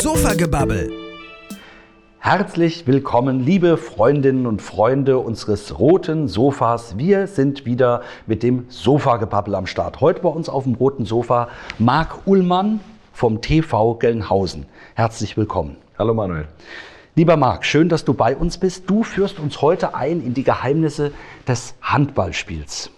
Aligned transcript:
Sofagebabbel. 0.00 0.92
Herzlich 2.20 2.86
willkommen, 2.86 3.44
liebe 3.44 3.76
Freundinnen 3.76 4.46
und 4.46 4.62
Freunde 4.62 5.18
unseres 5.18 5.80
roten 5.80 6.28
Sofas. 6.28 6.96
Wir 6.98 7.26
sind 7.26 7.66
wieder 7.66 8.02
mit 8.28 8.44
dem 8.44 8.66
Sofagebabbel 8.68 9.56
am 9.56 9.66
Start. 9.66 10.00
Heute 10.00 10.20
bei 10.20 10.28
uns 10.28 10.48
auf 10.48 10.62
dem 10.62 10.74
roten 10.74 11.04
Sofa 11.04 11.48
Marc 11.80 12.28
Ullmann 12.28 12.78
vom 13.12 13.40
TV 13.40 13.94
Gelnhausen. 13.94 14.66
Herzlich 14.94 15.36
willkommen. 15.36 15.76
Hallo 15.98 16.14
Manuel. 16.14 16.46
Lieber 17.16 17.36
Marc, 17.36 17.66
schön, 17.66 17.88
dass 17.88 18.04
du 18.04 18.14
bei 18.14 18.36
uns 18.36 18.58
bist. 18.58 18.88
Du 18.88 19.02
führst 19.02 19.40
uns 19.40 19.60
heute 19.62 19.96
ein 19.96 20.20
in 20.24 20.32
die 20.32 20.44
Geheimnisse 20.44 21.10
des 21.48 21.74
Handballspiels. 21.82 22.92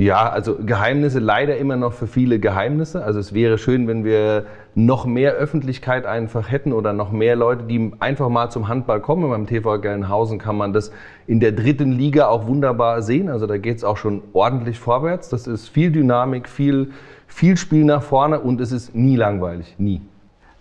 Ja, 0.00 0.30
also 0.30 0.56
Geheimnisse 0.56 1.18
leider 1.18 1.58
immer 1.58 1.76
noch 1.76 1.92
für 1.92 2.06
viele 2.06 2.38
Geheimnisse. 2.38 3.04
Also 3.04 3.18
es 3.18 3.34
wäre 3.34 3.58
schön, 3.58 3.86
wenn 3.86 4.02
wir 4.02 4.46
noch 4.74 5.04
mehr 5.04 5.32
Öffentlichkeit 5.32 6.06
einfach 6.06 6.50
hätten 6.50 6.72
oder 6.72 6.94
noch 6.94 7.12
mehr 7.12 7.36
Leute, 7.36 7.64
die 7.64 7.92
einfach 7.98 8.30
mal 8.30 8.48
zum 8.48 8.68
Handball 8.68 9.02
kommen. 9.02 9.28
Beim 9.28 9.46
TV 9.46 9.78
Gelnhausen 9.78 10.38
kann 10.38 10.56
man 10.56 10.72
das 10.72 10.90
in 11.26 11.38
der 11.38 11.52
dritten 11.52 11.92
Liga 11.92 12.28
auch 12.28 12.46
wunderbar 12.46 13.02
sehen. 13.02 13.28
Also 13.28 13.46
da 13.46 13.58
geht 13.58 13.76
es 13.76 13.84
auch 13.84 13.98
schon 13.98 14.22
ordentlich 14.32 14.78
vorwärts. 14.78 15.28
Das 15.28 15.46
ist 15.46 15.68
viel 15.68 15.90
Dynamik, 15.90 16.48
viel, 16.48 16.92
viel 17.26 17.58
Spiel 17.58 17.84
nach 17.84 18.02
vorne 18.02 18.40
und 18.40 18.58
es 18.62 18.72
ist 18.72 18.94
nie 18.94 19.16
langweilig, 19.16 19.74
nie. 19.76 20.00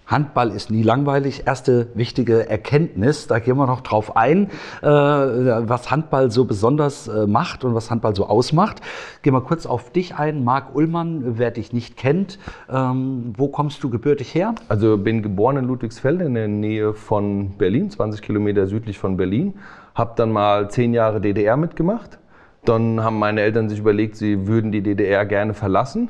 Handball 0.09 0.49
ist 0.49 0.71
nie 0.71 0.81
langweilig. 0.81 1.43
Erste 1.45 1.87
wichtige 1.93 2.49
Erkenntnis, 2.49 3.27
da 3.27 3.37
gehen 3.39 3.57
wir 3.57 3.67
noch 3.67 3.81
drauf 3.81 4.17
ein, 4.17 4.47
äh, 4.81 4.87
was 4.87 5.91
Handball 5.91 6.31
so 6.31 6.45
besonders 6.45 7.07
äh, 7.07 7.27
macht 7.27 7.63
und 7.63 7.75
was 7.75 7.91
Handball 7.91 8.15
so 8.15 8.25
ausmacht. 8.25 8.81
Gehen 9.21 9.33
wir 9.33 9.41
kurz 9.41 9.67
auf 9.67 9.91
dich 9.91 10.15
ein. 10.15 10.43
Marc 10.43 10.75
Ullmann, 10.75 11.37
wer 11.37 11.51
dich 11.51 11.73
nicht 11.73 11.95
kennt, 11.95 12.39
ähm, 12.69 13.33
wo 13.37 13.49
kommst 13.49 13.83
du 13.83 13.89
gebürtig 13.89 14.33
her? 14.33 14.55
Also 14.67 14.97
bin 14.97 15.21
geboren 15.21 15.57
in 15.57 15.65
Ludwigsfelde 15.65 16.25
in 16.25 16.33
der 16.33 16.47
Nähe 16.47 16.93
von 16.93 17.57
Berlin, 17.57 17.91
20 17.91 18.21
Kilometer 18.23 18.65
südlich 18.65 18.97
von 18.97 19.15
Berlin. 19.15 19.59
Hab 19.93 20.15
dann 20.15 20.31
mal 20.31 20.71
zehn 20.71 20.93
Jahre 20.93 21.21
DDR 21.21 21.55
mitgemacht. 21.55 22.17
Dann 22.65 23.03
haben 23.03 23.19
meine 23.19 23.41
Eltern 23.41 23.69
sich 23.69 23.79
überlegt, 23.79 24.15
sie 24.15 24.47
würden 24.47 24.71
die 24.71 24.81
DDR 24.81 25.25
gerne 25.25 25.53
verlassen 25.53 26.09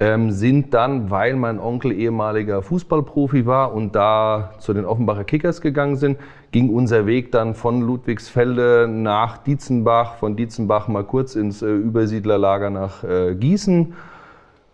ähm, 0.00 0.30
sind 0.30 0.72
dann, 0.72 1.10
weil 1.10 1.36
mein 1.36 1.60
Onkel 1.60 1.92
ehemaliger 1.92 2.62
Fußballprofi 2.62 3.44
war 3.44 3.74
und 3.74 3.94
da 3.94 4.52
zu 4.58 4.72
den 4.72 4.86
Offenbacher 4.86 5.24
Kickers 5.24 5.60
gegangen 5.60 5.96
sind, 5.96 6.18
ging 6.52 6.70
unser 6.70 7.06
Weg 7.06 7.30
dann 7.32 7.54
von 7.54 7.82
Ludwigsfelde 7.82 8.88
nach 8.90 9.38
Dietzenbach, 9.38 10.14
von 10.16 10.36
Dietzenbach 10.36 10.88
mal 10.88 11.04
kurz 11.04 11.36
ins 11.36 11.60
äh, 11.60 11.70
Übersiedlerlager 11.70 12.70
nach 12.70 13.04
äh, 13.04 13.34
Gießen, 13.34 13.92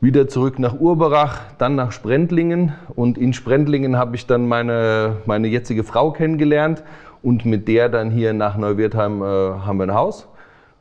wieder 0.00 0.28
zurück 0.28 0.60
nach 0.60 0.78
Urberach, 0.78 1.40
dann 1.58 1.74
nach 1.74 1.90
Sprendlingen 1.90 2.74
und 2.94 3.18
in 3.18 3.32
Sprendlingen 3.32 3.96
habe 3.96 4.14
ich 4.14 4.26
dann 4.26 4.46
meine, 4.46 5.16
meine 5.26 5.48
jetzige 5.48 5.82
Frau 5.82 6.12
kennengelernt 6.12 6.84
und 7.22 7.44
mit 7.44 7.66
der 7.66 7.88
dann 7.88 8.10
hier 8.12 8.32
nach 8.32 8.56
Neuwirtheim 8.56 9.22
äh, 9.22 9.24
haben 9.24 9.78
wir 9.78 9.84
ein 9.84 9.94
Haus. 9.94 10.28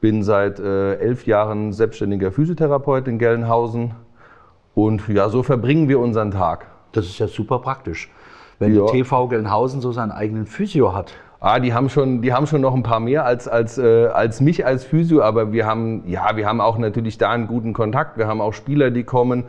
Bin 0.02 0.22
seit 0.22 0.60
äh, 0.60 0.98
elf 0.98 1.26
Jahren 1.26 1.74
selbstständiger 1.74 2.32
Physiotherapeut 2.32 3.08
in 3.08 3.18
Gelnhausen, 3.18 3.96
und 4.76 5.08
ja, 5.08 5.30
so 5.30 5.42
verbringen 5.42 5.90
wir 5.90 6.00
unseren 6.00 6.32
Tag. 6.32 6.68
Das 6.92 7.06
ist 7.06 7.18
ja 7.18 7.28
super 7.28 7.60
praktisch, 7.60 8.12
wenn 8.60 8.76
ja. 8.76 8.86
die 8.86 8.92
TV 8.92 9.28
Gelnhausen 9.30 9.82
so 9.82 9.92
seinen 9.92 10.12
eigenen 10.12 10.46
Physio 10.46 10.94
hat. 10.94 11.14
Ah, 11.40 11.60
die 11.60 11.74
haben 11.74 11.90
schon, 11.90 12.22
die 12.22 12.34
haben 12.34 12.48
schon 12.48 12.62
noch 12.62 12.74
ein 12.74 12.84
paar 12.84 13.00
mehr 13.00 13.26
als, 13.26 13.48
als, 13.48 13.78
äh, 13.78 14.08
als 14.08 14.42
mich 14.42 14.66
als 14.66 14.84
Physio, 14.84 15.22
aber 15.22 15.52
wir 15.52 15.66
haben, 15.66 16.04
ja, 16.08 16.36
wir 16.36 16.48
haben 16.48 16.60
auch 16.60 16.78
natürlich 16.78 17.18
da 17.18 17.32
einen 17.32 17.48
guten 17.48 17.74
Kontakt. 17.74 18.18
Wir 18.18 18.28
haben 18.28 18.42
auch 18.42 18.54
Spieler, 18.54 18.90
die 18.92 19.04
kommen. 19.04 19.46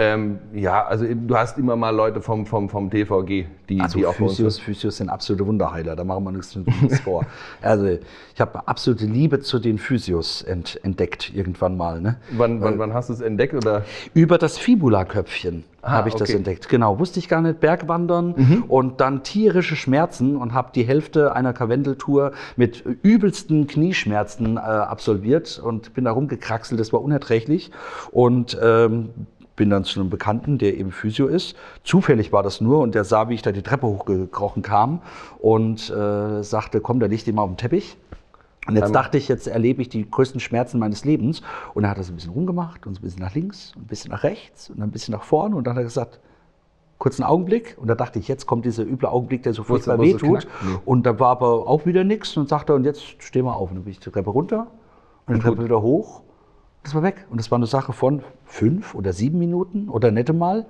Ähm, 0.00 0.38
ja, 0.54 0.86
also 0.86 1.04
du 1.12 1.36
hast 1.36 1.58
immer 1.58 1.74
mal 1.74 1.90
Leute 1.90 2.22
vom, 2.22 2.46
vom, 2.46 2.68
vom 2.68 2.88
TVG, 2.88 3.46
die, 3.68 3.80
also 3.80 3.98
die 3.98 4.06
auch 4.06 4.14
Physios, 4.14 4.60
Physios 4.60 4.98
sind 4.98 5.08
absolute 5.08 5.44
Wunderheiler, 5.44 5.96
da 5.96 6.04
machen 6.04 6.22
wir 6.22 6.30
nichts 6.30 6.56
vor. 7.00 7.26
also 7.62 7.86
ich 8.32 8.40
habe 8.40 8.68
absolute 8.68 9.06
Liebe 9.06 9.40
zu 9.40 9.58
den 9.58 9.76
Physios 9.76 10.42
ent, 10.42 10.78
entdeckt 10.84 11.34
irgendwann 11.34 11.76
mal. 11.76 12.00
Ne? 12.00 12.16
Wann, 12.30 12.60
wann, 12.60 12.78
wann 12.78 12.94
hast 12.94 13.08
du 13.08 13.12
es 13.14 13.20
entdeckt? 13.20 13.54
Oder? 13.54 13.84
Über 14.14 14.38
das 14.38 14.56
Fibula-Köpfchen 14.56 15.64
ah, 15.82 15.90
habe 15.90 16.10
ich 16.10 16.14
okay. 16.14 16.24
das 16.26 16.34
entdeckt. 16.34 16.68
Genau, 16.68 17.00
wusste 17.00 17.18
ich 17.18 17.28
gar 17.28 17.40
nicht, 17.40 17.58
Bergwandern 17.58 18.34
mhm. 18.36 18.64
und 18.68 19.00
dann 19.00 19.24
tierische 19.24 19.74
Schmerzen 19.74 20.36
und 20.36 20.54
habe 20.54 20.70
die 20.72 20.84
Hälfte 20.84 21.34
einer 21.34 21.52
Karwendeltour 21.52 22.30
mit 22.54 22.84
übelsten 23.02 23.66
Knieschmerzen 23.66 24.58
äh, 24.58 24.60
absolviert 24.60 25.58
und 25.58 25.92
bin 25.94 26.04
da 26.04 26.12
rumgekraxelt, 26.12 26.78
das 26.78 26.92
war 26.92 27.02
unerträglich 27.02 27.72
und 28.12 28.56
ähm, 28.62 29.10
bin 29.58 29.68
dann 29.68 29.84
zu 29.84 30.00
einem 30.00 30.08
Bekannten, 30.08 30.56
der 30.56 30.78
eben 30.78 30.90
Physio 30.92 31.26
ist. 31.26 31.54
Zufällig 31.84 32.32
war 32.32 32.42
das 32.42 32.62
nur 32.62 32.78
und 32.78 32.94
der 32.94 33.04
sah, 33.04 33.28
wie 33.28 33.34
ich 33.34 33.42
da 33.42 33.52
die 33.52 33.62
Treppe 33.62 33.86
hochgekrochen 33.86 34.62
kam 34.62 35.02
und 35.40 35.90
äh, 35.90 36.42
sagte, 36.42 36.80
komm, 36.80 37.00
da 37.00 37.06
liegt 37.06 37.28
immer 37.28 37.42
auf 37.42 37.50
dem 37.50 37.56
Teppich. 37.58 37.98
Und 38.66 38.76
jetzt 38.76 38.94
dachte 38.94 39.16
ich, 39.16 39.28
jetzt 39.28 39.46
erlebe 39.46 39.80
ich 39.80 39.88
die 39.88 40.08
größten 40.08 40.40
Schmerzen 40.40 40.78
meines 40.78 41.04
Lebens. 41.04 41.42
Und 41.72 41.84
er 41.84 41.90
hat 41.90 41.98
das 41.98 42.10
ein 42.10 42.16
bisschen 42.16 42.32
rumgemacht 42.32 42.86
und 42.86 42.94
so 42.94 43.00
ein 43.00 43.02
bisschen 43.02 43.22
nach 43.22 43.34
links 43.34 43.72
und 43.74 43.84
ein 43.84 43.86
bisschen 43.86 44.10
nach 44.10 44.22
rechts 44.22 44.68
und 44.68 44.82
ein 44.82 44.90
bisschen 44.90 45.12
nach 45.12 45.22
vorne. 45.22 45.56
Und 45.56 45.66
dann 45.66 45.74
hat 45.74 45.80
er 45.80 45.84
gesagt, 45.84 46.20
kurzen 46.98 47.22
Augenblick. 47.22 47.76
Und 47.80 47.88
da 47.88 47.94
dachte 47.94 48.18
ich, 48.18 48.28
jetzt 48.28 48.46
kommt 48.46 48.66
dieser 48.66 48.84
üble 48.84 49.08
Augenblick, 49.08 49.42
der 49.42 49.54
so 49.54 49.64
furchtbar 49.64 49.98
wehtut. 49.98 50.42
So 50.42 50.80
und 50.84 51.06
da 51.06 51.18
war 51.18 51.30
aber 51.30 51.66
auch 51.66 51.86
wieder 51.86 52.04
nichts. 52.04 52.36
Und 52.36 52.50
sagte, 52.50 52.74
und 52.74 52.84
jetzt 52.84 53.22
stehen 53.22 53.46
wir 53.46 53.56
auf. 53.56 53.70
Und 53.70 53.76
dann 53.76 53.84
bin 53.84 53.92
ich 53.92 54.00
die 54.00 54.10
Treppe 54.10 54.30
runter 54.30 54.66
und 55.26 55.36
die 55.36 55.40
Treppe 55.40 55.64
wieder 55.64 55.80
hoch. 55.80 56.22
Das 56.88 56.94
war 56.94 57.02
weg. 57.02 57.26
Und 57.28 57.38
das 57.38 57.50
war 57.50 57.56
eine 57.56 57.66
Sache 57.66 57.92
von 57.92 58.22
fünf 58.46 58.94
oder 58.94 59.12
sieben 59.12 59.38
Minuten 59.38 59.90
oder 59.90 60.10
nette 60.10 60.32
Mal. 60.32 60.64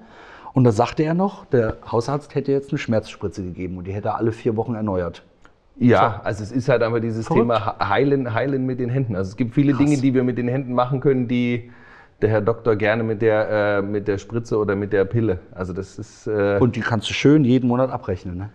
Und 0.53 0.65
da 0.65 0.73
sagte 0.73 1.05
er 1.05 1.15
noch, 1.15 1.45
der 1.45 1.77
Hausarzt 1.93 2.35
hätte 2.35 2.51
jetzt 2.51 2.71
eine 2.73 2.79
Schmerzspritze 2.79 3.45
gegeben 3.45 3.79
und 3.79 3.87
die 3.87 3.93
hätte 3.93 4.09
er 4.09 4.17
alle 4.17 4.33
vier 4.33 4.57
Wochen 4.57 4.75
erneuert. 4.75 5.23
Ja, 5.77 6.17
so. 6.19 6.27
also 6.27 6.43
es 6.43 6.51
ist 6.51 6.69
halt 6.69 6.83
einfach 6.83 6.99
dieses 6.99 7.29
Verrückt. 7.29 7.43
Thema 7.43 7.77
Heilen, 7.89 8.35
Heilen 8.35 8.67
mit 8.67 8.81
den 8.81 8.89
Händen. 8.89 9.15
Also 9.15 9.29
es 9.29 9.37
gibt 9.37 9.55
viele 9.55 9.75
Krass. 9.75 9.85
Dinge, 9.85 9.99
die 9.99 10.13
wir 10.13 10.25
mit 10.25 10.39
den 10.39 10.49
Händen 10.49 10.73
machen 10.73 10.99
können, 10.99 11.29
die 11.29 11.71
der 12.21 12.31
Herr 12.31 12.41
Doktor 12.41 12.75
gerne 12.75 13.05
mit 13.05 13.23
der, 13.23 13.79
äh, 13.79 13.83
mit 13.83 14.09
der 14.09 14.19
Spritze 14.19 14.59
oder 14.59 14.75
mit 14.75 14.93
der 14.93 15.05
Pille. 15.05 15.39
Also 15.55 15.73
das 15.73 16.01
ist. 16.01 16.27
Äh 16.27 16.59
und 16.59 16.75
die 16.75 16.81
kannst 16.81 17.09
du 17.09 17.15
schön 17.15 17.45
jeden 17.45 17.69
Monat 17.69 17.91
abrechnen, 17.91 18.37
ne? 18.37 18.51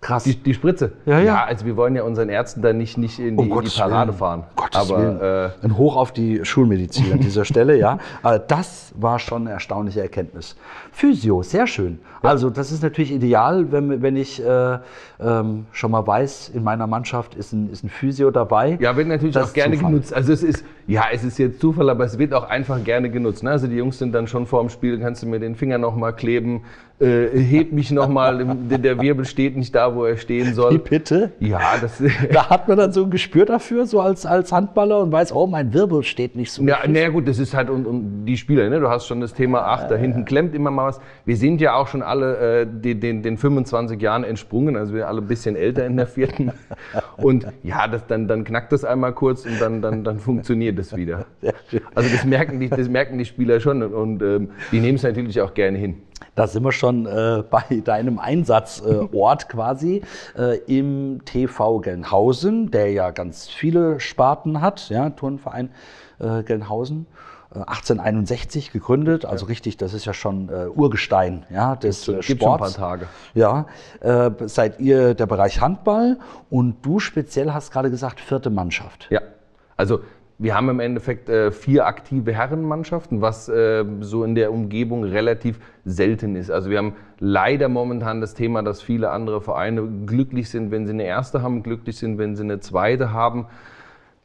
Krass. 0.00 0.22
Die, 0.22 0.36
die, 0.36 0.54
Spritze? 0.54 0.92
Ja, 1.06 1.18
ja, 1.18 1.24
ja. 1.24 1.44
also 1.44 1.66
wir 1.66 1.76
wollen 1.76 1.96
ja 1.96 2.04
unseren 2.04 2.28
Ärzten 2.28 2.62
dann 2.62 2.78
nicht, 2.78 2.98
nicht 2.98 3.18
in, 3.18 3.36
die, 3.36 3.50
oh 3.50 3.58
in 3.58 3.64
die 3.64 3.70
Parade 3.76 4.10
Willen. 4.10 4.18
fahren. 4.18 4.44
Gottes 4.54 4.80
Aber, 4.92 5.52
Äh, 5.60 5.64
Ein 5.66 5.76
Hoch 5.76 5.96
auf 5.96 6.12
die 6.12 6.44
Schulmedizin 6.44 7.12
an 7.12 7.18
dieser 7.18 7.44
Stelle, 7.44 7.76
ja. 7.76 7.98
Aber 8.22 8.38
das 8.38 8.92
war 8.96 9.18
schon 9.18 9.42
eine 9.42 9.50
erstaunliche 9.50 10.00
Erkenntnis. 10.00 10.54
Physio, 10.92 11.42
sehr 11.42 11.66
schön. 11.66 11.98
Ja. 12.22 12.30
Also 12.30 12.48
das 12.48 12.70
ist 12.70 12.82
natürlich 12.82 13.10
ideal, 13.12 13.72
wenn, 13.72 14.00
wenn 14.00 14.16
ich 14.16 14.40
äh, 14.44 14.78
ähm, 15.20 15.66
schon 15.72 15.90
mal 15.90 16.06
weiß, 16.06 16.50
in 16.50 16.62
meiner 16.62 16.86
Mannschaft 16.86 17.34
ist 17.34 17.52
ein, 17.52 17.68
ist 17.70 17.82
ein 17.82 17.88
Physio 17.90 18.30
dabei. 18.30 18.78
Ja, 18.80 18.96
wird 18.96 19.08
natürlich 19.08 19.34
das 19.34 19.50
auch 19.50 19.52
gerne 19.52 19.74
Zufall. 19.76 19.90
genutzt. 19.90 20.14
Also 20.14 20.32
es 20.32 20.44
ist, 20.44 20.64
ja, 20.88 21.04
es 21.12 21.22
ist 21.22 21.38
jetzt 21.38 21.60
Zufall, 21.60 21.90
aber 21.90 22.04
es 22.04 22.18
wird 22.18 22.32
auch 22.32 22.48
einfach 22.48 22.82
gerne 22.82 23.10
genutzt. 23.10 23.42
Ne? 23.42 23.50
Also 23.50 23.66
die 23.66 23.76
Jungs 23.76 23.98
sind 23.98 24.14
dann 24.14 24.26
schon 24.26 24.46
vor 24.46 24.62
dem 24.62 24.70
Spiel, 24.70 24.98
kannst 24.98 25.22
du 25.22 25.26
mir 25.26 25.38
den 25.38 25.54
Finger 25.54 25.76
nochmal 25.76 26.16
kleben, 26.16 26.62
äh, 26.98 27.28
heb 27.38 27.72
mich 27.72 27.90
nochmal, 27.90 28.42
der 28.70 28.98
Wirbel 28.98 29.26
steht 29.26 29.54
nicht 29.54 29.74
da, 29.74 29.94
wo 29.94 30.06
er 30.06 30.16
stehen 30.16 30.54
soll. 30.54 30.72
Wie 30.72 30.78
bitte? 30.78 31.32
Ja, 31.40 31.74
das 31.78 32.02
Da 32.32 32.48
hat 32.48 32.68
man 32.68 32.78
dann 32.78 32.92
so 32.92 33.04
ein 33.04 33.10
Gespür 33.10 33.44
dafür, 33.44 33.84
so 33.84 34.00
als, 34.00 34.24
als 34.24 34.50
Handballer 34.50 35.00
und 35.00 35.12
weiß, 35.12 35.34
oh, 35.34 35.46
mein 35.46 35.74
Wirbel 35.74 36.02
steht 36.02 36.34
nicht 36.36 36.50
so. 36.50 36.62
Ja, 36.62 36.78
naja, 36.88 37.10
gut, 37.10 37.28
das 37.28 37.38
ist 37.38 37.52
halt 37.52 37.68
und, 37.68 37.86
und 37.86 38.24
die 38.24 38.38
Spieler, 38.38 38.70
ne? 38.70 38.80
du 38.80 38.88
hast 38.88 39.06
schon 39.06 39.20
das 39.20 39.34
Thema, 39.34 39.60
ach, 39.66 39.88
da 39.88 39.94
hinten 39.94 40.24
klemmt 40.24 40.54
immer 40.54 40.70
mal 40.70 40.86
was. 40.86 41.00
Wir 41.26 41.36
sind 41.36 41.60
ja 41.60 41.74
auch 41.74 41.88
schon 41.88 42.00
alle 42.00 42.62
äh, 42.62 42.66
den, 42.66 43.00
den, 43.00 43.22
den 43.22 43.36
25 43.36 44.00
Jahren 44.00 44.24
entsprungen, 44.24 44.74
also 44.74 44.94
wir 44.94 45.00
sind 45.00 45.08
alle 45.08 45.20
ein 45.20 45.28
bisschen 45.28 45.54
älter 45.54 45.84
in 45.84 45.98
der 45.98 46.06
vierten. 46.06 46.50
Und 47.18 47.46
ja, 47.62 47.86
das, 47.86 48.06
dann, 48.06 48.26
dann 48.26 48.44
knackt 48.44 48.72
das 48.72 48.84
einmal 48.84 49.12
kurz 49.12 49.44
und 49.44 49.60
dann, 49.60 49.82
dann, 49.82 50.04
dann 50.04 50.18
funktioniert 50.18 50.77
das 50.78 50.96
wieder. 50.96 51.26
Also 51.94 52.08
das 52.10 52.24
merken 52.24 52.60
die, 52.60 52.68
das 52.68 52.88
merken 52.88 53.18
die 53.18 53.24
Spieler 53.24 53.60
schon 53.60 53.82
und 53.82 54.22
ähm, 54.22 54.50
die 54.72 54.80
nehmen 54.80 54.96
es 54.96 55.02
natürlich 55.02 55.40
auch 55.40 55.52
gerne 55.54 55.76
hin. 55.76 56.02
Da 56.34 56.46
sind 56.46 56.62
wir 56.62 56.72
schon 56.72 57.06
äh, 57.06 57.42
bei 57.50 57.62
deinem 57.84 58.18
Einsatzort 58.18 59.44
äh, 59.44 59.46
quasi 59.48 60.02
äh, 60.36 60.58
im 60.66 61.20
TV 61.24 61.80
Gelnhausen, 61.80 62.70
der 62.70 62.92
ja 62.92 63.10
ganz 63.10 63.48
viele 63.48 64.00
Sparten 64.00 64.60
hat, 64.60 64.88
ja, 64.88 65.10
Turnverein 65.10 65.70
äh, 66.18 66.42
Gelnhausen. 66.42 67.06
1861 67.50 68.68
äh, 68.68 68.72
gegründet, 68.72 69.24
also 69.24 69.46
ja. 69.46 69.48
richtig, 69.48 69.78
das 69.78 69.94
ist 69.94 70.04
ja 70.04 70.12
schon 70.12 70.50
äh, 70.50 70.66
Urgestein 70.68 71.46
ja, 71.50 71.76
des 71.76 72.06
äh, 72.06 72.22
Sports. 72.22 72.26
Schon 72.26 72.52
ein 72.52 72.58
paar 72.58 72.72
Tage. 72.72 73.06
Ja, 73.34 73.66
äh, 74.00 74.30
seid 74.46 74.80
ihr 74.80 75.14
der 75.14 75.26
Bereich 75.26 75.60
Handball 75.60 76.18
und 76.50 76.84
du 76.84 76.98
speziell 76.98 77.52
hast 77.52 77.72
gerade 77.72 77.90
gesagt 77.90 78.20
vierte 78.20 78.50
Mannschaft. 78.50 79.06
Ja, 79.10 79.22
also 79.76 80.00
wir 80.38 80.54
haben 80.54 80.68
im 80.68 80.78
Endeffekt 80.78 81.28
äh, 81.28 81.50
vier 81.50 81.86
aktive 81.86 82.32
Herrenmannschaften, 82.32 83.20
was 83.20 83.48
äh, 83.48 83.84
so 84.00 84.22
in 84.22 84.36
der 84.36 84.52
Umgebung 84.52 85.02
relativ 85.02 85.58
selten 85.84 86.36
ist. 86.36 86.50
Also 86.50 86.70
wir 86.70 86.78
haben 86.78 86.94
leider 87.18 87.68
momentan 87.68 88.20
das 88.20 88.34
Thema, 88.34 88.62
dass 88.62 88.80
viele 88.80 89.10
andere 89.10 89.40
Vereine 89.40 89.82
glücklich 90.06 90.48
sind, 90.48 90.70
wenn 90.70 90.86
sie 90.86 90.92
eine 90.92 91.04
erste 91.04 91.42
haben, 91.42 91.64
glücklich 91.64 91.98
sind, 91.98 92.18
wenn 92.18 92.36
sie 92.36 92.44
eine 92.44 92.60
zweite 92.60 93.12
haben. 93.12 93.46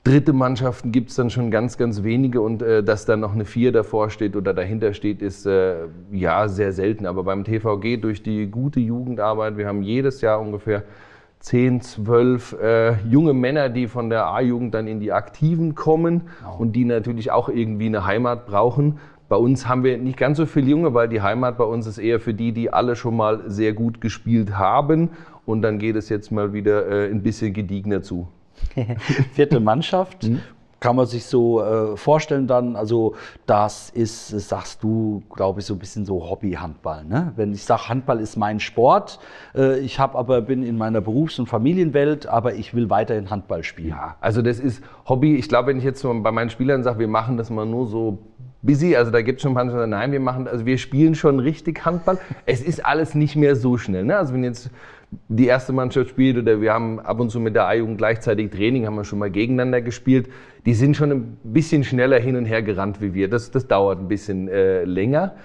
Dritte 0.04 0.34
Mannschaften 0.34 0.92
gibt 0.92 1.10
es 1.10 1.16
dann 1.16 1.32
schon 1.32 1.50
ganz, 1.50 1.78
ganz 1.78 2.04
wenige 2.04 2.42
und 2.42 2.62
äh, 2.62 2.84
dass 2.84 3.06
dann 3.06 3.22
noch 3.22 3.34
eine 3.34 3.46
Vier 3.46 3.72
davor 3.72 4.12
steht 4.12 4.36
oder 4.36 4.54
dahinter 4.54 4.94
steht, 4.94 5.22
ist 5.22 5.48
äh, 5.48 5.86
ja 6.12 6.48
sehr 6.48 6.74
selten. 6.74 7.08
Aber 7.08 7.24
beim 7.24 7.44
TVG 7.44 7.98
durch 8.00 8.22
die 8.22 8.46
gute 8.52 8.80
Jugendarbeit, 8.80 9.58
wir 9.58 9.66
haben 9.66 9.82
jedes 9.82 10.22
Jahr 10.22 10.40
ungefähr 10.40 10.84
10, 11.44 11.82
12 11.82 12.56
äh, 12.62 12.94
junge 13.06 13.34
Männer, 13.34 13.68
die 13.68 13.88
von 13.88 14.10
der 14.10 14.28
A-Jugend 14.28 14.74
dann 14.74 14.88
in 14.88 15.02
die 15.02 15.12
Aktiven 15.12 15.76
kommen 15.76 16.24
oh. 16.46 16.62
und 16.62 16.72
die 16.72 16.86
natürlich 16.86 17.32
auch 17.32 17.50
irgendwie 17.50 17.88
eine 17.88 18.06
Heimat 18.06 18.46
brauchen. 18.46 18.98
Bei 19.28 19.36
uns 19.36 19.68
haben 19.68 19.84
wir 19.84 19.98
nicht 19.98 20.18
ganz 20.18 20.38
so 20.38 20.46
viele 20.46 20.68
Junge, 20.68 20.94
weil 20.94 21.10
die 21.10 21.22
Heimat 21.22 21.58
bei 21.58 21.66
uns 21.66 21.86
ist 21.86 21.98
eher 21.98 22.22
für 22.22 22.34
die, 22.34 22.54
die 22.54 22.72
alle 22.72 22.96
schon 22.96 23.18
mal 23.18 23.42
sehr 23.48 23.74
gut 23.74 24.00
gespielt 24.00 24.58
haben. 24.58 25.10
Und 25.46 25.64
dann 25.64 25.80
geht 25.80 25.98
es 25.98 26.08
jetzt 26.08 26.32
mal 26.32 26.54
wieder 26.54 26.88
äh, 26.88 27.12
ein 27.12 27.24
bisschen 27.24 27.52
gediegener 27.54 28.02
zu. 28.02 28.30
Vierte 29.34 29.60
Mannschaft. 29.60 30.24
Mhm. 30.24 30.40
Kann 30.84 30.98
man 30.98 31.06
sich 31.06 31.26
so 31.28 31.64
äh, 31.64 31.96
vorstellen 31.96 32.46
dann, 32.46 32.76
also 32.76 33.16
das 33.46 33.90
ist, 33.92 34.28
sagst 34.28 34.84
du, 34.84 35.24
glaube 35.34 35.62
ich, 35.62 35.66
so 35.66 35.76
ein 35.76 35.80
bisschen 35.80 36.04
so 36.04 36.30
Hobby-Handball. 36.30 37.06
Ne? 37.06 37.32
Wenn 37.38 37.54
ich 37.54 37.64
sage, 37.64 37.88
Handball 37.88 38.20
ist 38.20 38.36
mein 38.36 38.60
Sport, 38.60 39.18
äh, 39.56 39.80
ich 39.80 39.98
habe 39.98 40.18
aber, 40.18 40.42
bin 40.42 40.62
in 40.62 40.78
meiner 40.78 41.00
Berufs- 41.00 41.40
und 41.40 41.48
Familienwelt, 41.48 42.28
aber 42.28 42.56
ich 42.56 42.74
will 42.74 42.90
weiterhin 42.90 43.30
Handball 43.30 43.64
spielen. 43.64 43.92
Ja, 43.92 44.18
also 44.20 44.42
das 44.42 44.60
ist 44.60 44.84
Hobby. 45.08 45.38
Ich 45.38 45.48
glaube, 45.48 45.70
wenn 45.70 45.78
ich 45.78 45.86
jetzt 45.86 46.04
bei 46.04 46.32
meinen 46.34 46.50
Spielern 46.50 46.84
sage, 46.84 47.00
wir 47.00 47.08
machen 47.08 47.38
das 47.38 47.50
mal 47.50 47.66
nur 47.66 47.88
so 47.88 48.18
busy, 48.62 48.98
also 48.98 49.10
da 49.10 49.22
gibt 49.22 49.38
es 49.38 49.44
schon 49.44 49.58
ein 49.58 49.70
paar, 49.70 49.88
nein, 49.88 50.12
wir 50.12 50.20
machen, 50.20 50.50
also 50.50 50.66
wir 50.66 50.78
spielen 50.78 51.16
schon 51.16 51.40
richtig 51.40 51.86
Handball. 51.86 52.18
es 52.46 52.62
ist 52.62 52.86
alles 52.86 53.16
nicht 53.16 53.38
mehr 53.38 53.56
so 53.56 53.78
schnell. 53.78 54.04
Ne? 54.04 54.18
Also 54.18 54.34
wenn 54.34 54.44
jetzt 54.44 54.70
die 55.28 55.48
erste 55.48 55.74
Mannschaft 55.74 56.10
spielt 56.10 56.38
oder 56.38 56.62
wir 56.62 56.74
haben 56.74 57.00
ab 57.00 57.20
und 57.20 57.30
zu 57.30 57.40
mit 57.40 57.56
der 57.56 57.68
A-Jugend 57.68 57.98
gleichzeitig 57.98 58.52
Training, 58.52 58.86
haben 58.86 58.96
wir 58.96 59.04
schon 59.04 59.20
mal 59.20 59.30
gegeneinander 59.30 59.82
gespielt. 59.82 60.30
Die 60.66 60.74
sind 60.74 60.96
schon 60.96 61.12
ein 61.12 61.38
bisschen 61.44 61.84
schneller 61.84 62.20
hin 62.20 62.36
und 62.36 62.46
her 62.46 62.62
gerannt 62.62 63.02
wie 63.02 63.14
wir. 63.14 63.30
Das, 63.30 63.52
das 63.52 63.68
dauert 63.68 64.00
ein 64.00 64.08
bisschen 64.08 64.48
äh, 64.48 64.84
länger. 64.84 65.36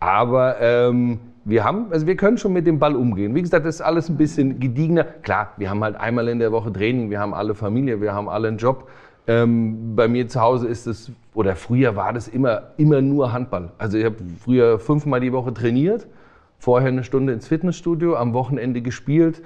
Aber 0.00 0.60
ähm, 0.60 1.20
wir 1.44 1.64
haben, 1.64 1.86
also 1.90 2.06
wir 2.06 2.16
können 2.16 2.38
schon 2.38 2.52
mit 2.52 2.66
dem 2.66 2.78
Ball 2.78 2.96
umgehen. 2.96 3.34
Wie 3.34 3.42
gesagt, 3.42 3.64
das 3.64 3.76
ist 3.76 3.80
alles 3.80 4.08
ein 4.08 4.16
bisschen 4.16 4.60
gediegener. 4.60 5.04
Klar, 5.04 5.52
wir 5.56 5.70
haben 5.70 5.82
halt 5.82 5.96
einmal 5.96 6.28
in 6.28 6.38
der 6.38 6.52
Woche 6.52 6.72
Training, 6.72 7.08
wir 7.10 7.20
haben 7.20 7.34
alle 7.34 7.54
Familie, 7.54 8.00
wir 8.00 8.12
haben 8.12 8.28
alle 8.28 8.48
einen 8.48 8.58
Job. 8.58 8.88
Ähm, 9.28 9.96
bei 9.96 10.08
mir 10.08 10.28
zu 10.28 10.40
Hause 10.40 10.68
ist 10.68 10.86
es, 10.86 11.10
oder 11.34 11.56
früher 11.56 11.96
war 11.96 12.12
das 12.12 12.28
immer, 12.28 12.62
immer 12.76 13.00
nur 13.00 13.32
Handball. 13.32 13.72
Also 13.78 13.96
ich 13.98 14.04
habe 14.04 14.16
früher 14.42 14.78
fünfmal 14.78 15.20
die 15.20 15.32
Woche 15.32 15.52
trainiert 15.54 16.06
vorher 16.58 16.88
eine 16.88 17.04
Stunde 17.04 17.32
ins 17.32 17.48
Fitnessstudio, 17.48 18.16
am 18.16 18.34
Wochenende 18.34 18.82
gespielt. 18.82 19.42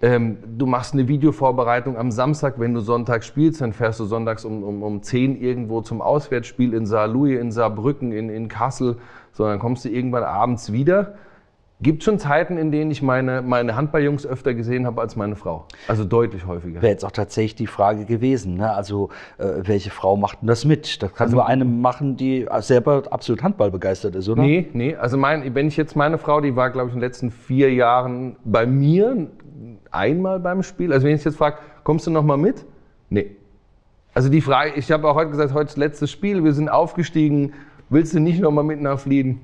Ähm, 0.00 0.38
du 0.56 0.66
machst 0.66 0.94
eine 0.94 1.08
Videovorbereitung 1.08 1.96
am 1.96 2.12
Samstag, 2.12 2.60
wenn 2.60 2.72
du 2.72 2.80
Sonntag 2.80 3.24
spielst, 3.24 3.60
dann 3.60 3.72
fährst 3.72 3.98
du 3.98 4.04
sonntags 4.04 4.44
um, 4.44 4.62
um, 4.62 4.82
um 4.82 5.02
10 5.02 5.40
irgendwo 5.40 5.80
zum 5.80 6.00
Auswärtsspiel 6.00 6.72
in 6.72 6.86
Saarlouis, 6.86 7.40
in 7.40 7.50
Saarbrücken, 7.50 8.12
in, 8.12 8.28
in 8.28 8.48
Kassel. 8.48 8.98
So, 9.32 9.44
dann 9.44 9.58
kommst 9.58 9.84
du 9.84 9.88
irgendwann 9.88 10.22
abends 10.22 10.72
wieder 10.72 11.14
Gibt 11.80 12.02
schon 12.02 12.18
Zeiten, 12.18 12.58
in 12.58 12.72
denen 12.72 12.90
ich 12.90 13.02
meine, 13.02 13.40
meine 13.40 13.76
Handballjungs 13.76 14.26
öfter 14.26 14.52
gesehen 14.52 14.84
habe 14.84 15.00
als 15.00 15.14
meine 15.14 15.36
Frau. 15.36 15.66
Also 15.86 16.04
deutlich 16.04 16.44
häufiger. 16.44 16.82
Wäre 16.82 16.90
jetzt 16.90 17.04
auch 17.04 17.12
tatsächlich 17.12 17.54
die 17.54 17.68
Frage 17.68 18.04
gewesen. 18.04 18.56
Ne? 18.56 18.72
Also, 18.72 19.10
äh, 19.38 19.44
welche 19.62 19.90
Frau 19.90 20.16
macht 20.16 20.42
denn 20.42 20.48
das 20.48 20.64
mit? 20.64 21.00
Das 21.00 21.14
kann 21.14 21.26
also, 21.26 21.36
nur 21.36 21.46
eine 21.46 21.64
machen, 21.64 22.16
die 22.16 22.48
selber 22.58 23.04
absolut 23.10 23.44
Handball 23.44 23.70
begeistert 23.70 24.16
ist, 24.16 24.28
oder? 24.28 24.42
Nee, 24.42 24.68
nee. 24.72 24.96
Also, 24.96 25.16
mein, 25.16 25.54
wenn 25.54 25.68
ich 25.68 25.76
jetzt 25.76 25.94
meine 25.94 26.18
Frau, 26.18 26.40
die 26.40 26.56
war, 26.56 26.70
glaube 26.70 26.88
ich, 26.88 26.94
in 26.94 27.00
den 27.00 27.06
letzten 27.06 27.30
vier 27.30 27.72
Jahren 27.72 28.34
bei 28.44 28.66
mir 28.66 29.28
einmal 29.92 30.40
beim 30.40 30.64
Spiel. 30.64 30.92
Also, 30.92 31.06
wenn 31.06 31.14
ich 31.14 31.24
jetzt 31.24 31.36
frage, 31.36 31.58
kommst 31.84 32.08
du 32.08 32.10
noch 32.10 32.24
mal 32.24 32.36
mit? 32.36 32.64
Nee. 33.08 33.36
Also, 34.14 34.30
die 34.30 34.40
Frage, 34.40 34.72
ich 34.74 34.90
habe 34.90 35.08
auch 35.08 35.14
heute 35.14 35.30
gesagt, 35.30 35.54
heute 35.54 35.68
ist 35.68 35.76
letztes 35.76 36.10
Spiel, 36.10 36.42
wir 36.42 36.54
sind 36.54 36.68
aufgestiegen. 36.68 37.52
Willst 37.88 38.14
du 38.14 38.18
nicht 38.18 38.40
noch 38.40 38.50
mal 38.50 38.64
mit 38.64 38.82
nach 38.82 38.98
Fliehen? 38.98 39.40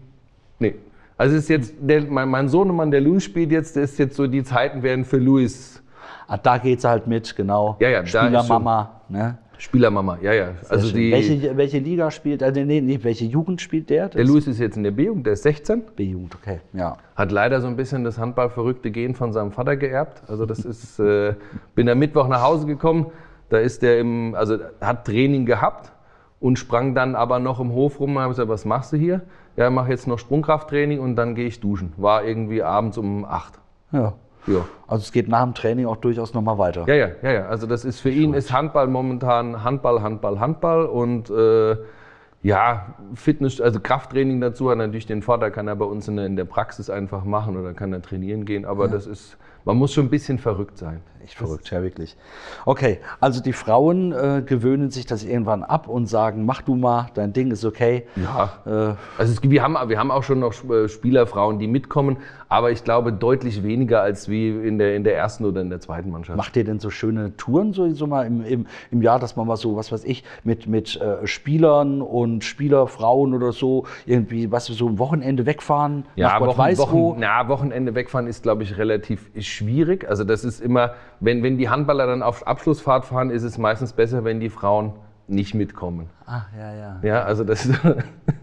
Nee. 0.58 0.74
Also 1.16 1.36
ist 1.36 1.48
jetzt 1.48 1.74
der, 1.78 2.02
mein, 2.02 2.28
mein 2.28 2.48
Sohnemann, 2.48 2.90
der 2.90 3.00
Louis 3.00 3.22
spielt 3.22 3.52
jetzt, 3.52 3.76
der 3.76 3.84
ist 3.84 3.98
jetzt 3.98 4.16
so, 4.16 4.26
die 4.26 4.42
Zeiten 4.42 4.82
werden 4.82 5.04
für 5.04 5.18
Louis. 5.18 5.82
Ah, 6.26 6.38
da 6.38 6.58
geht 6.58 6.78
es 6.78 6.84
halt 6.84 7.06
mit, 7.06 7.36
genau. 7.36 7.76
Ja, 7.80 7.88
ja, 7.88 8.06
Spielermama. 8.06 9.00
Ne? 9.08 9.38
Spielermama, 9.58 10.18
ja, 10.20 10.32
ja. 10.32 10.48
also 10.68 10.92
die, 10.92 11.12
welche, 11.12 11.56
welche 11.56 11.78
Liga 11.78 12.10
spielt, 12.10 12.42
also 12.42 12.60
nee, 12.60 12.80
nee, 12.80 12.98
welche 13.02 13.24
Jugend 13.24 13.60
spielt 13.60 13.88
der? 13.88 14.06
Das 14.06 14.16
der 14.16 14.24
Louis 14.24 14.46
ist 14.48 14.58
jetzt 14.58 14.76
in 14.76 14.82
der 14.82 14.90
B-Jugend, 14.90 15.26
der 15.26 15.34
ist 15.34 15.44
16. 15.44 15.84
B-Jugend, 15.94 16.34
okay, 16.34 16.60
ja. 16.72 16.96
Hat 17.14 17.30
leider 17.30 17.60
so 17.60 17.68
ein 17.68 17.76
bisschen 17.76 18.02
das 18.02 18.18
handballverrückte 18.18 18.90
Gen 18.90 19.14
von 19.14 19.32
seinem 19.32 19.52
Vater 19.52 19.76
geerbt. 19.76 20.22
Also 20.26 20.44
das 20.44 20.64
ist, 20.64 20.98
äh, 20.98 21.34
bin 21.74 21.88
am 21.88 21.98
Mittwoch 21.98 22.26
nach 22.26 22.42
Hause 22.42 22.66
gekommen, 22.66 23.06
da 23.48 23.58
ist 23.58 23.82
der 23.82 24.00
im, 24.00 24.34
also 24.34 24.58
hat 24.80 25.06
Training 25.06 25.46
gehabt 25.46 25.92
und 26.40 26.58
sprang 26.58 26.94
dann 26.94 27.14
aber 27.14 27.38
noch 27.38 27.60
im 27.60 27.72
Hof 27.72 28.00
rum 28.00 28.16
und 28.16 28.22
habe 28.22 28.30
gesagt, 28.30 28.48
was 28.48 28.64
machst 28.64 28.92
du 28.92 28.96
hier? 28.96 29.22
Ja, 29.56 29.70
mache 29.70 29.90
jetzt 29.90 30.06
noch 30.06 30.18
Sprungkrafttraining 30.18 31.00
und 31.00 31.16
dann 31.16 31.34
gehe 31.34 31.46
ich 31.46 31.60
duschen. 31.60 31.92
War 31.96 32.24
irgendwie 32.24 32.62
abends 32.62 32.98
um 32.98 33.24
8. 33.24 33.60
Ja. 33.92 34.14
Ja. 34.46 34.66
Also 34.86 35.02
es 35.02 35.12
geht 35.12 35.28
nach 35.28 35.42
dem 35.42 35.54
Training 35.54 35.86
auch 35.86 35.96
durchaus 35.96 36.34
nochmal 36.34 36.58
weiter. 36.58 36.84
Ja, 36.86 36.94
ja, 36.94 37.08
ja, 37.22 37.32
ja. 37.32 37.46
Also 37.46 37.66
das 37.66 37.84
ist 37.84 38.00
für 38.00 38.10
ihn 38.10 38.34
ist 38.34 38.52
Handball 38.52 38.88
momentan 38.88 39.64
Handball, 39.64 40.02
Handball, 40.02 40.38
Handball 40.38 40.84
und 40.86 41.30
äh, 41.30 41.76
ja, 42.42 42.94
Fitness, 43.14 43.60
also 43.60 43.80
Krafttraining 43.80 44.42
dazu 44.42 44.70
hat 44.70 44.76
natürlich 44.76 45.06
den 45.06 45.22
Vorteil, 45.22 45.50
kann 45.50 45.66
er 45.66 45.76
bei 45.76 45.86
uns 45.86 46.08
in 46.08 46.16
der, 46.16 46.26
in 46.26 46.36
der 46.36 46.44
Praxis 46.44 46.90
einfach 46.90 47.24
machen 47.24 47.56
oder 47.56 47.72
kann 47.72 47.92
er 47.94 48.02
trainieren 48.02 48.44
gehen. 48.44 48.66
Aber 48.66 48.84
ja. 48.84 48.92
das 48.92 49.06
ist, 49.06 49.38
man 49.64 49.76
muss 49.76 49.92
schon 49.92 50.06
ein 50.06 50.10
bisschen 50.10 50.38
verrückt 50.38 50.78
sein. 50.78 51.02
Echt 51.24 51.34
verrückt, 51.38 51.70
ja 51.70 51.82
wirklich. 51.82 52.16
Okay, 52.66 53.00
also 53.18 53.40
die 53.40 53.54
Frauen 53.54 54.12
äh, 54.12 54.42
gewöhnen 54.44 54.90
sich 54.90 55.06
das 55.06 55.24
irgendwann 55.24 55.62
ab 55.62 55.88
und 55.88 56.06
sagen, 56.06 56.44
mach 56.44 56.60
du 56.60 56.74
mal, 56.74 57.06
dein 57.14 57.32
Ding 57.32 57.50
ist 57.50 57.64
okay. 57.64 58.06
Ja. 58.16 58.58
Äh, 58.66 58.70
also 59.16 59.32
es, 59.32 59.42
wir, 59.42 59.62
haben, 59.62 59.76
wir 59.88 59.98
haben 59.98 60.10
auch 60.10 60.22
schon 60.22 60.40
noch 60.40 60.52
äh, 60.68 60.86
Spielerfrauen, 60.86 61.58
die 61.58 61.66
mitkommen, 61.66 62.18
aber 62.54 62.70
ich 62.70 62.84
glaube 62.84 63.12
deutlich 63.12 63.62
weniger 63.62 64.02
als 64.02 64.28
wie 64.28 64.48
in 64.48 64.78
der, 64.78 64.96
in 64.96 65.04
der 65.04 65.16
ersten 65.16 65.44
oder 65.44 65.60
in 65.60 65.70
der 65.70 65.80
zweiten 65.80 66.10
Mannschaft. 66.10 66.36
Macht 66.36 66.56
ihr 66.56 66.64
denn 66.64 66.78
so 66.78 66.90
schöne 66.90 67.36
Touren 67.36 67.72
so, 67.72 67.90
so 67.92 68.06
mal 68.06 68.26
im, 68.26 68.44
im, 68.44 68.66
im 68.90 69.02
Jahr, 69.02 69.18
dass 69.18 69.36
man 69.36 69.46
mal 69.46 69.56
so, 69.56 69.76
was 69.76 69.92
weiß 69.92 70.04
ich, 70.04 70.24
mit, 70.44 70.66
mit 70.66 71.00
äh, 71.00 71.26
Spielern 71.26 72.00
und 72.00 72.44
Spielerfrauen 72.44 73.34
oder 73.34 73.52
so 73.52 73.86
irgendwie, 74.06 74.50
was 74.52 74.66
so 74.66 74.88
ein 74.88 74.98
Wochenende 74.98 75.46
wegfahren? 75.46 76.04
Ja, 76.16 76.40
Wochen, 76.40 76.78
Wochen, 76.78 77.16
na, 77.18 77.48
Wochenende 77.48 77.94
wegfahren 77.94 78.26
ist, 78.26 78.42
glaube 78.42 78.62
ich, 78.62 78.78
relativ 78.78 79.30
schwierig. 79.38 80.08
Also 80.08 80.24
das 80.24 80.44
ist 80.44 80.60
immer 80.60 80.94
wenn, 81.24 81.42
wenn 81.42 81.56
die 81.58 81.68
Handballer 81.68 82.06
dann 82.06 82.22
auf 82.22 82.46
Abschlussfahrt 82.46 83.06
fahren, 83.06 83.30
ist 83.30 83.42
es 83.42 83.58
meistens 83.58 83.92
besser, 83.92 84.24
wenn 84.24 84.40
die 84.40 84.50
Frauen 84.50 84.92
nicht 85.26 85.54
mitkommen. 85.54 86.10
Ah, 86.26 86.42
ja, 86.56 86.74
ja. 86.74 87.00
Ja, 87.02 87.22
also 87.22 87.44
das 87.44 87.68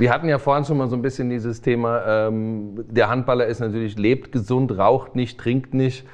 Wir 0.00 0.10
hatten 0.10 0.28
ja 0.28 0.38
vorhin 0.38 0.64
schon 0.64 0.78
mal 0.78 0.88
so 0.88 0.96
ein 0.96 1.02
bisschen 1.02 1.28
dieses 1.28 1.60
Thema, 1.60 2.26
ähm, 2.26 2.86
der 2.88 3.10
Handballer 3.10 3.46
ist 3.46 3.60
natürlich, 3.60 3.98
lebt 3.98 4.32
gesund, 4.32 4.76
raucht 4.76 5.14
nicht, 5.14 5.38
trinkt 5.38 5.74
nicht. 5.74 6.06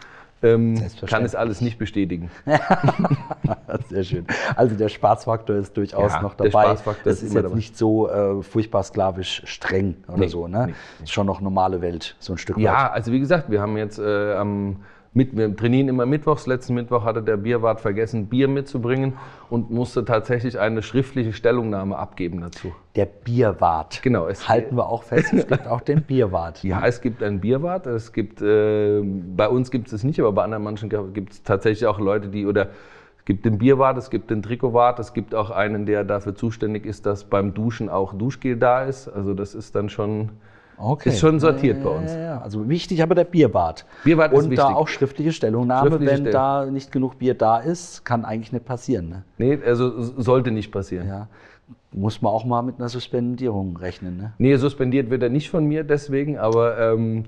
Ähm, 0.42 0.82
kann 1.06 1.24
es 1.24 1.34
alles 1.34 1.60
nicht 1.60 1.78
bestätigen. 1.78 2.30
Sehr 3.88 4.04
schön. 4.04 4.26
Also 4.54 4.76
der 4.76 4.88
Spaßfaktor 4.88 5.56
ist 5.56 5.76
durchaus 5.76 6.12
ja, 6.12 6.20
noch 6.20 6.34
dabei. 6.34 6.50
Der 6.50 6.50
Spaßfaktor 6.50 7.04
das 7.04 7.18
ist, 7.18 7.28
ist 7.28 7.34
jetzt 7.34 7.44
dabei. 7.44 7.54
nicht 7.54 7.78
so 7.78 8.10
äh, 8.10 8.42
furchtbar 8.42 8.82
sklavisch 8.82 9.42
streng 9.46 9.96
oder 10.08 10.18
nee, 10.18 10.26
so. 10.26 10.46
Ne? 10.46 10.58
Nee, 10.58 10.72
nee. 10.72 11.04
Ist 11.04 11.12
schon 11.12 11.26
noch 11.26 11.40
normale 11.40 11.80
Welt, 11.80 12.16
so 12.18 12.34
ein 12.34 12.38
Stück 12.38 12.58
ja, 12.58 12.72
weit. 12.72 12.78
Ja, 12.78 12.90
also 12.90 13.12
wie 13.12 13.20
gesagt, 13.20 13.50
wir 13.50 13.62
haben 13.62 13.76
jetzt 13.78 13.98
äh, 13.98 14.34
am 14.34 14.82
mit, 15.16 15.36
wir 15.36 15.56
trainieren 15.56 15.88
immer 15.88 16.06
mittwochs. 16.06 16.46
Letzten 16.46 16.74
Mittwoch 16.74 17.04
hatte 17.04 17.22
der 17.22 17.38
Bierwart 17.38 17.80
vergessen, 17.80 18.26
Bier 18.26 18.46
mitzubringen 18.46 19.14
und 19.50 19.70
musste 19.70 20.04
tatsächlich 20.04 20.58
eine 20.58 20.82
schriftliche 20.82 21.32
Stellungnahme 21.32 21.96
abgeben 21.96 22.40
dazu. 22.42 22.72
Der 22.94 23.06
Bierwart. 23.06 24.02
Genau. 24.02 24.28
Es 24.28 24.48
Halten 24.48 24.76
wir 24.76 24.88
auch 24.88 25.02
fest, 25.02 25.32
es 25.32 25.46
gibt 25.46 25.66
auch 25.66 25.80
den 25.80 26.02
Bierwart. 26.02 26.62
Ja, 26.62 26.86
es 26.86 27.00
gibt 27.00 27.22
einen 27.22 27.40
Bierwart. 27.40 27.86
Es 27.86 28.12
gibt, 28.12 28.42
äh, 28.42 29.00
bei 29.02 29.48
uns 29.48 29.70
gibt 29.70 29.88
es 29.88 29.96
es 29.96 30.04
nicht, 30.04 30.20
aber 30.20 30.32
bei 30.32 30.44
anderen 30.44 30.64
Menschen 30.64 30.88
gibt 31.12 31.32
es 31.32 31.42
tatsächlich 31.42 31.86
auch 31.86 31.98
Leute, 31.98 32.28
die, 32.28 32.46
oder 32.46 32.68
es 33.18 33.24
gibt 33.24 33.44
den 33.44 33.58
Bierwart, 33.58 33.96
es 33.96 34.10
gibt 34.10 34.30
den 34.30 34.42
Trikotwart, 34.42 34.98
es 35.00 35.14
gibt 35.14 35.34
auch 35.34 35.50
einen, 35.50 35.86
der 35.86 36.04
dafür 36.04 36.34
zuständig 36.34 36.86
ist, 36.86 37.06
dass 37.06 37.24
beim 37.24 37.54
Duschen 37.54 37.88
auch 37.88 38.12
Duschgel 38.12 38.56
da 38.56 38.84
ist. 38.84 39.08
Also 39.08 39.34
das 39.34 39.54
ist 39.54 39.74
dann 39.74 39.88
schon 39.88 40.30
Okay. 40.78 41.08
Ist 41.08 41.20
schon 41.20 41.40
sortiert 41.40 41.82
bei 41.82 41.90
uns. 41.90 42.12
Ja, 42.12 42.20
ja. 42.20 42.40
Also 42.40 42.68
wichtig 42.68 43.02
aber 43.02 43.14
der 43.14 43.24
Bierbad. 43.24 43.86
Bierbad 44.04 44.32
Und 44.32 44.38
ist 44.38 44.50
wichtig. 44.50 44.58
da 44.58 44.74
auch 44.74 44.88
schriftliche 44.88 45.32
Stellungnahme, 45.32 45.90
schriftliche 45.90 46.10
wenn 46.10 46.20
Stell 46.20 46.32
da 46.32 46.66
nicht 46.66 46.92
genug 46.92 47.18
Bier 47.18 47.34
da 47.34 47.58
ist, 47.58 48.04
kann 48.04 48.24
eigentlich 48.24 48.52
nicht 48.52 48.64
passieren. 48.64 49.08
Ne? 49.08 49.22
Nee, 49.38 49.58
also 49.64 50.00
sollte 50.20 50.50
nicht 50.50 50.70
passieren. 50.70 51.08
Ja. 51.08 51.28
Muss 51.92 52.20
man 52.20 52.32
auch 52.32 52.44
mal 52.44 52.62
mit 52.62 52.78
einer 52.78 52.88
Suspendierung 52.88 53.76
rechnen. 53.76 54.18
Ne? 54.18 54.32
Nee, 54.38 54.56
suspendiert 54.56 55.08
wird 55.08 55.22
er 55.22 55.30
nicht 55.30 55.50
von 55.50 55.64
mir 55.64 55.82
deswegen, 55.82 56.36
aber 56.36 56.78
ähm, 56.78 57.24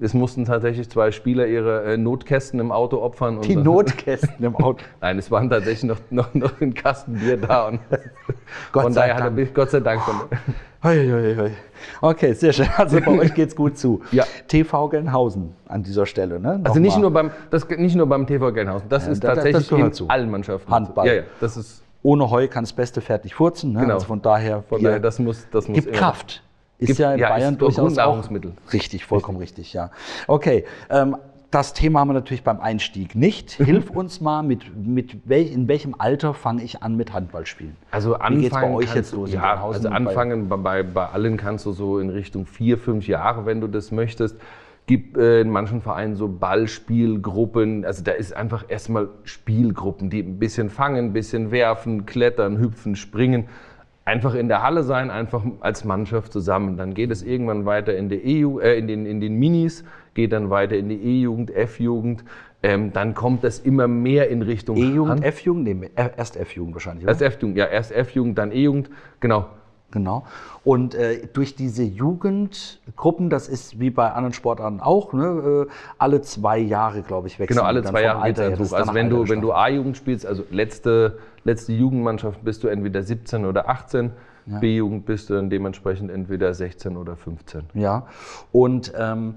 es 0.00 0.14
mussten 0.14 0.44
tatsächlich 0.44 0.88
zwei 0.90 1.10
Spieler 1.10 1.46
ihre 1.46 1.84
äh, 1.84 1.96
Notkästen 1.96 2.60
im 2.60 2.72
Auto 2.72 3.00
opfern. 3.00 3.40
Die 3.42 3.56
Notkästen 3.56 4.44
im 4.44 4.56
Auto? 4.56 4.84
Nein, 5.00 5.18
es 5.18 5.30
waren 5.30 5.48
tatsächlich 5.50 5.84
noch, 5.84 5.98
noch, 6.10 6.34
noch 6.34 6.60
ein 6.60 6.74
Kasten 6.74 7.14
Bier 7.14 7.36
da. 7.36 7.68
Und 7.68 7.80
Gott 8.72 8.84
von 8.84 8.94
daher 8.94 9.14
Dank. 9.14 9.32
hat 9.32 9.38
er 9.38 9.46
Gott 9.46 9.70
sei 9.70 9.80
Dank. 9.80 10.02
Okay, 12.00 12.32
sehr 12.34 12.52
schön. 12.52 12.68
Also 12.76 13.00
bei 13.00 13.18
euch 13.18 13.34
geht 13.34 13.48
es 13.48 13.56
gut 13.56 13.78
zu. 13.78 14.02
Ja. 14.12 14.24
TV 14.48 14.88
Gelnhausen 14.88 15.54
an 15.66 15.82
dieser 15.82 16.04
Stelle. 16.04 16.38
Ne? 16.38 16.60
also 16.62 16.78
nicht 16.78 16.98
nur, 16.98 17.10
beim, 17.10 17.30
das, 17.50 17.68
nicht 17.68 17.96
nur 17.96 18.06
beim 18.06 18.26
TV 18.26 18.52
Gelnhausen, 18.52 18.88
das 18.88 19.06
ja, 19.06 19.12
ist 19.12 19.20
tatsächlich 19.20 19.68
das 19.68 20.00
in 20.00 20.10
allen 20.10 20.30
Mannschaften. 20.30 20.70
Handball. 20.70 21.06
Ja, 21.06 21.14
ja, 21.14 21.22
das 21.40 21.56
ist 21.56 21.84
ohne 22.02 22.30
Heu 22.30 22.46
kann 22.48 22.64
das 22.64 22.72
beste 22.74 23.00
Pferd 23.00 23.24
nicht 23.24 23.34
furzen. 23.34 23.72
Ne? 23.72 23.80
Genau. 23.80 23.94
Also 23.94 24.06
von 24.06 24.20
daher, 24.20 24.62
Von 24.68 24.82
daher, 24.82 25.00
das 25.00 25.18
muss, 25.18 25.46
das 25.50 25.66
muss 25.66 25.74
gibt 25.74 25.88
immer- 25.88 25.96
Kraft. 25.96 26.42
Ist 26.78 26.88
Gibt- 26.88 26.98
ja 26.98 27.12
in 27.14 27.20
ja, 27.20 27.28
Bayern 27.28 27.58
durchaus 27.58 27.78
auch 27.78 27.82
Grundnahrungsmittel. 27.86 28.52
Richtig, 28.72 29.04
vollkommen 29.04 29.38
richtig, 29.38 29.72
ja. 29.72 29.90
Okay, 30.26 30.64
ähm, 30.90 31.16
das 31.54 31.72
Thema 31.72 32.00
haben 32.00 32.08
wir 32.08 32.14
natürlich 32.14 32.42
beim 32.42 32.60
Einstieg 32.60 33.14
nicht. 33.14 33.52
Hilf 33.52 33.90
uns 33.90 34.20
mal, 34.20 34.42
mit, 34.42 34.76
mit 34.76 35.28
wel, 35.28 35.46
in 35.46 35.68
welchem 35.68 35.94
Alter 35.96 36.34
fange 36.34 36.64
ich 36.64 36.82
an 36.82 36.96
mit 36.96 37.12
Handballspielen? 37.12 37.76
Also 37.92 38.10
Wie 38.10 38.14
anfangen 38.14 38.40
geht's 38.40 38.54
bei 38.54 38.72
euch 38.72 38.94
jetzt 38.94 39.14
los 39.14 39.32
Ja, 39.32 39.64
also 39.64 39.88
anfangen 39.88 40.48
bei, 40.48 40.56
bei, 40.56 40.82
bei 40.82 41.06
allen 41.06 41.36
kannst 41.36 41.64
du 41.64 41.70
so 41.70 42.00
in 42.00 42.10
Richtung 42.10 42.46
vier, 42.46 42.76
fünf 42.76 43.06
Jahre, 43.06 43.46
wenn 43.46 43.60
du 43.60 43.68
das 43.68 43.92
möchtest. 43.92 44.36
Gibt 44.86 45.16
äh, 45.16 45.42
in 45.42 45.48
manchen 45.50 45.80
Vereinen 45.80 46.16
so 46.16 46.26
Ballspielgruppen. 46.26 47.84
Also 47.84 48.02
da 48.02 48.10
ist 48.10 48.34
einfach 48.34 48.64
erstmal 48.66 49.08
Spielgruppen, 49.22 50.10
die 50.10 50.24
ein 50.24 50.40
bisschen 50.40 50.70
fangen, 50.70 51.06
ein 51.06 51.12
bisschen 51.12 51.52
werfen, 51.52 52.04
klettern, 52.04 52.58
hüpfen, 52.58 52.96
springen. 52.96 53.46
Einfach 54.04 54.34
in 54.34 54.48
der 54.48 54.62
Halle 54.62 54.82
sein, 54.82 55.10
einfach 55.10 55.42
als 55.60 55.84
Mannschaft 55.84 56.32
zusammen. 56.32 56.76
Dann 56.76 56.92
geht 56.92 57.10
es 57.10 57.22
irgendwann 57.22 57.64
weiter 57.64 57.96
in, 57.96 58.10
EU, 58.12 58.60
äh, 58.60 58.78
in, 58.78 58.86
den, 58.86 59.06
in 59.06 59.20
den 59.20 59.38
Minis, 59.38 59.84
geht 60.12 60.32
dann 60.32 60.50
weiter 60.50 60.76
in 60.76 60.88
die 60.90 61.02
E-Jugend, 61.02 61.50
F-Jugend. 61.50 62.24
Ähm, 62.62 62.92
dann 62.92 63.14
kommt 63.14 63.44
das 63.44 63.58
immer 63.58 63.88
mehr 63.88 64.28
in 64.28 64.42
Richtung 64.42 64.76
E-Jugend, 64.76 65.24
F-Jugend? 65.24 65.64
Nee, 65.64 65.90
äh, 65.96 66.10
erst 66.16 66.36
F-Jugend 66.36 66.74
wahrscheinlich. 66.74 67.04
Oder? 67.04 67.12
Erst 67.12 67.22
F-Jugend, 67.22 67.56
ja, 67.56 67.66
erst 67.66 67.92
F-Jugend, 67.92 68.38
dann 68.38 68.52
E-Jugend, 68.52 68.90
genau. 69.20 69.46
Genau. 69.94 70.24
Und 70.64 70.96
äh, 70.96 71.28
durch 71.32 71.54
diese 71.54 71.84
Jugendgruppen, 71.84 73.30
das 73.30 73.48
ist 73.48 73.78
wie 73.78 73.90
bei 73.90 74.10
anderen 74.10 74.32
Sportarten 74.32 74.80
auch, 74.80 75.12
ne, 75.12 75.66
äh, 75.68 75.72
alle 75.98 76.20
zwei 76.20 76.58
Jahre, 76.58 77.02
glaube 77.02 77.28
ich, 77.28 77.38
wechseln 77.38 77.58
Genau, 77.58 77.68
alle 77.68 77.84
zwei 77.84 78.02
Jahre 78.02 78.26
geht's 78.26 78.40
Alter 78.40 78.76
Also 78.76 78.94
wenn 78.94 79.08
du, 79.08 79.28
wenn 79.28 79.40
du. 79.40 79.52
A-Jugend 79.52 79.96
spielst, 79.96 80.26
also 80.26 80.42
letzte, 80.50 81.18
letzte 81.44 81.72
Jugendmannschaft 81.72 82.44
bist 82.44 82.64
du 82.64 82.68
entweder 82.68 83.02
17 83.02 83.44
oder 83.44 83.68
18, 83.68 84.12
B-Jugend 84.46 85.06
bist 85.06 85.30
du 85.30 85.34
dann 85.34 85.48
dementsprechend 85.48 86.10
entweder 86.10 86.52
16 86.52 86.96
oder 86.96 87.16
15. 87.16 87.64
Ja, 87.74 88.06
und 88.52 88.92
ähm, 88.96 89.36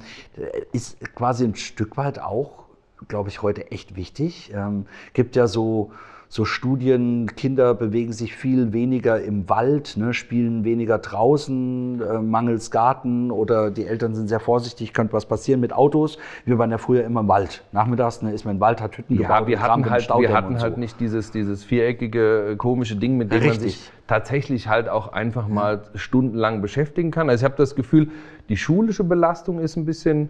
ist 0.74 1.00
quasi 1.16 1.46
ein 1.46 1.56
Stück 1.56 1.96
weit 1.96 2.20
auch, 2.20 2.66
glaube 3.08 3.30
ich, 3.30 3.42
heute 3.42 3.72
echt 3.72 3.96
wichtig. 3.96 4.52
Ähm, 4.54 4.86
gibt 5.14 5.36
ja 5.38 5.48
so, 5.48 5.92
so 6.30 6.44
Studien, 6.44 7.32
Kinder 7.36 7.74
bewegen 7.74 8.12
sich 8.12 8.36
viel 8.36 8.74
weniger 8.74 9.22
im 9.22 9.48
Wald, 9.48 9.96
ne, 9.96 10.14
spielen 10.14 10.66
weniger 10.66 10.98
draußen, 10.98 12.02
äh, 12.02 12.20
mangels 12.20 12.70
Garten 12.70 13.32
oder 13.32 13.72
die 13.72 13.86
Eltern 13.86 14.14
sind 14.14 14.28
sehr 14.28 14.42
vorsichtig, 14.42 14.94
könnte 14.94 15.14
was 15.14 15.26
passieren 15.26 15.62
mit 15.62 15.72
Autos. 15.72 16.18
Wir 16.44 16.58
waren 16.58 16.70
ja 16.70 16.78
früher 16.78 17.06
immer 17.06 17.22
im 17.22 17.28
Wald. 17.30 17.64
Nachmittags 17.72 18.22
ne, 18.22 18.34
ist 18.34 18.44
man 18.44 18.56
im 18.56 18.62
Wald, 18.62 18.82
hat 18.82 18.98
Hütten 18.98 19.16
gebaut. 19.16 19.30
Ja, 19.30 19.48
wir 19.48 19.58
und 19.58 19.64
Kram 19.64 19.86
hatten 19.86 19.90
halt, 19.90 20.10
wir 20.20 20.34
hatten 20.34 20.60
halt 20.60 20.74
so. 20.74 20.80
nicht 20.80 21.00
dieses, 21.00 21.32
dieses 21.32 21.64
viereckige, 21.64 22.52
äh, 22.52 22.56
komische 22.58 22.98
Ding, 22.98 23.16
mit 23.16 23.32
dem 23.32 23.40
man 23.40 23.50
Richtig. 23.50 23.78
sich 23.78 23.92
tatsächlich 24.08 24.68
halt 24.68 24.90
auch 24.90 25.14
einfach 25.14 25.48
mal 25.48 25.84
stundenlang 25.96 26.62
beschäftigen 26.62 27.12
kann. 27.12 27.30
Also 27.30 27.44
ich 27.44 27.46
habe 27.46 27.58
das 27.58 27.76
Gefühl, 27.76 28.10
die 28.50 28.58
schulische 28.58 29.04
Belastung 29.04 29.60
ist 29.60 29.78
ein 29.78 29.86
bisschen 29.86 30.30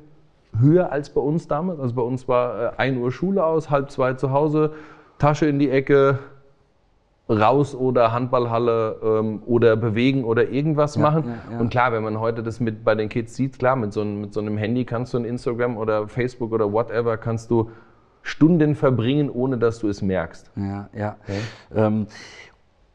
höher 0.60 0.92
als 0.92 1.10
bei 1.10 1.22
uns 1.22 1.48
damals. 1.48 1.80
Also 1.80 1.96
bei 1.96 2.02
uns 2.02 2.28
war 2.28 2.74
äh, 2.74 2.78
1 2.78 2.98
Uhr 2.98 3.12
Schule 3.12 3.44
aus, 3.44 3.70
halb 3.70 3.92
zwei 3.92 4.14
zu 4.14 4.32
Hause, 4.32 4.74
Tasche 5.18 5.46
in 5.48 5.60
die 5.60 5.70
Ecke, 5.70 6.20
raus 7.30 7.76
oder 7.76 8.14
Handballhalle 8.14 9.00
ähm, 9.04 9.44
oder 9.46 9.76
bewegen 9.76 10.24
oder 10.24 10.50
irgendwas 10.50 10.98
machen. 10.98 11.26
ja, 11.28 11.54
ja. 11.54 11.60
Und 11.60 11.70
klar, 11.70 11.92
wenn 11.92 12.04
man 12.04 12.20
heute 12.20 12.42
das 12.44 12.60
mit 12.60 12.84
bei 12.84 12.96
den 12.96 13.10
Kids 13.10 13.36
sieht, 13.36 13.60
klar, 13.60 13.76
mit 13.76 13.94
so, 13.94 14.02
einem, 14.02 14.22
mit 14.22 14.34
so 14.34 14.40
einem 14.40 14.58
Handy 14.58 14.86
kannst 14.86 15.14
du 15.14 15.18
in 15.18 15.26
Instagram 15.26 15.78
oder 15.78 16.08
Facebook 16.08 16.52
oder 16.52 16.72
whatever, 16.72 17.18
kannst 17.18 17.52
du 17.52 17.70
Stunden 18.22 18.76
verbringen, 18.76 19.30
ohne 19.30 19.58
dass 19.58 19.80
du 19.80 19.90
es 19.90 20.02
merkst. 20.02 20.52
Ja, 20.56 20.90
ja. 20.94 21.16
Ähm, 21.76 22.08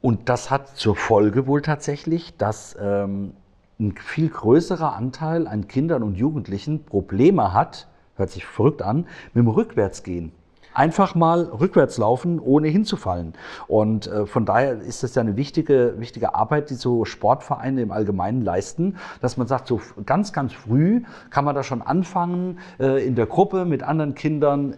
und 0.01 0.29
das 0.29 0.51
hat 0.51 0.69
zur 0.77 0.97
Folge 0.97 1.47
wohl 1.47 1.63
tatsächlich, 1.63 2.37
dass 2.37 2.77
ähm, 2.81 3.35
ein 3.79 3.95
viel 3.97 4.29
größerer 4.29 4.95
Anteil 4.95 5.47
an 5.47 5.69
Kindern 5.69 6.03
und 6.03 6.17
Jugendlichen 6.17 6.85
Probleme 6.85 7.53
hat, 7.53 7.89
hört 8.17 8.31
sich 8.31 8.45
verrückt 8.45 8.83
an, 8.83 9.07
mit 9.33 9.45
dem 9.45 9.49
Rückwärtsgehen. 9.49 10.33
Einfach 10.75 11.15
mal 11.15 11.43
rückwärts 11.45 11.99
laufen, 11.99 12.41
ohne 12.41 12.69
hinzufallen. 12.69 13.35
Und 13.69 14.07
äh, 14.07 14.27
von 14.27 14.45
daher 14.45 14.81
ist 14.81 15.03
das 15.03 15.15
ja 15.15 15.23
eine 15.23 15.37
wichtige, 15.37 15.95
wichtige 15.99 16.35
Arbeit, 16.35 16.71
die 16.71 16.75
so 16.75 17.05
Sportvereine 17.05 17.83
im 17.83 17.93
Allgemeinen 17.93 18.43
leisten, 18.43 18.97
dass 19.21 19.37
man 19.37 19.47
sagt, 19.47 19.67
so 19.67 19.81
ganz, 20.07 20.33
ganz 20.33 20.53
früh 20.53 21.03
kann 21.31 21.45
man 21.45 21.55
da 21.55 21.63
schon 21.63 21.83
anfangen, 21.83 22.59
äh, 22.81 23.07
in 23.07 23.15
der 23.15 23.27
Gruppe 23.27 23.65
mit 23.65 23.83
anderen 23.83 24.15
Kindern 24.15 24.77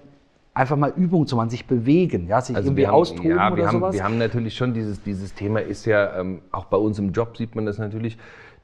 einfach 0.54 0.76
mal 0.76 0.92
Übungen 0.96 1.26
zu 1.26 1.36
machen, 1.36 1.50
sich 1.50 1.66
bewegen, 1.66 2.28
ja, 2.28 2.40
sich 2.40 2.56
irgendwie 2.56 2.68
Also 2.68 2.76
wir 2.76 2.88
haben, 2.88 2.94
austoben 2.94 3.30
ja, 3.30 3.46
oder 3.48 3.56
wir 3.56 3.66
haben, 3.66 3.80
sowas. 3.80 3.94
wir 3.94 4.04
haben 4.04 4.18
natürlich 4.18 4.56
schon 4.56 4.72
dieses, 4.72 5.02
dieses 5.02 5.34
Thema 5.34 5.60
ist 5.60 5.84
ja, 5.84 6.18
ähm, 6.18 6.42
auch 6.52 6.66
bei 6.66 6.76
uns 6.76 6.98
im 6.98 7.12
Job 7.12 7.36
sieht 7.36 7.56
man 7.56 7.66
das 7.66 7.78
natürlich, 7.78 8.16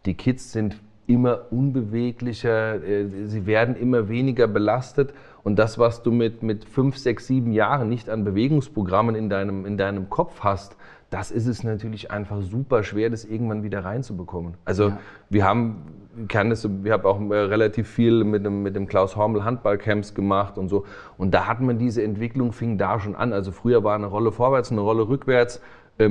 die 0.06 0.14
Kids 0.14 0.52
sind 0.52 0.80
immer 1.10 1.40
unbeweglicher, 1.50 2.82
äh, 2.84 3.06
sie 3.26 3.46
werden 3.46 3.74
immer 3.76 4.08
weniger 4.08 4.46
belastet 4.46 5.12
und 5.42 5.58
das, 5.58 5.78
was 5.78 6.02
du 6.02 6.12
mit, 6.12 6.42
mit 6.42 6.64
fünf, 6.64 6.96
sechs, 6.96 7.26
sieben 7.26 7.52
Jahren 7.52 7.88
nicht 7.88 8.08
an 8.08 8.24
Bewegungsprogrammen 8.24 9.14
in 9.14 9.28
deinem, 9.28 9.66
in 9.66 9.76
deinem 9.76 10.08
Kopf 10.08 10.40
hast, 10.40 10.76
das 11.10 11.32
ist 11.32 11.48
es 11.48 11.64
natürlich 11.64 12.12
einfach 12.12 12.40
super 12.40 12.84
schwer, 12.84 13.10
das 13.10 13.24
irgendwann 13.24 13.64
wieder 13.64 13.84
reinzubekommen. 13.84 14.54
Also 14.64 14.92
wir 15.28 15.44
haben, 15.44 15.82
ich 16.22 16.28
kann 16.28 16.50
das, 16.50 16.68
wir 16.84 16.92
haben 16.92 17.04
auch 17.04 17.20
äh, 17.20 17.34
relativ 17.34 17.88
viel 17.88 18.22
mit 18.22 18.46
dem, 18.46 18.62
mit 18.62 18.76
dem 18.76 18.86
Klaus 18.86 19.16
Hormel 19.16 19.44
Handballcamps 19.44 20.14
gemacht 20.14 20.56
und 20.56 20.68
so. 20.68 20.84
Und 21.18 21.34
da 21.34 21.48
hat 21.48 21.60
man 21.60 21.78
diese 21.78 22.04
Entwicklung, 22.04 22.52
fing 22.52 22.78
da 22.78 23.00
schon 23.00 23.16
an. 23.16 23.32
Also 23.32 23.50
früher 23.50 23.82
war 23.82 23.96
eine 23.96 24.06
Rolle 24.06 24.30
vorwärts, 24.30 24.70
eine 24.70 24.82
Rolle 24.82 25.08
rückwärts 25.08 25.60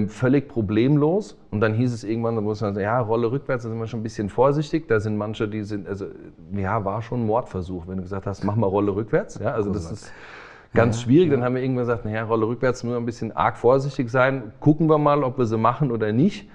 völlig 0.08 0.48
problemlos. 0.48 1.38
Und 1.52 1.62
dann 1.62 1.74
hieß 1.74 1.94
es 1.94 2.04
irgendwann, 2.04 2.36
da 2.36 2.42
muss 2.42 2.62
man 2.62 2.74
sagen, 2.74 2.84
ja, 2.84 3.00
Rolle 3.00 3.32
rückwärts, 3.32 3.64
da 3.64 3.70
sind 3.70 3.80
wir 3.80 3.88
schon 3.88 4.02
ein 4.02 4.04
bisschen 4.04 4.30
vorsichtig. 4.30 4.88
Da 4.88 5.00
sind 5.00 5.18
manche, 5.18 5.48
die 5.48 5.64
sind, 5.64 5.88
also 5.88 6.06
ja, 6.54 6.86
war 6.86 7.02
schon 7.02 7.22
ein 7.22 7.26
Mordversuch, 7.26 7.88
wenn 7.88 7.98
du 7.98 8.04
gesagt 8.04 8.28
hast, 8.28 8.44
mach 8.44 8.56
mal 8.56 8.68
Rolle 8.68 8.96
rückwärts. 8.96 9.40
Ja, 9.40 9.52
also 9.52 9.72
das 9.72 9.92
ist 9.92 10.12
ganz 10.74 11.02
schwierig. 11.02 11.32
Dann 11.32 11.44
haben 11.44 11.56
wir 11.56 11.62
irgendwann 11.64 11.84
gesagt, 11.84 12.06
naja, 12.06 12.24
Rolle 12.24 12.48
rückwärts, 12.48 12.84
nur 12.84 12.98
ein 12.98 13.06
bisschen 13.06 13.32
arg 13.32 13.58
vorsichtig 13.58 14.10
sein. 14.10 14.54
Gucken 14.60 14.90
wir 14.90 14.98
mal, 14.98 15.24
ob 15.24 15.38
wir 15.38 15.46
sie 15.46 15.58
machen 15.58 15.92
oder 15.92 16.12
nicht. 16.12 16.50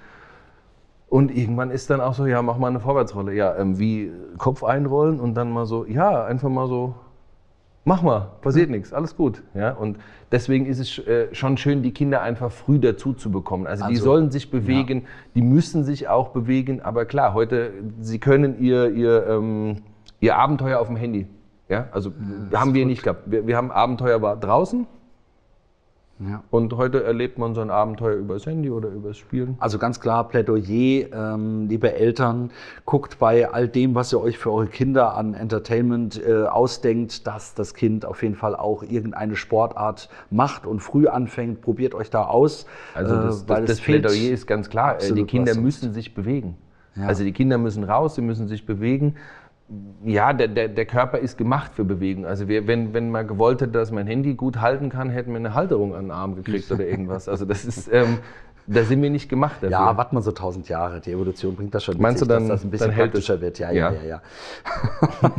Und 1.09 1.35
irgendwann 1.35 1.71
ist 1.71 1.89
dann 1.89 2.01
auch 2.01 2.13
so, 2.13 2.25
ja, 2.25 2.41
mach 2.41 2.57
mal 2.57 2.67
eine 2.67 2.79
Vorwärtsrolle. 2.79 3.33
Ja, 3.33 3.55
ähm, 3.57 3.79
wie 3.79 4.11
Kopf 4.37 4.63
einrollen 4.63 5.19
und 5.19 5.35
dann 5.35 5.51
mal 5.51 5.65
so, 5.65 5.85
ja, 5.85 6.23
einfach 6.25 6.49
mal 6.49 6.67
so, 6.67 6.95
mach 7.85 8.01
mal, 8.01 8.31
passiert 8.41 8.69
nichts, 8.69 8.91
alles 8.91 9.15
gut. 9.15 9.43
Ja, 9.53 9.71
und 9.71 9.97
deswegen 10.31 10.65
ist 10.65 10.79
es 10.79 10.99
äh, 10.99 11.33
schon 11.33 11.55
schön, 11.57 11.83
die 11.83 11.91
Kinder 11.91 12.21
einfach 12.21 12.51
früh 12.51 12.79
dazu 12.79 13.13
zu 13.13 13.31
bekommen. 13.31 13.67
Also, 13.67 13.85
die 13.85 13.91
Also, 13.91 14.03
sollen 14.03 14.31
sich 14.31 14.51
bewegen, 14.51 15.05
die 15.35 15.41
müssen 15.41 15.83
sich 15.85 16.09
auch 16.09 16.29
bewegen. 16.29 16.81
Aber 16.81 17.05
klar, 17.05 17.33
heute, 17.33 17.71
sie 18.01 18.19
können 18.19 18.59
ihr, 18.59 18.89
ihr, 18.89 19.27
ähm, 19.27 19.83
ihr 20.19 20.35
Abenteuer 20.35 20.79
auf 20.79 20.87
dem 20.87 20.97
Handy. 20.97 21.27
Ja, 21.69 21.87
also 21.91 22.11
haben 22.53 22.73
wir 22.73 22.85
nicht 22.85 23.03
gehabt. 23.03 23.23
Wir, 23.25 23.47
wir 23.47 23.55
haben 23.55 23.71
Abenteuer 23.71 24.21
war 24.21 24.35
draußen. 24.35 24.85
Ja. 26.19 26.43
Und 26.49 26.77
heute 26.77 27.03
erlebt 27.03 27.37
man 27.37 27.53
so 27.55 27.61
ein 27.61 27.69
Abenteuer 27.69 28.15
übers 28.15 28.45
Handy 28.45 28.69
oder 28.69 28.87
übers 28.87 29.17
Spielen. 29.17 29.57
Also 29.59 29.77
ganz 29.77 29.99
klar, 29.99 30.27
Plädoyer, 30.29 31.11
ähm, 31.11 31.67
liebe 31.67 31.93
Eltern, 31.93 32.51
guckt 32.85 33.19
bei 33.19 33.51
all 33.51 33.67
dem, 33.67 33.95
was 33.95 34.13
ihr 34.13 34.21
euch 34.21 34.37
für 34.37 34.51
eure 34.51 34.67
Kinder 34.67 35.15
an 35.15 35.33
Entertainment 35.33 36.21
äh, 36.25 36.45
ausdenkt, 36.45 37.27
dass 37.27 37.53
das 37.53 37.73
Kind 37.73 38.05
auf 38.05 38.23
jeden 38.23 38.35
Fall 38.35 38.55
auch 38.55 38.83
irgendeine 38.83 39.35
Sportart 39.35 40.09
macht 40.29 40.65
und 40.65 40.79
früh 40.79 41.07
anfängt. 41.07 41.61
Probiert 41.61 41.93
euch 41.93 42.09
da 42.09 42.23
aus. 42.23 42.65
Also 42.93 43.15
das, 43.15 43.43
äh, 43.43 43.45
das, 43.47 43.65
das 43.65 43.81
Plädoyer 43.81 44.31
ist 44.31 44.47
ganz 44.47 44.69
klar. 44.69 45.01
Äh, 45.01 45.11
die 45.11 45.25
Kinder 45.25 45.55
müssen 45.55 45.93
sich 45.93 46.13
bewegen. 46.13 46.55
Ja. 46.95 47.07
Also 47.07 47.25
die 47.25 47.33
Kinder 47.33 47.57
müssen 47.57 47.83
raus, 47.83 48.15
sie 48.15 48.21
müssen 48.21 48.47
sich 48.47 48.65
bewegen. 48.65 49.15
Ja, 50.03 50.31
der, 50.33 50.47
der, 50.47 50.67
der 50.67 50.85
Körper 50.85 51.17
ist 51.17 51.37
gemacht 51.37 51.71
für 51.73 51.83
Bewegung. 51.83 52.25
Also 52.25 52.47
wir, 52.47 52.67
wenn, 52.67 52.93
wenn 52.93 53.09
man 53.09 53.27
gewollt 53.27 53.61
hätte, 53.61 53.71
dass 53.71 53.91
mein 53.91 54.05
Handy 54.05 54.35
gut 54.35 54.61
halten 54.61 54.89
kann, 54.89 55.09
hätten 55.09 55.31
wir 55.31 55.37
eine 55.37 55.55
Halterung 55.55 55.95
an 55.95 56.05
den 56.05 56.11
Arm 56.11 56.35
gekriegt 56.35 56.71
oder 56.71 56.85
irgendwas. 56.85 57.27
Also 57.27 57.45
das 57.45 57.65
ist, 57.65 57.91
ähm, 57.91 58.19
da 58.67 58.83
sind 58.83 59.01
wir 59.01 59.09
nicht 59.09 59.29
gemacht 59.29 59.55
dafür. 59.57 59.69
Ja, 59.69 59.97
warten 59.97 60.15
wir 60.15 60.21
so 60.21 60.31
tausend 60.31 60.67
Jahre. 60.69 60.99
Die 61.01 61.11
Evolution 61.11 61.55
bringt 61.55 61.73
das 61.75 61.83
schon 61.83 61.97
Meinst 62.01 62.19
sich, 62.19 62.27
du, 62.27 62.33
dann- 62.33 62.47
dass 62.47 62.61
das 62.61 62.63
ein 62.65 62.71
bisschen 62.71 62.91
praktischer 62.93 63.39
wird. 63.41 63.59
Ja, 63.59 63.71
ja, 63.71 63.91
Ja. 63.91 63.97
ja, 64.01 64.03
ja. 64.07 64.21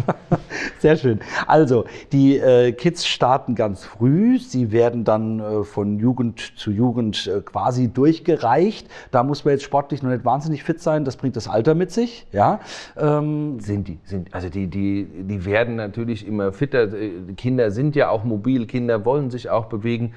Sehr 0.78 0.96
schön. 0.96 1.20
Also, 1.46 1.84
die 2.12 2.36
äh, 2.38 2.72
Kids 2.72 3.06
starten 3.06 3.54
ganz 3.54 3.84
früh. 3.84 4.38
Sie 4.38 4.72
werden 4.72 5.04
dann 5.04 5.40
äh, 5.40 5.64
von 5.64 5.98
Jugend 5.98 6.52
zu 6.56 6.70
Jugend 6.70 7.26
äh, 7.26 7.40
quasi 7.40 7.88
durchgereicht. 7.88 8.86
Da 9.10 9.22
muss 9.22 9.44
man 9.44 9.52
jetzt 9.52 9.64
sportlich 9.64 10.02
noch 10.02 10.10
nicht 10.10 10.24
wahnsinnig 10.24 10.62
fit 10.64 10.80
sein. 10.80 11.04
Das 11.04 11.16
bringt 11.16 11.36
das 11.36 11.48
Alter 11.48 11.74
mit 11.74 11.90
sich. 11.92 12.26
Ja. 12.32 12.60
Ähm, 12.96 13.58
Sind 13.60 13.88
die, 13.88 13.98
sind, 14.04 14.32
also 14.34 14.48
die, 14.48 14.66
die, 14.68 15.06
die 15.24 15.44
werden 15.44 15.76
natürlich 15.76 16.26
immer 16.26 16.52
fitter. 16.52 16.86
Die 16.86 17.34
Kinder 17.36 17.70
sind 17.70 17.96
ja 17.96 18.10
auch 18.10 18.24
mobil, 18.24 18.66
Kinder 18.66 19.04
wollen 19.04 19.30
sich 19.30 19.50
auch 19.50 19.66
bewegen. 19.66 20.12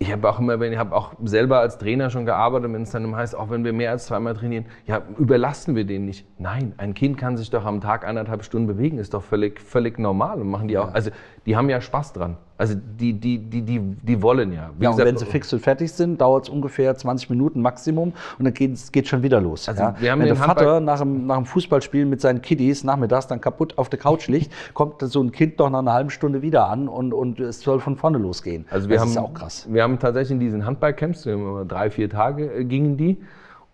Ich 0.00 0.12
habe 0.12 0.28
auch 0.28 0.38
immer, 0.38 0.60
wenn 0.60 0.72
ich 0.72 0.78
habe 0.78 0.94
auch 0.94 1.14
selber 1.24 1.58
als 1.58 1.78
Trainer 1.78 2.08
schon 2.08 2.24
gearbeitet, 2.24 2.72
wenn 2.72 2.82
es 2.82 2.90
dann 2.90 3.16
heißt, 3.16 3.34
auch 3.34 3.50
wenn 3.50 3.64
wir 3.64 3.72
mehr 3.72 3.90
als 3.90 4.06
zweimal 4.06 4.34
trainieren, 4.34 4.66
ja, 4.86 5.02
überlasten 5.18 5.74
wir 5.74 5.84
den 5.84 6.04
nicht. 6.04 6.24
Nein, 6.38 6.72
ein 6.76 6.94
Kind 6.94 7.18
kann 7.18 7.36
sich 7.36 7.50
doch 7.50 7.64
am 7.64 7.80
Tag 7.80 8.06
eineinhalb 8.06 8.44
Stunden 8.44 8.68
bewegen, 8.68 8.98
ist 8.98 9.12
doch 9.12 9.24
völlig, 9.24 9.60
völlig 9.60 9.98
normal 9.98 10.40
und 10.40 10.48
machen 10.50 10.68
die 10.68 10.78
auch. 10.78 10.94
Also 10.94 11.10
die 11.48 11.56
haben 11.56 11.70
ja 11.70 11.80
Spaß 11.80 12.12
dran. 12.12 12.36
Also 12.58 12.74
die, 12.74 13.14
die, 13.14 13.38
die, 13.38 13.62
die, 13.62 13.80
die 13.80 14.22
wollen 14.22 14.52
ja. 14.52 14.68
Wie 14.76 14.84
ja, 14.84 14.90
gesagt, 14.90 15.08
und 15.08 15.14
wenn 15.14 15.16
sie 15.16 15.24
fix 15.24 15.50
und 15.54 15.60
fertig 15.60 15.90
sind, 15.90 16.20
dauert 16.20 16.44
es 16.44 16.50
ungefähr 16.50 16.94
20 16.94 17.30
Minuten 17.30 17.62
Maximum 17.62 18.12
und 18.38 18.44
dann 18.44 18.52
geht 18.52 18.74
es 18.74 19.08
schon 19.08 19.22
wieder 19.22 19.40
los. 19.40 19.66
Also 19.66 19.82
ja? 19.82 20.18
wenn 20.18 20.26
der 20.26 20.36
Vater 20.36 20.80
nach 20.80 20.98
dem, 20.98 21.26
nach 21.26 21.36
dem 21.36 21.46
Fußballspiel 21.46 22.04
mit 22.04 22.20
seinen 22.20 22.42
Kiddies 22.42 22.84
nachmittags 22.84 23.28
dann 23.28 23.40
kaputt 23.40 23.78
auf 23.78 23.88
der 23.88 23.98
Couch 23.98 24.28
liegt, 24.28 24.52
kommt 24.74 25.00
so 25.00 25.22
ein 25.22 25.32
Kind 25.32 25.58
doch 25.58 25.70
nach 25.70 25.78
einer 25.78 25.94
halben 25.94 26.10
Stunde 26.10 26.42
wieder 26.42 26.68
an 26.68 26.86
und, 26.86 27.14
und 27.14 27.40
es 27.40 27.62
soll 27.62 27.80
von 27.80 27.96
vorne 27.96 28.18
losgehen. 28.18 28.66
Also 28.68 28.90
wir 28.90 28.96
das 28.96 29.04
haben, 29.04 29.10
ist 29.12 29.16
auch 29.16 29.32
krass. 29.32 29.66
Wir 29.70 29.82
haben 29.82 29.98
tatsächlich 29.98 30.32
in 30.32 30.40
diesen 30.40 30.66
Handballcamps, 30.66 31.26
drei, 31.66 31.90
vier 31.90 32.10
Tage 32.10 32.52
äh, 32.52 32.64
gingen 32.64 32.98
die 32.98 33.16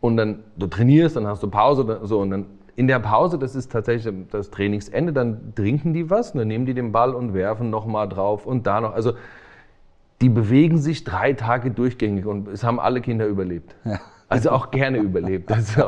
und 0.00 0.16
dann 0.16 0.44
du 0.56 0.68
trainierst, 0.68 1.16
dann 1.16 1.26
hast 1.26 1.42
du 1.42 1.48
Pause 1.48 2.00
so 2.04 2.20
und 2.20 2.30
dann 2.30 2.46
in 2.76 2.86
der 2.88 2.98
Pause, 2.98 3.38
das 3.38 3.54
ist 3.54 3.70
tatsächlich 3.70 4.12
das 4.30 4.50
Trainingsende, 4.50 5.12
dann 5.12 5.54
trinken 5.54 5.92
die 5.92 6.10
was, 6.10 6.32
dann 6.32 6.48
nehmen 6.48 6.66
die 6.66 6.74
den 6.74 6.92
Ball 6.92 7.14
und 7.14 7.34
werfen 7.34 7.70
nochmal 7.70 8.08
drauf 8.08 8.46
und 8.46 8.66
da 8.66 8.80
noch. 8.80 8.94
Also 8.94 9.12
die 10.20 10.28
bewegen 10.28 10.78
sich 10.78 11.04
drei 11.04 11.32
Tage 11.34 11.70
durchgängig 11.70 12.26
und 12.26 12.48
es 12.48 12.64
haben 12.64 12.80
alle 12.80 13.00
Kinder 13.00 13.26
überlebt. 13.26 13.74
Ja. 13.84 14.00
Also 14.28 14.50
auch 14.50 14.70
gerne 14.70 14.98
überlebt. 14.98 15.50
Das 15.50 15.78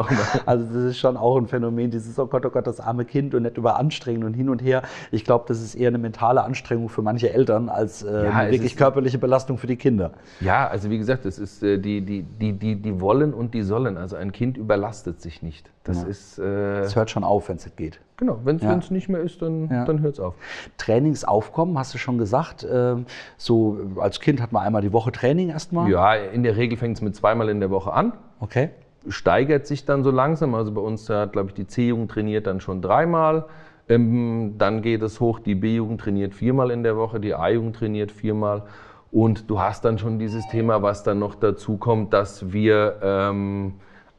also 0.46 0.64
das 0.66 0.84
ist 0.84 0.98
schon 0.98 1.16
auch 1.16 1.36
ein 1.38 1.46
Phänomen, 1.46 1.90
dieses, 1.90 2.18
oh 2.18 2.26
Gott, 2.26 2.44
oh 2.44 2.50
Gott, 2.50 2.66
das 2.66 2.80
arme 2.80 3.04
Kind 3.04 3.34
und 3.34 3.42
nicht 3.42 3.56
überanstrengen 3.56 4.24
und 4.24 4.34
hin 4.34 4.48
und 4.48 4.62
her. 4.62 4.82
Ich 5.10 5.24
glaube, 5.24 5.46
das 5.48 5.60
ist 5.60 5.74
eher 5.74 5.88
eine 5.88 5.98
mentale 5.98 6.44
Anstrengung 6.44 6.88
für 6.88 7.02
manche 7.02 7.32
Eltern 7.32 7.68
als 7.68 8.02
äh, 8.02 8.24
ja, 8.24 8.30
eine 8.30 8.52
wirklich 8.52 8.76
körperliche 8.76 9.18
Belastung 9.18 9.58
für 9.58 9.66
die 9.66 9.76
Kinder. 9.76 10.12
Ja, 10.40 10.68
also 10.68 10.90
wie 10.90 10.98
gesagt, 10.98 11.24
es 11.24 11.38
ist 11.38 11.62
äh, 11.62 11.78
die, 11.78 12.02
die, 12.02 12.22
die, 12.22 12.52
die, 12.52 12.76
die 12.76 13.00
wollen 13.00 13.32
und 13.32 13.54
die 13.54 13.62
sollen. 13.62 13.96
Also 13.96 14.16
ein 14.16 14.32
Kind 14.32 14.58
überlastet 14.58 15.20
sich 15.20 15.42
nicht. 15.42 15.70
Das 15.86 16.02
ja. 16.02 16.08
ist. 16.08 16.38
Äh, 16.38 16.80
es 16.80 16.96
hört 16.96 17.10
schon 17.10 17.24
auf, 17.24 17.48
wenn 17.48 17.56
es 17.56 17.76
geht. 17.76 18.00
Genau, 18.16 18.40
wenn 18.44 18.56
es 18.56 18.62
ja. 18.62 18.80
nicht 18.90 19.08
mehr 19.08 19.20
ist, 19.20 19.42
dann, 19.42 19.68
ja. 19.70 19.84
dann 19.84 20.00
hört 20.00 20.14
es 20.14 20.20
auf. 20.20 20.34
Trainingsaufkommen, 20.78 21.78
hast 21.78 21.94
du 21.94 21.98
schon 21.98 22.18
gesagt. 22.18 22.66
Ähm, 22.70 23.06
so 23.36 23.78
als 23.96 24.20
Kind 24.20 24.40
hat 24.40 24.52
man 24.52 24.64
einmal 24.64 24.82
die 24.82 24.92
Woche 24.92 25.12
Training 25.12 25.50
erstmal? 25.50 25.90
Ja, 25.90 26.14
in 26.14 26.42
der 26.42 26.56
Regel 26.56 26.78
fängt 26.78 26.96
es 26.96 27.02
mit 27.02 27.14
zweimal 27.14 27.48
in 27.50 27.60
der 27.60 27.70
Woche 27.70 27.92
an. 27.92 28.14
Okay. 28.40 28.70
Steigert 29.08 29.66
sich 29.66 29.84
dann 29.84 30.02
so 30.02 30.10
langsam. 30.10 30.54
Also 30.54 30.72
bei 30.72 30.80
uns 30.80 31.08
hat, 31.10 31.32
glaube 31.32 31.48
ich, 31.48 31.54
die 31.54 31.66
C-Jugend 31.66 32.10
trainiert 32.10 32.46
dann 32.46 32.60
schon 32.60 32.80
dreimal. 32.80 33.44
Ähm, 33.88 34.54
dann 34.58 34.82
geht 34.82 35.02
es 35.02 35.20
hoch, 35.20 35.38
die 35.38 35.54
B-Jugend 35.54 36.00
trainiert 36.00 36.34
viermal 36.34 36.70
in 36.70 36.82
der 36.82 36.96
Woche, 36.96 37.20
die 37.20 37.34
A-Jugend 37.34 37.76
trainiert 37.76 38.10
viermal. 38.10 38.62
Und 39.12 39.48
du 39.48 39.60
hast 39.60 39.84
dann 39.84 39.98
schon 39.98 40.18
dieses 40.18 40.46
Thema, 40.48 40.82
was 40.82 41.02
dann 41.02 41.18
noch 41.18 41.34
dazu 41.34 41.76
kommt, 41.76 42.12
dass 42.12 42.52
wir 42.52 42.98
ähm, 43.02 43.74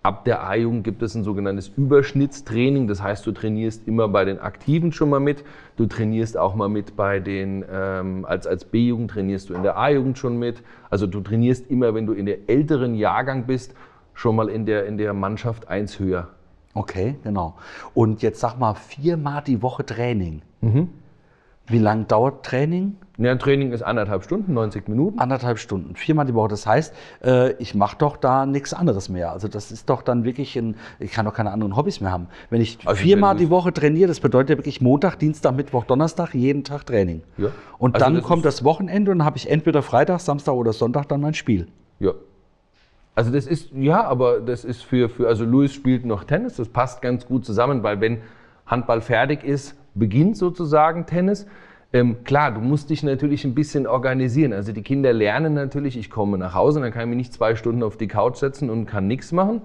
ab 0.07 0.23
der 0.23 0.47
A-Jugend 0.47 0.85
gibt 0.85 1.03
es 1.03 1.15
ein 1.15 1.23
sogenanntes 1.25 1.67
Überschnittstraining. 1.67 2.87
Das 2.87 3.03
heißt, 3.03 3.27
du 3.27 3.33
trainierst 3.33 3.85
immer 3.89 4.07
bei 4.07 4.23
den 4.23 4.39
Aktiven 4.39 4.93
schon 4.93 5.09
mal 5.09 5.19
mit. 5.19 5.43
Du 5.75 5.85
trainierst 5.85 6.37
auch 6.37 6.55
mal 6.55 6.69
mit 6.69 6.95
bei 6.95 7.19
den, 7.19 7.65
ähm, 7.69 8.23
als, 8.23 8.47
als 8.47 8.63
B-Jugend 8.63 9.11
trainierst 9.11 9.49
du 9.49 9.53
in 9.53 9.63
der 9.63 9.77
A-Jugend 9.77 10.17
schon 10.17 10.39
mit. 10.39 10.63
Also 10.89 11.07
du 11.07 11.19
trainierst 11.19 11.69
immer, 11.69 11.93
wenn 11.93 12.05
du 12.05 12.13
in 12.13 12.25
der 12.25 12.49
älteren 12.49 12.95
Jahrgang 12.95 13.47
bist, 13.47 13.73
schon 14.13 14.37
mal 14.37 14.47
in 14.47 14.65
der, 14.65 14.85
in 14.85 14.97
der 14.97 15.13
Mannschaft 15.13 15.67
eins 15.67 15.99
höher. 15.99 16.29
Okay, 16.73 17.15
genau. 17.23 17.55
Und 17.93 18.21
jetzt 18.21 18.39
sag 18.39 18.57
mal, 18.57 18.75
viermal 18.75 19.43
die 19.45 19.61
Woche 19.61 19.85
Training. 19.85 20.41
Mhm. 20.61 20.87
Wie 21.65 21.79
lange 21.79 22.05
dauert 22.05 22.45
Training? 22.45 22.95
Ja, 23.19 23.35
Training 23.35 23.71
ist 23.71 23.81
anderthalb 23.81 24.23
Stunden, 24.23 24.53
90 24.53 24.87
Minuten. 24.87 25.17
Anderthalb 25.17 25.57
Stunden, 25.57 25.95
viermal 25.95 26.27
die 26.27 26.35
Woche. 26.35 26.49
Das 26.49 26.67
heißt, 26.67 26.93
äh, 27.23 27.53
ich 27.53 27.73
mache 27.73 27.97
doch 27.97 28.15
da 28.15 28.45
nichts 28.45 28.75
anderes 28.75 29.09
mehr. 29.09 29.31
Also 29.31 29.47
das 29.47 29.71
ist 29.71 29.89
doch 29.89 30.03
dann 30.03 30.23
wirklich 30.23 30.55
ein, 30.55 30.75
ich 30.99 31.11
kann 31.11 31.25
doch 31.25 31.33
keine 31.33 31.51
anderen 31.51 31.75
Hobbys 31.75 31.99
mehr 31.99 32.11
haben. 32.11 32.27
Wenn 32.51 32.61
ich 32.61 32.77
also 32.85 33.01
viermal 33.01 33.35
die 33.35 33.49
Woche 33.49 33.73
trainiere, 33.73 34.07
das 34.07 34.19
bedeutet 34.19 34.51
ja 34.51 34.57
wirklich 34.57 34.81
Montag, 34.81 35.17
Dienstag, 35.17 35.55
Mittwoch, 35.55 35.85
Donnerstag, 35.85 36.35
jeden 36.35 36.63
Tag 36.63 36.85
Training. 36.85 37.23
Ja. 37.37 37.49
Und 37.79 37.95
also 37.95 38.05
dann 38.05 38.15
das 38.15 38.23
kommt 38.23 38.45
das 38.45 38.63
Wochenende 38.63 39.11
und 39.11 39.19
dann 39.19 39.25
habe 39.25 39.37
ich 39.37 39.49
entweder 39.49 39.81
Freitag, 39.81 40.19
Samstag 40.19 40.53
oder 40.53 40.71
Sonntag 40.71 41.07
dann 41.09 41.19
mein 41.21 41.33
Spiel. 41.33 41.67
Ja. 41.99 42.11
Also 43.15 43.31
das 43.31 43.47
ist, 43.47 43.71
ja, 43.73 44.03
aber 44.03 44.41
das 44.41 44.63
ist 44.63 44.83
für, 44.83 45.09
für 45.09 45.27
also 45.27 45.43
Luis 45.43 45.73
spielt 45.73 46.05
noch 46.05 46.23
Tennis, 46.23 46.57
das 46.57 46.69
passt 46.69 47.01
ganz 47.01 47.25
gut 47.25 47.45
zusammen, 47.45 47.81
weil 47.81 47.99
wenn 47.99 48.19
Handball 48.67 49.01
fertig 49.01 49.43
ist, 49.43 49.75
beginnt 49.95 50.37
sozusagen 50.37 51.07
Tennis. 51.07 51.47
Ähm, 51.93 52.23
klar, 52.25 52.51
du 52.51 52.59
musst 52.59 52.89
dich 52.89 53.03
natürlich 53.03 53.45
ein 53.45 53.55
bisschen 53.55 53.87
organisieren. 53.87 54.51
Also 54.51 54.73
die 54.73 54.81
Kinder 54.81 55.13
lernen 55.13 55.53
natürlich, 55.53 55.97
ich 55.97 56.09
komme 56.09 56.37
nach 56.37 56.53
Hause, 56.53 56.81
dann 56.81 56.91
kann 56.91 57.03
ich 57.03 57.07
mich 57.07 57.17
nicht 57.17 57.33
zwei 57.33 57.55
Stunden 57.55 57.83
auf 57.83 57.97
die 57.97 58.07
Couch 58.07 58.37
setzen 58.37 58.69
und 58.69 58.85
kann 58.85 59.07
nichts 59.07 59.31
machen, 59.31 59.61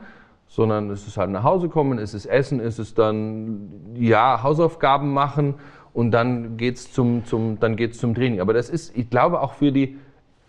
sondern 0.46 0.90
es 0.90 1.06
ist 1.06 1.16
halt 1.16 1.30
nach 1.30 1.42
Hause 1.42 1.68
kommen, 1.68 1.98
es 1.98 2.14
ist 2.14 2.26
Essen, 2.26 2.60
es 2.60 2.78
ist 2.78 2.98
dann, 2.98 3.70
ja, 3.94 4.42
Hausaufgaben 4.42 5.12
machen 5.12 5.54
und 5.92 6.12
dann 6.12 6.56
geht 6.56 6.76
es 6.76 6.92
zum, 6.92 7.24
zum, 7.24 7.58
zum 7.92 8.14
Training. 8.14 8.40
Aber 8.40 8.52
das 8.52 8.70
ist, 8.70 8.96
ich 8.96 9.10
glaube, 9.10 9.40
auch 9.40 9.54
für 9.54 9.72
die, 9.72 9.98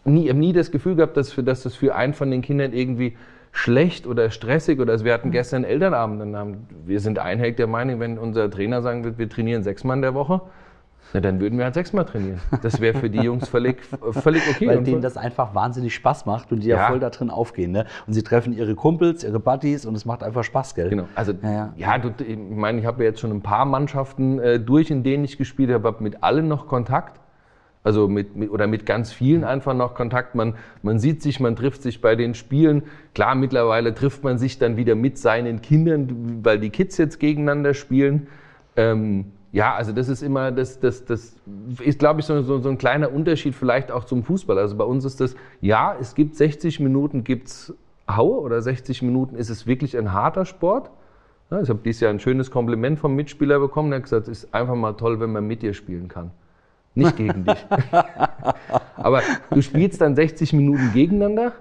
nie, 0.06 0.26
ich 0.26 0.30
habe 0.30 0.40
nie 0.40 0.54
das 0.54 0.72
Gefühl 0.72 0.96
gehabt, 0.96 1.18
dass, 1.18 1.32
für, 1.32 1.44
dass 1.44 1.64
das 1.64 1.76
für 1.76 1.96
einen 1.96 2.14
von 2.14 2.30
den 2.30 2.44
Kindern 2.44 2.74
irgendwie 2.74 3.16
schlecht 3.52 4.08
oder 4.08 4.30
stressig 4.32 4.80
oder 4.80 5.04
wir 5.04 5.14
hatten 5.14 5.32
gestern 5.32 5.64
Elternabend. 5.64 6.22
Dann 6.34 6.68
wir 6.86 7.00
sind 7.00 7.20
einhellig 7.20 7.58
der 7.58 7.68
Meinung, 7.68 8.00
wenn 8.00 8.18
unser 8.18 8.50
Trainer 8.50 8.82
sagen 8.82 9.04
wird, 9.04 9.18
wir 9.18 9.30
trainieren 9.30 9.64
sechsmal 9.64 9.98
in 9.98 10.02
der 10.02 10.14
Woche, 10.14 10.42
na, 11.14 11.20
dann 11.20 11.40
würden 11.40 11.60
wir 11.60 11.66
halt 11.66 11.76
sechsmal 11.76 12.06
trainieren. 12.06 12.40
Das 12.64 12.82
wäre 12.82 12.98
für 12.98 13.10
die 13.10 13.20
Jungs 13.20 13.48
völlig, 13.48 13.84
völlig 14.12 14.42
okay. 14.50 14.68
Weil 14.68 14.84
denen 14.84 15.02
das 15.02 15.16
einfach 15.16 15.54
wahnsinnig 15.54 15.94
Spaß 15.94 16.26
macht 16.26 16.52
und 16.52 16.62
die 16.62 16.70
ja, 16.70 16.78
ja 16.78 16.88
voll 16.88 17.00
da 17.00 17.12
drin 17.12 17.30
aufgehen. 17.30 17.72
Ne? 17.72 17.86
Und 18.08 18.14
sie 18.14 18.24
treffen 18.24 18.52
ihre 18.52 18.74
Kumpels, 18.74 19.24
ihre 19.24 19.40
Buddies 19.40 19.86
und 19.86 19.96
es 19.96 20.06
macht 20.06 20.24
einfach 20.24 20.44
Spaß, 20.44 20.74
gell? 20.74 20.90
Genau. 20.90 21.08
Also, 21.14 21.34
ja, 21.44 21.74
ja. 21.76 21.98
du, 22.00 22.12
ich 22.24 22.38
meine, 22.38 22.80
ich 22.80 22.86
habe 22.88 23.04
ja 23.04 23.10
jetzt 23.10 23.20
schon 23.20 23.32
ein 23.32 23.42
paar 23.42 23.66
Mannschaften 23.66 24.40
äh, 24.40 24.60
durch, 24.60 24.90
in 24.90 25.04
denen 25.04 25.24
ich 25.24 25.38
gespielt 25.38 25.72
habe, 25.72 25.88
habe 25.88 26.04
mit 26.04 26.24
allen 26.24 26.48
noch 26.48 26.68
Kontakt. 26.68 27.20
Also 27.84 28.08
mit, 28.08 28.36
mit, 28.36 28.50
oder 28.50 28.66
mit 28.66 28.86
ganz 28.86 29.12
vielen 29.12 29.44
einfach 29.44 29.74
noch 29.74 29.94
Kontakt. 29.94 30.36
Man, 30.36 30.56
man 30.82 31.00
sieht 31.00 31.22
sich, 31.22 31.40
man 31.40 31.56
trifft 31.56 31.84
sich 31.84 32.02
bei 32.02 32.16
den 32.16 32.34
Spielen. 32.34 32.84
Klar, 33.14 33.36
mittlerweile 33.36 33.94
trifft 33.94 34.24
man 34.24 34.38
sich 34.38 34.58
dann 34.58 34.78
wieder 34.78 34.96
mit 34.96 35.18
seinen 35.18 35.62
Kindern, 35.62 36.40
weil 36.44 36.60
die 36.60 36.70
Kids 36.70 36.98
jetzt 36.98 37.20
gegeneinander 37.20 37.74
spielen. 37.74 38.28
Ähm, 38.78 39.26
ja, 39.54 39.76
also 39.76 39.92
das 39.94 40.10
ist 40.10 40.24
immer, 40.24 40.52
das, 40.52 40.80
das, 40.80 41.06
das 41.06 41.36
ist, 41.80 42.00
glaube 42.00 42.20
ich, 42.20 42.26
so, 42.26 42.42
so, 42.42 42.58
so, 42.58 42.70
ein 42.70 42.80
kleiner 42.80 43.14
Unterschied 43.14 43.54
vielleicht 43.54 43.92
auch 43.92 44.04
zum 44.04 44.24
Fußball. 44.24 44.58
Also 44.58 44.76
bei 44.76 44.84
uns 44.84 45.06
ist 45.06 45.22
das, 45.22 45.36
ja, 45.62 45.96
es 46.02 46.16
gibt 46.16 46.36
60 46.36 46.80
Minuten, 46.80 47.24
gibt 47.24 47.48
es 47.48 47.74
Haue 48.10 48.42
oder 48.42 48.62
60 48.64 49.04
Minuten 49.04 49.36
ist 49.36 49.50
es 49.50 49.68
wirklich 49.68 49.96
ein 49.96 50.12
harter 50.12 50.46
Sport. 50.46 50.90
Ja, 51.52 51.62
ich 51.62 51.70
habe 51.70 51.80
dieses 51.86 52.02
Jahr 52.02 52.12
ein 52.12 52.20
schönes 52.20 52.50
Kompliment 52.50 52.98
vom 52.98 53.16
Mitspieler 53.16 53.60
bekommen. 53.60 53.92
Er 53.92 53.98
hat 53.98 54.04
gesagt, 54.04 54.28
es 54.28 54.46
ist 54.46 54.56
einfach 54.56 54.76
mal 54.76 54.94
toll, 54.94 55.20
wenn 55.20 55.32
man 55.32 55.46
mit 55.46 55.62
dir 55.62 55.76
spielen 55.76 56.08
kann. 56.08 56.32
Nicht 56.96 57.16
gegen 57.16 57.46
dich. 57.46 57.66
Aber 58.98 59.22
du 59.52 59.62
spielst 59.62 60.02
dann 60.02 60.16
60 60.16 60.54
Minuten 60.54 60.92
gegeneinander 60.94 61.54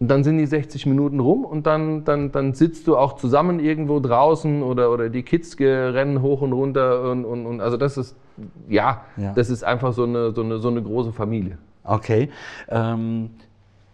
und 0.00 0.08
dann 0.08 0.24
sind 0.24 0.38
die 0.38 0.46
60 0.46 0.86
Minuten 0.86 1.20
rum 1.20 1.44
und 1.44 1.66
dann, 1.66 2.04
dann, 2.04 2.32
dann 2.32 2.54
sitzt 2.54 2.88
du 2.88 2.96
auch 2.96 3.12
zusammen 3.12 3.60
irgendwo 3.60 4.00
draußen 4.00 4.62
oder, 4.62 4.90
oder 4.90 5.08
die 5.08 5.22
Kids 5.22 5.56
rennen 5.60 6.22
hoch 6.22 6.40
und 6.40 6.52
runter. 6.52 7.08
Und, 7.10 7.24
und, 7.24 7.46
und 7.46 7.60
also 7.60 7.76
das 7.76 7.96
ist, 7.96 8.16
ja, 8.68 9.02
ja, 9.16 9.32
das 9.34 9.48
ist 9.48 9.62
einfach 9.62 9.92
so 9.92 10.02
eine, 10.02 10.32
so 10.32 10.42
eine, 10.42 10.58
so 10.58 10.68
eine 10.68 10.82
große 10.82 11.12
Familie. 11.12 11.56
Okay. 11.84 12.30
Ähm, 12.68 13.30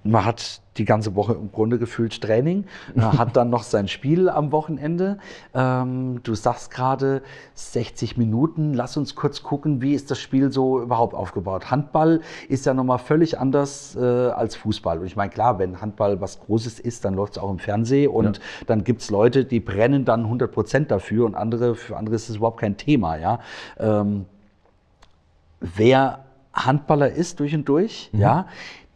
man 0.09 0.25
hat 0.25 0.61
die 0.77 0.85
ganze 0.85 1.14
Woche 1.16 1.35
im 1.35 1.51
Grunde 1.51 1.79
gefühlt 1.79 2.21
Training, 2.21 2.64
hat 3.01 3.37
dann 3.37 3.51
noch 3.51 3.62
sein 3.62 3.88
Spiel 3.88 4.29
am 4.29 4.53
Wochenende. 4.53 5.18
Ähm, 5.55 6.21
du 6.23 6.35
sagst 6.35 6.71
gerade 6.71 7.23
60 7.55 8.16
Minuten. 8.16 8.75
Lass 8.75 8.97
uns 8.97 9.14
kurz 9.14 9.42
gucken, 9.42 9.83
wie 9.83 9.94
ist 9.94 10.11
das 10.11 10.21
Spiel 10.21 10.53
so 10.53 10.81
überhaupt 10.81 11.14
aufgebaut. 11.14 11.71
Handball 11.71 12.21
ist 12.49 12.66
ja 12.66 12.75
nochmal 12.75 12.99
völlig 12.99 13.38
anders 13.38 13.97
äh, 13.97 14.01
als 14.01 14.57
Fußball. 14.57 15.01
Und 15.01 15.07
ich 15.07 15.16
meine, 15.16 15.31
klar, 15.31 15.59
wenn 15.59 15.81
Handball 15.81 16.21
was 16.21 16.40
Großes 16.40 16.81
ist, 16.81 17.05
dann 17.05 17.14
läuft 17.14 17.37
es 17.37 17.42
auch 17.42 17.51
im 17.51 17.59
Fernsehen 17.59 18.11
und 18.11 18.37
ja. 18.37 18.42
dann 18.66 18.85
gibt 18.85 19.03
es 19.03 19.11
Leute, 19.11 19.44
die 19.44 19.61
brennen 19.61 20.05
dann 20.05 20.25
100 20.25 20.51
Prozent 20.51 20.90
dafür 20.90 21.27
und 21.27 21.35
andere, 21.35 21.75
für 21.75 21.97
andere 21.97 22.16
ist 22.16 22.29
es 22.29 22.37
überhaupt 22.37 22.61
kein 22.61 22.77
Thema. 22.77 23.16
Ja? 23.16 23.40
Ähm, 23.79 24.27
wer 25.61 26.25
Handballer 26.53 27.11
ist 27.11 27.40
durch 27.40 27.55
und 27.55 27.68
durch, 27.68 28.11
mhm. 28.12 28.21
ja, 28.21 28.47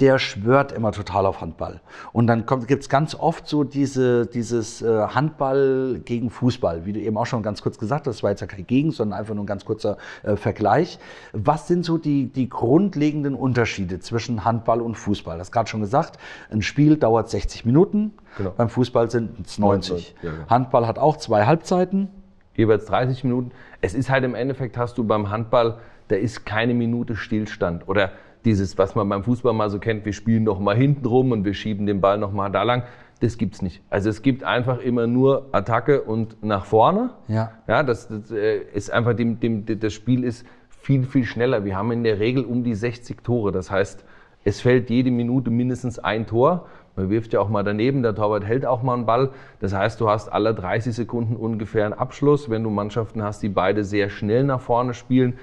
der 0.02 0.18
schwört 0.18 0.72
immer 0.72 0.90
total 0.90 1.26
auf 1.26 1.40
Handball. 1.40 1.80
Und 2.12 2.26
dann 2.26 2.44
gibt 2.66 2.82
es 2.82 2.88
ganz 2.88 3.14
oft 3.14 3.46
so 3.46 3.62
diese, 3.62 4.26
dieses 4.26 4.82
äh, 4.82 5.06
Handball 5.06 6.00
gegen 6.04 6.28
Fußball, 6.28 6.84
wie 6.84 6.92
du 6.92 6.98
eben 6.98 7.16
auch 7.16 7.26
schon 7.26 7.44
ganz 7.44 7.62
kurz 7.62 7.78
gesagt 7.78 8.08
hast, 8.08 8.16
das 8.16 8.22
war 8.24 8.30
jetzt 8.30 8.40
ja 8.40 8.48
kein 8.48 8.66
Gegen, 8.66 8.90
sondern 8.90 9.16
einfach 9.20 9.34
nur 9.34 9.44
ein 9.44 9.46
ganz 9.46 9.64
kurzer 9.64 9.98
äh, 10.24 10.34
Vergleich. 10.34 10.98
Was 11.32 11.68
sind 11.68 11.84
so 11.84 11.98
die, 11.98 12.26
die 12.26 12.48
grundlegenden 12.48 13.36
Unterschiede 13.36 14.00
zwischen 14.00 14.44
Handball 14.44 14.80
und 14.80 14.96
Fußball? 14.96 15.38
Das 15.38 15.52
gerade 15.52 15.70
schon 15.70 15.82
gesagt, 15.82 16.18
ein 16.50 16.62
Spiel 16.62 16.96
dauert 16.96 17.30
60 17.30 17.64
Minuten, 17.64 18.12
genau. 18.36 18.54
beim 18.56 18.70
Fußball 18.70 19.08
sind 19.08 19.46
es 19.46 19.60
90. 19.60 20.16
Ja, 20.20 20.32
genau. 20.32 20.46
Handball 20.50 20.88
hat 20.88 20.98
auch 20.98 21.16
zwei 21.16 21.46
Halbzeiten. 21.46 22.08
Jeweils 22.56 22.86
30 22.86 23.22
Minuten. 23.22 23.52
Es 23.80 23.94
ist 23.94 24.10
halt 24.10 24.24
im 24.24 24.34
Endeffekt, 24.34 24.76
hast 24.76 24.98
du 24.98 25.04
beim 25.04 25.30
Handball, 25.30 25.78
da 26.08 26.16
ist 26.16 26.44
keine 26.44 26.74
Minute 26.74 27.14
Stillstand. 27.14 27.88
Oder 27.88 28.10
dieses, 28.44 28.78
was 28.78 28.94
man 28.94 29.08
beim 29.08 29.24
Fußball 29.24 29.52
mal 29.52 29.70
so 29.70 29.78
kennt, 29.78 30.04
wir 30.04 30.12
spielen 30.12 30.44
noch 30.44 30.58
mal 30.58 30.76
hinten 30.76 31.06
rum 31.06 31.32
und 31.32 31.44
wir 31.44 31.54
schieben 31.54 31.86
den 31.86 32.00
Ball 32.00 32.18
noch 32.18 32.32
mal 32.32 32.50
da 32.50 32.62
lang. 32.62 32.84
Das 33.20 33.38
gibt's 33.38 33.62
nicht. 33.62 33.82
Also 33.88 34.10
es 34.10 34.22
gibt 34.22 34.42
einfach 34.42 34.80
immer 34.80 35.06
nur 35.06 35.46
Attacke 35.52 36.02
und 36.02 36.42
nach 36.42 36.64
vorne. 36.64 37.10
Ja. 37.28 37.52
Ja, 37.68 37.82
das, 37.84 38.08
das 38.08 38.32
äh, 38.32 38.58
ist 38.74 38.90
einfach 38.90 39.14
dem, 39.14 39.38
dem, 39.38 39.64
das 39.64 39.92
Spiel 39.92 40.24
ist 40.24 40.44
viel, 40.68 41.04
viel 41.04 41.24
schneller. 41.24 41.64
Wir 41.64 41.76
haben 41.76 41.92
in 41.92 42.02
der 42.02 42.18
Regel 42.18 42.44
um 42.44 42.64
die 42.64 42.74
60 42.74 43.22
Tore. 43.22 43.52
Das 43.52 43.70
heißt, 43.70 44.04
es 44.44 44.60
fällt 44.60 44.90
jede 44.90 45.12
Minute 45.12 45.50
mindestens 45.50 46.00
ein 46.00 46.26
Tor. 46.26 46.66
Man 46.96 47.08
wirft 47.08 47.32
ja 47.32 47.40
auch 47.40 47.48
mal 47.48 47.62
daneben, 47.62 48.02
der 48.02 48.14
Torwart 48.14 48.44
hält 48.44 48.66
auch 48.66 48.82
mal 48.82 48.94
einen 48.94 49.06
Ball. 49.06 49.30
Das 49.60 49.72
heißt, 49.72 50.00
du 50.00 50.10
hast 50.10 50.30
alle 50.30 50.52
30 50.52 50.92
Sekunden 50.94 51.36
ungefähr 51.36 51.84
einen 51.84 51.94
Abschluss. 51.94 52.50
Wenn 52.50 52.64
du 52.64 52.70
Mannschaften 52.70 53.22
hast, 53.22 53.42
die 53.42 53.48
beide 53.48 53.84
sehr 53.84 54.10
schnell 54.10 54.44
nach 54.44 54.60
vorne 54.60 54.94
spielen, 54.94 55.38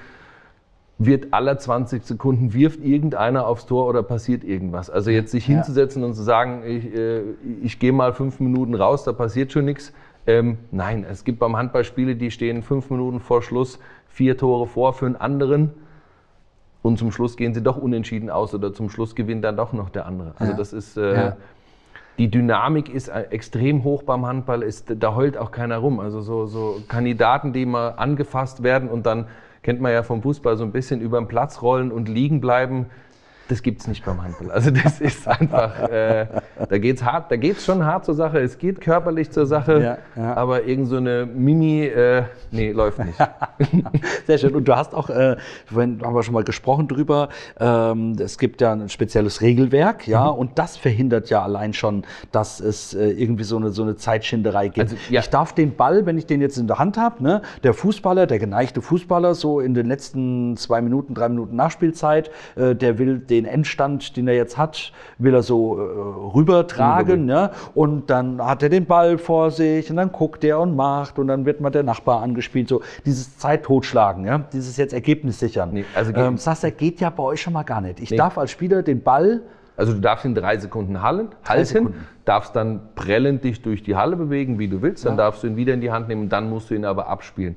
wird 1.00 1.28
alle 1.32 1.58
20 1.58 2.04
Sekunden 2.04 2.54
wirft 2.54 2.82
irgendeiner 2.84 3.48
aufs 3.48 3.66
Tor 3.66 3.88
oder 3.88 4.04
passiert 4.04 4.44
irgendwas. 4.44 4.90
Also 4.90 5.12
jetzt 5.12 5.32
sich 5.32 5.46
hinzusetzen 5.46 6.04
und 6.04 6.14
zu 6.14 6.22
sagen, 6.24 6.64
ich, 6.66 6.94
äh, 6.94 7.22
ich 7.64 7.80
gehe 7.80 7.94
mal 7.94 8.14
fünf 8.14 8.42
Minuten 8.42 8.76
raus, 8.76 9.06
da 9.06 9.14
passiert 9.14 9.54
schon 9.54 9.64
nichts. 9.64 9.94
Ähm, 10.28 10.58
nein, 10.72 11.06
es 11.10 11.24
gibt 11.24 11.40
beim 11.40 11.56
Handball 11.56 11.86
Spiele, 11.86 12.18
die 12.18 12.32
stehen 12.32 12.64
fünf 12.64 12.90
Minuten 12.90 13.22
vor 13.22 13.42
Schluss, 13.42 13.80
vier 14.10 14.38
Tore 14.38 14.68
vor 14.68 14.92
für 14.92 15.06
einen 15.06 15.16
anderen 15.16 15.72
und 16.82 17.00
zum 17.00 17.14
Schluss 17.14 17.38
gehen 17.38 17.54
sie 17.54 17.64
doch 17.64 17.78
unentschieden 17.78 18.30
aus 18.30 18.54
oder 18.54 18.74
zum 18.74 18.90
Schluss 18.90 19.16
gewinnt 19.16 19.46
dann 19.46 19.56
doch 19.56 19.72
noch 19.72 19.90
der 19.90 20.06
andere. 20.06 20.34
Also 20.38 20.52
ja. 20.52 20.58
das 20.58 20.74
ist 20.74 20.98
äh, 20.98 21.14
ja. 21.14 21.38
die 22.18 22.30
Dynamik 22.30 22.94
ist 22.94 23.08
äh, 23.08 23.22
extrem 23.30 23.86
hoch 23.86 24.04
beim 24.04 24.26
Handball, 24.26 24.64
ist, 24.64 24.94
da 25.00 25.16
heult 25.16 25.38
auch 25.38 25.52
keiner 25.52 25.78
rum. 25.78 26.02
Also 26.02 26.20
so, 26.20 26.46
so 26.46 26.82
Kandidaten, 26.90 27.54
die 27.54 27.66
mal 27.66 27.92
angefasst 27.92 28.64
werden 28.64 28.90
und 28.90 29.06
dann 29.06 29.28
kennt 29.64 29.82
man 29.82 29.92
ja 29.92 30.04
vom 30.04 30.22
Fußball 30.22 30.58
so 30.58 30.64
ein 30.64 30.72
bisschen 30.72 31.02
über 31.02 31.20
den 31.20 31.28
Platz 31.28 31.62
rollen 31.62 31.92
und 31.92 32.10
liegen 32.10 32.42
bleiben 32.42 32.88
das 33.50 33.64
gibt 33.64 33.82
es 33.82 33.88
nicht 33.88 34.06
beim 34.06 34.22
Handball. 34.22 34.52
Also 34.52 34.72
das 34.72 35.02
ist 35.02 35.28
einfach, 35.28 35.90
äh, 35.90 36.28
da 36.70 36.78
geht 36.78 36.98
es 36.98 37.04
hart, 37.04 37.32
da 37.32 37.36
geht's 37.36 37.66
schon 37.66 37.84
hart 37.84 38.06
zur 38.06 38.14
Sache, 38.14 38.40
es 38.40 38.58
geht 38.58 38.80
körperlich 38.80 39.32
zur 39.32 39.46
Sache, 39.46 40.00
ja, 40.16 40.22
ja. 40.22 40.38
aber 40.38 40.64
irgend 40.64 40.88
so 40.88 40.98
eine 40.98 41.26
Mimi, 41.26 41.84
äh, 41.84 42.24
nee, 42.52 42.72
läuft 42.72 43.00
nicht. 43.00 43.18
Sehr 44.28 44.38
schön. 44.38 44.56
Und 44.56 44.68
du 44.68 44.76
hast 44.76 44.94
auch, 44.94 45.10
äh, 45.10 45.36
haben 45.76 46.00
wir 46.00 46.24
schon 46.24 46.34
mal 46.34 46.44
gesprochen 46.44 46.88
drüber, 46.88 47.30
ähm, 47.60 48.16
es 48.20 48.38
gibt 48.38 48.62
ja 48.62 48.74
ein 48.74 48.88
spezielles 48.90 49.42
Regelwerk, 49.42 50.08
ja, 50.08 50.32
mhm. 50.32 50.38
und 50.38 50.60
das 50.60 50.78
verhindert 50.78 51.30
ja 51.30 51.42
allein 51.42 51.74
schon, 51.74 52.04
dass 52.32 52.60
es 52.60 52.94
äh, 52.94 53.10
irgendwie 53.10 53.44
so 53.44 53.58
eine, 53.58 53.72
so 53.72 53.82
eine 53.82 53.96
Zeitschinderei 53.96 54.68
gibt. 54.68 54.92
Also, 54.92 54.96
ja. 55.10 55.22
Ich 55.22 55.30
darf 55.30 55.54
den 55.54 55.76
Ball, 55.76 56.06
wenn 56.06 56.18
ich 56.18 56.28
den 56.28 56.40
jetzt 56.42 56.58
in 56.58 56.68
der 56.68 56.78
Hand 56.78 56.98
habe, 56.98 57.24
ne, 57.24 57.42
der 57.64 57.74
Fußballer, 57.74 58.28
der 58.28 58.38
geneigte 58.38 58.82
Fußballer, 58.82 59.34
so 59.34 59.60
in 59.60 59.74
den 59.74 59.88
letzten 59.88 60.56
zwei 60.56 60.82
Minuten, 60.82 61.16
drei 61.16 61.30
Minuten 61.30 61.56
Nachspielzeit, 61.56 62.30
äh, 62.56 62.76
der 62.76 63.00
will 63.00 63.18
den 63.18 63.39
den 63.42 63.46
Endstand, 63.46 64.18
den 64.18 64.28
er 64.28 64.36
jetzt 64.36 64.58
hat, 64.58 64.92
will 65.18 65.34
er 65.34 65.44
so 65.44 65.78
äh, 65.78 65.82
rübertragen. 66.36 67.24
Mhm. 67.24 67.30
Ja? 67.30 67.52
Und 67.74 68.10
dann 68.10 68.44
hat 68.44 68.64
er 68.64 68.70
den 68.70 68.86
Ball 68.86 69.18
vor 69.18 69.52
sich 69.52 69.90
und 69.90 69.98
dann 69.98 70.12
guckt 70.12 70.44
er 70.44 70.60
und 70.60 70.76
macht 70.76 71.20
und 71.20 71.28
dann 71.28 71.46
wird 71.46 71.62
mal 71.62 71.70
der 71.70 71.84
Nachbar 71.84 72.22
angespielt. 72.22 72.68
So 72.68 72.82
dieses 73.06 73.38
Zeit 73.38 73.64
totschlagen, 73.64 74.26
ja? 74.26 74.40
dieses 74.52 74.78
jetzt 74.78 74.94
Ergebnis 74.94 75.40
sichern. 75.40 75.70
Nee, 75.72 75.86
also 75.96 76.14
ähm, 76.14 76.38
Sasser 76.38 76.72
geht 76.72 77.00
ja 77.00 77.10
bei 77.10 77.24
euch 77.24 77.42
schon 77.42 77.54
mal 77.54 77.64
gar 77.64 77.82
nicht. 77.82 78.00
Ich 78.00 78.12
nee. 78.12 78.18
darf 78.18 78.38
als 78.38 78.52
Spieler 78.52 78.84
den 78.84 79.02
Ball 79.02 79.42
also 79.78 79.94
du 79.94 80.02
darfst 80.02 80.26
in 80.26 80.36
drei 80.36 80.58
Sekunden 80.58 81.02
hallen, 81.02 81.30
halten, 81.48 81.94
darfst 82.26 82.54
dann 82.54 82.82
prellend 82.96 83.46
dich 83.46 83.62
durch 83.62 83.82
die 83.82 83.96
Halle 83.96 84.18
bewegen, 84.18 84.60
wie 84.60 84.68
du 84.68 84.82
willst, 84.82 85.06
dann 85.06 85.14
ja. 85.14 85.24
darfst 85.24 85.42
du 85.42 85.48
ihn 85.48 85.56
wieder 85.56 85.74
in 85.74 85.80
die 85.80 85.90
Hand 85.90 86.10
nehmen, 86.10 86.28
dann 86.28 86.50
musst 86.50 86.70
du 86.70 86.76
ihn 86.76 86.84
aber 86.84 87.08
abspielen. 87.08 87.56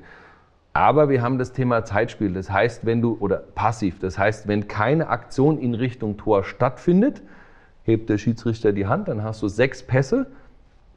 Aber 0.72 1.08
wir 1.08 1.20
haben 1.20 1.38
das 1.38 1.52
Thema 1.52 1.84
Zeitspiel. 1.84 2.32
Das 2.32 2.50
heißt, 2.50 2.86
wenn 2.86 3.02
du, 3.02 3.16
oder 3.20 3.36
passiv, 3.36 3.98
das 3.98 4.18
heißt, 4.18 4.48
wenn 4.48 4.68
keine 4.68 5.08
Aktion 5.08 5.58
in 5.58 5.74
Richtung 5.74 6.16
Tor 6.16 6.44
stattfindet, 6.44 7.22
hebt 7.84 8.08
der 8.08 8.18
Schiedsrichter 8.18 8.72
die 8.72 8.86
Hand, 8.86 9.08
dann 9.08 9.22
hast 9.22 9.42
du 9.42 9.48
sechs 9.48 9.82
Pässe. 9.82 10.26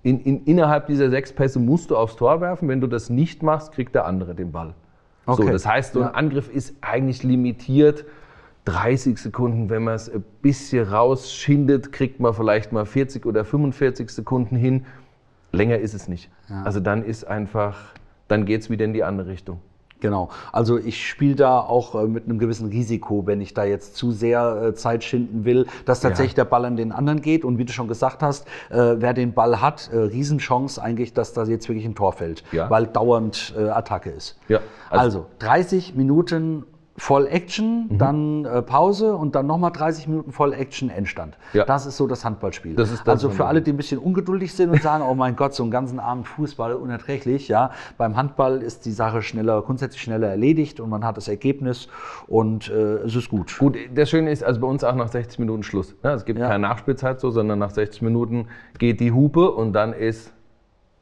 In, 0.04 0.22
in, 0.22 0.44
innerhalb 0.46 0.88
dieser 0.88 1.10
sechs 1.10 1.34
Pässe 1.34 1.60
musst 1.60 1.90
du 1.90 1.98
aufs 1.98 2.16
Tor 2.16 2.40
werfen. 2.40 2.70
Wenn 2.70 2.80
du 2.80 2.88
das 2.88 3.10
nicht 3.10 3.44
machst, 3.44 3.74
kriegt 3.74 3.96
der 3.96 4.06
andere 4.06 4.36
den 4.36 4.52
Ball. 4.52 4.74
Okay. 5.26 5.44
So, 5.44 5.52
das 5.52 5.66
heißt, 5.66 5.94
so 5.94 6.02
ein 6.02 6.08
ja. 6.08 6.12
Angriff 6.12 6.50
ist 6.50 6.76
eigentlich 6.82 7.24
limitiert. 7.24 8.06
30 8.66 9.18
Sekunden, 9.18 9.70
wenn 9.70 9.84
man 9.84 9.94
es 9.96 10.10
ein 10.10 10.24
bisschen 10.42 10.88
rausschindet, 10.88 11.92
kriegt 11.92 12.20
man 12.20 12.34
vielleicht 12.34 12.72
mal 12.72 12.86
40 12.86 13.26
oder 13.26 13.46
45 13.46 14.10
Sekunden 14.10 14.56
hin. 14.56 14.86
Länger 15.52 15.78
ist 15.78 15.94
es 15.94 16.08
nicht. 16.08 16.30
Ja. 16.50 16.64
Also 16.64 16.80
dann 16.80 17.04
ist 17.04 17.26
einfach 17.26 17.94
dann 18.28 18.46
geht 18.46 18.62
es 18.62 18.70
wieder 18.70 18.86
in 18.86 18.94
die 18.94 19.04
andere 19.04 19.28
Richtung. 19.28 19.60
Genau. 20.02 20.30
Also 20.52 20.78
ich 20.78 21.08
spiele 21.08 21.36
da 21.36 21.60
auch 21.60 21.96
äh, 21.96 22.06
mit 22.06 22.26
einem 22.26 22.38
gewissen 22.38 22.68
Risiko, 22.70 23.26
wenn 23.26 23.42
ich 23.42 23.54
da 23.54 23.64
jetzt 23.64 23.96
zu 23.96 24.12
sehr 24.12 24.62
äh, 24.62 24.74
Zeit 24.76 25.04
schinden 25.04 25.46
will, 25.46 25.68
dass 25.86 26.02
tatsächlich 26.02 26.34
ja. 26.34 26.44
der 26.44 26.50
Ball 26.50 26.66
an 26.66 26.76
den 26.76 26.92
anderen 26.92 27.22
geht. 27.22 27.46
Und 27.46 27.58
wie 27.58 27.66
du 27.66 27.72
schon 27.72 27.88
gesagt 27.88 28.22
hast, 28.22 28.46
äh, 28.70 28.96
wer 28.98 29.14
den 29.14 29.34
Ball 29.34 29.62
hat, 29.62 29.90
äh, 29.92 29.98
Riesenchance 29.98 30.82
eigentlich, 30.82 31.14
dass 31.14 31.34
da 31.34 31.46
jetzt 31.46 31.68
wirklich 31.70 31.86
ein 31.86 31.96
Tor 31.96 32.14
fällt, 32.14 32.44
ja. 32.52 32.70
weil 32.70 32.88
dauernd 32.88 33.56
äh, 33.58 33.70
Attacke 33.70 34.12
ist. 34.12 34.38
Ja. 34.48 34.60
Also, 34.90 35.20
also 35.20 35.26
30 35.40 35.96
Minuten 35.96 36.66
Voll 36.98 37.28
Action, 37.28 37.88
mhm. 37.90 37.98
dann 37.98 38.46
äh, 38.46 38.62
Pause 38.62 39.16
und 39.16 39.36
dann 39.36 39.48
nochmal 39.48 39.72
30 39.72 40.08
Minuten 40.08 40.32
Voll 40.32 40.54
Action, 40.54 40.90
Endstand. 40.90 41.38
Ja. 41.52 41.66
Das 41.66 41.86
ist 41.86 41.98
so 41.98 42.08
das 42.08 42.24
Handballspiel. 42.24 42.74
Das 42.76 42.90
das 42.90 43.06
also 43.06 43.30
für 43.30 43.46
alle, 43.46 43.62
die 43.62 43.72
ein 43.72 43.78
bisschen 43.78 44.00
ungeduldig 44.00 44.54
sind 44.54 44.70
und 44.70 44.82
sagen, 44.82 45.04
oh 45.06 45.14
mein 45.14 45.36
Gott, 45.36 45.54
so 45.54 45.64
einen 45.64 45.72
ganzen 45.72 46.00
Abend 46.00 46.26
Fußball, 46.26 46.74
unerträglich. 46.74 47.50
Ja, 47.50 47.72
beim 47.98 48.16
Handball 48.16 48.62
ist 48.62 48.86
die 48.86 48.94
Sache 48.94 49.22
schneller, 49.22 49.62
grundsätzlich 49.62 50.02
schneller 50.02 50.30
erledigt 50.30 50.80
und 50.80 50.90
man 50.90 51.04
hat 51.04 51.18
das 51.18 51.28
Ergebnis 51.28 51.90
und 52.28 52.70
äh, 52.70 53.00
es 53.04 53.16
ist 53.16 53.30
gut. 53.30 53.58
Gut, 53.60 53.78
das 53.94 54.10
Schöne 54.10 54.32
ist, 54.32 54.44
also 54.44 54.62
bei 54.62 54.68
uns 54.68 54.84
auch 54.86 54.96
nach 54.96 55.10
60 55.10 55.38
Minuten 55.40 55.64
Schluss. 55.64 55.96
Ja, 56.02 56.14
es 56.14 56.24
gibt 56.24 56.40
ja. 56.40 56.48
keine 56.48 56.62
Nachspielzeit 56.68 57.20
so, 57.20 57.30
sondern 57.30 57.60
nach 57.60 57.72
60 57.72 58.04
Minuten 58.04 58.48
geht 58.80 59.02
die 59.02 59.12
Hupe 59.12 59.52
und 59.52 59.74
dann 59.74 59.92
ist 59.92 60.32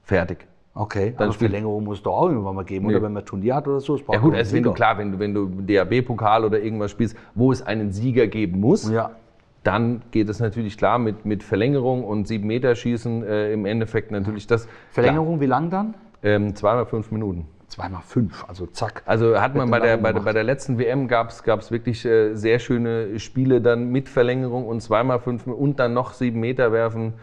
fertig. 0.01 0.47
Okay, 0.75 1.13
dann 1.15 1.29
aber 1.29 1.38
Verlängerung 1.38 1.83
muss 1.83 1.99
es 1.99 2.03
doch 2.03 2.13
auch 2.13 2.29
irgendwann 2.29 2.55
mal 2.55 2.65
geben, 2.65 2.88
nee. 2.88 2.95
oder 2.95 3.03
wenn 3.03 3.13
man 3.13 3.23
Turnier 3.23 3.55
hat 3.55 3.67
oder 3.67 3.79
so. 3.79 3.95
Ja 3.95 4.17
gut, 4.17 4.33
also 4.33 4.55
wenn 4.55 4.63
du 4.63 4.73
klar, 4.73 4.97
wenn 4.97 5.12
du, 5.12 5.19
wenn 5.19 5.33
du 5.33 5.47
DAB-Pokal 5.62 6.45
oder 6.45 6.59
irgendwas 6.59 6.89
spielst, 6.89 7.15
wo 7.36 7.51
es 7.51 7.62
einen 7.62 7.91
Sieger 7.91 8.25
geben 8.25 8.59
muss, 8.59 8.89
ja. 8.89 9.12
dann 9.63 10.01
geht 10.09 10.29
es 10.29 10.39
natürlich 10.39 10.75
klar 10.75 10.97
mit, 10.97 11.25
mit 11.25 11.43
Verlängerung 11.43 12.03
und 12.03 12.27
sieben 12.27 12.47
Meter 12.47 12.73
Schießen 12.73 13.23
äh, 13.23 13.53
im 13.53 13.67
Endeffekt 13.67 14.09
natürlich 14.09 14.47
das. 14.47 14.67
Verlängerung, 14.89 15.36
klar. 15.36 15.41
wie 15.41 15.45
lang 15.45 15.69
dann? 15.69 15.93
Ähm, 16.23 16.55
zweimal 16.55 16.88
fünf 16.88 17.12
Minuten. 17.12 17.45
Zweimal 17.67 18.01
fünf, 18.03 18.45
also 18.47 18.65
zack. 18.65 19.03
Also 19.05 19.39
hat 19.39 19.55
man 19.55 19.69
bei 19.69 19.79
der, 19.79 19.97
bei 19.97 20.12
der, 20.12 20.21
bei 20.21 20.33
der 20.33 20.43
letzten 20.43 20.79
WM 20.79 21.07
gab 21.07 21.29
es 21.29 21.71
wirklich 21.71 22.03
äh, 22.05 22.33
sehr 22.33 22.57
schöne 22.57 23.19
Spiele 23.19 23.62
dann 23.62 23.91
mit 23.91 24.09
Verlängerung 24.09 24.65
und 24.65 24.81
zweimal 24.81 25.19
fünf 25.19 25.45
und 25.45 25.79
dann 25.79 25.93
noch 25.93 26.13
sieben 26.13 26.39
Meter 26.39 26.71
werfen. 26.71 27.13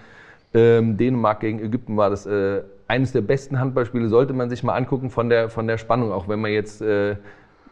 Ähm, 0.52 0.96
Dänemark 0.96 1.40
gegen 1.40 1.60
Ägypten 1.60 1.96
war 1.96 2.10
das 2.10 2.26
äh, 2.26 2.62
eines 2.90 3.12
der 3.12 3.20
besten 3.20 3.60
Handballspiele, 3.60 4.08
sollte 4.08 4.32
man 4.32 4.50
sich 4.50 4.64
mal 4.64 4.74
angucken 4.74 5.10
von 5.10 5.28
der, 5.28 5.48
von 5.48 5.66
der 5.68 5.78
Spannung, 5.78 6.10
auch 6.10 6.28
wenn 6.28 6.40
man 6.40 6.50
jetzt 6.50 6.82
äh, 6.82 7.16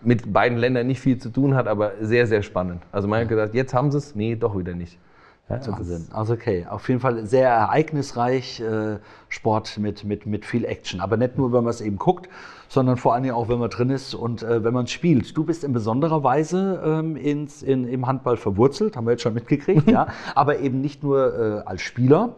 mit 0.00 0.32
beiden 0.32 0.56
Ländern 0.56 0.86
nicht 0.86 1.00
viel 1.00 1.18
zu 1.18 1.30
tun 1.30 1.56
hat, 1.56 1.66
aber 1.66 1.92
sehr, 2.00 2.28
sehr 2.28 2.42
spannend. 2.42 2.82
Also 2.92 3.08
man 3.08 3.22
hat 3.22 3.28
gesagt, 3.28 3.52
jetzt 3.52 3.74
haben 3.74 3.90
sie 3.90 3.98
es, 3.98 4.14
nee, 4.14 4.36
doch 4.36 4.56
wieder 4.56 4.74
nicht. 4.74 4.96
Ja, 5.48 5.60
also 6.12 6.34
okay, 6.34 6.66
auf 6.68 6.88
jeden 6.88 7.00
Fall 7.00 7.26
sehr 7.26 7.48
ereignisreich 7.48 8.60
äh, 8.60 8.98
Sport 9.28 9.78
mit, 9.78 10.04
mit, 10.04 10.26
mit 10.26 10.44
viel 10.44 10.64
Action. 10.64 11.00
Aber 11.00 11.16
nicht 11.16 11.38
nur, 11.38 11.52
wenn 11.52 11.64
man 11.64 11.70
es 11.70 11.80
eben 11.80 11.96
guckt, 11.96 12.28
sondern 12.68 12.96
vor 12.96 13.14
allem 13.14 13.30
auch, 13.30 13.48
wenn 13.48 13.58
man 13.58 13.70
drin 13.70 13.90
ist 13.90 14.14
und 14.14 14.42
äh, 14.42 14.62
wenn 14.62 14.74
man 14.74 14.86
spielt. 14.86 15.36
Du 15.36 15.44
bist 15.44 15.64
in 15.64 15.72
besonderer 15.72 16.22
Weise 16.22 16.80
ähm, 16.84 17.16
ins, 17.16 17.62
in, 17.62 17.88
im 17.88 18.06
Handball 18.06 18.36
verwurzelt, 18.36 18.96
haben 18.96 19.06
wir 19.06 19.12
jetzt 19.12 19.22
schon 19.22 19.34
mitgekriegt, 19.34 19.90
ja. 19.90 20.08
Aber 20.34 20.58
eben 20.60 20.80
nicht 20.80 21.02
nur 21.02 21.62
äh, 21.64 21.68
als 21.68 21.82
Spieler, 21.82 22.34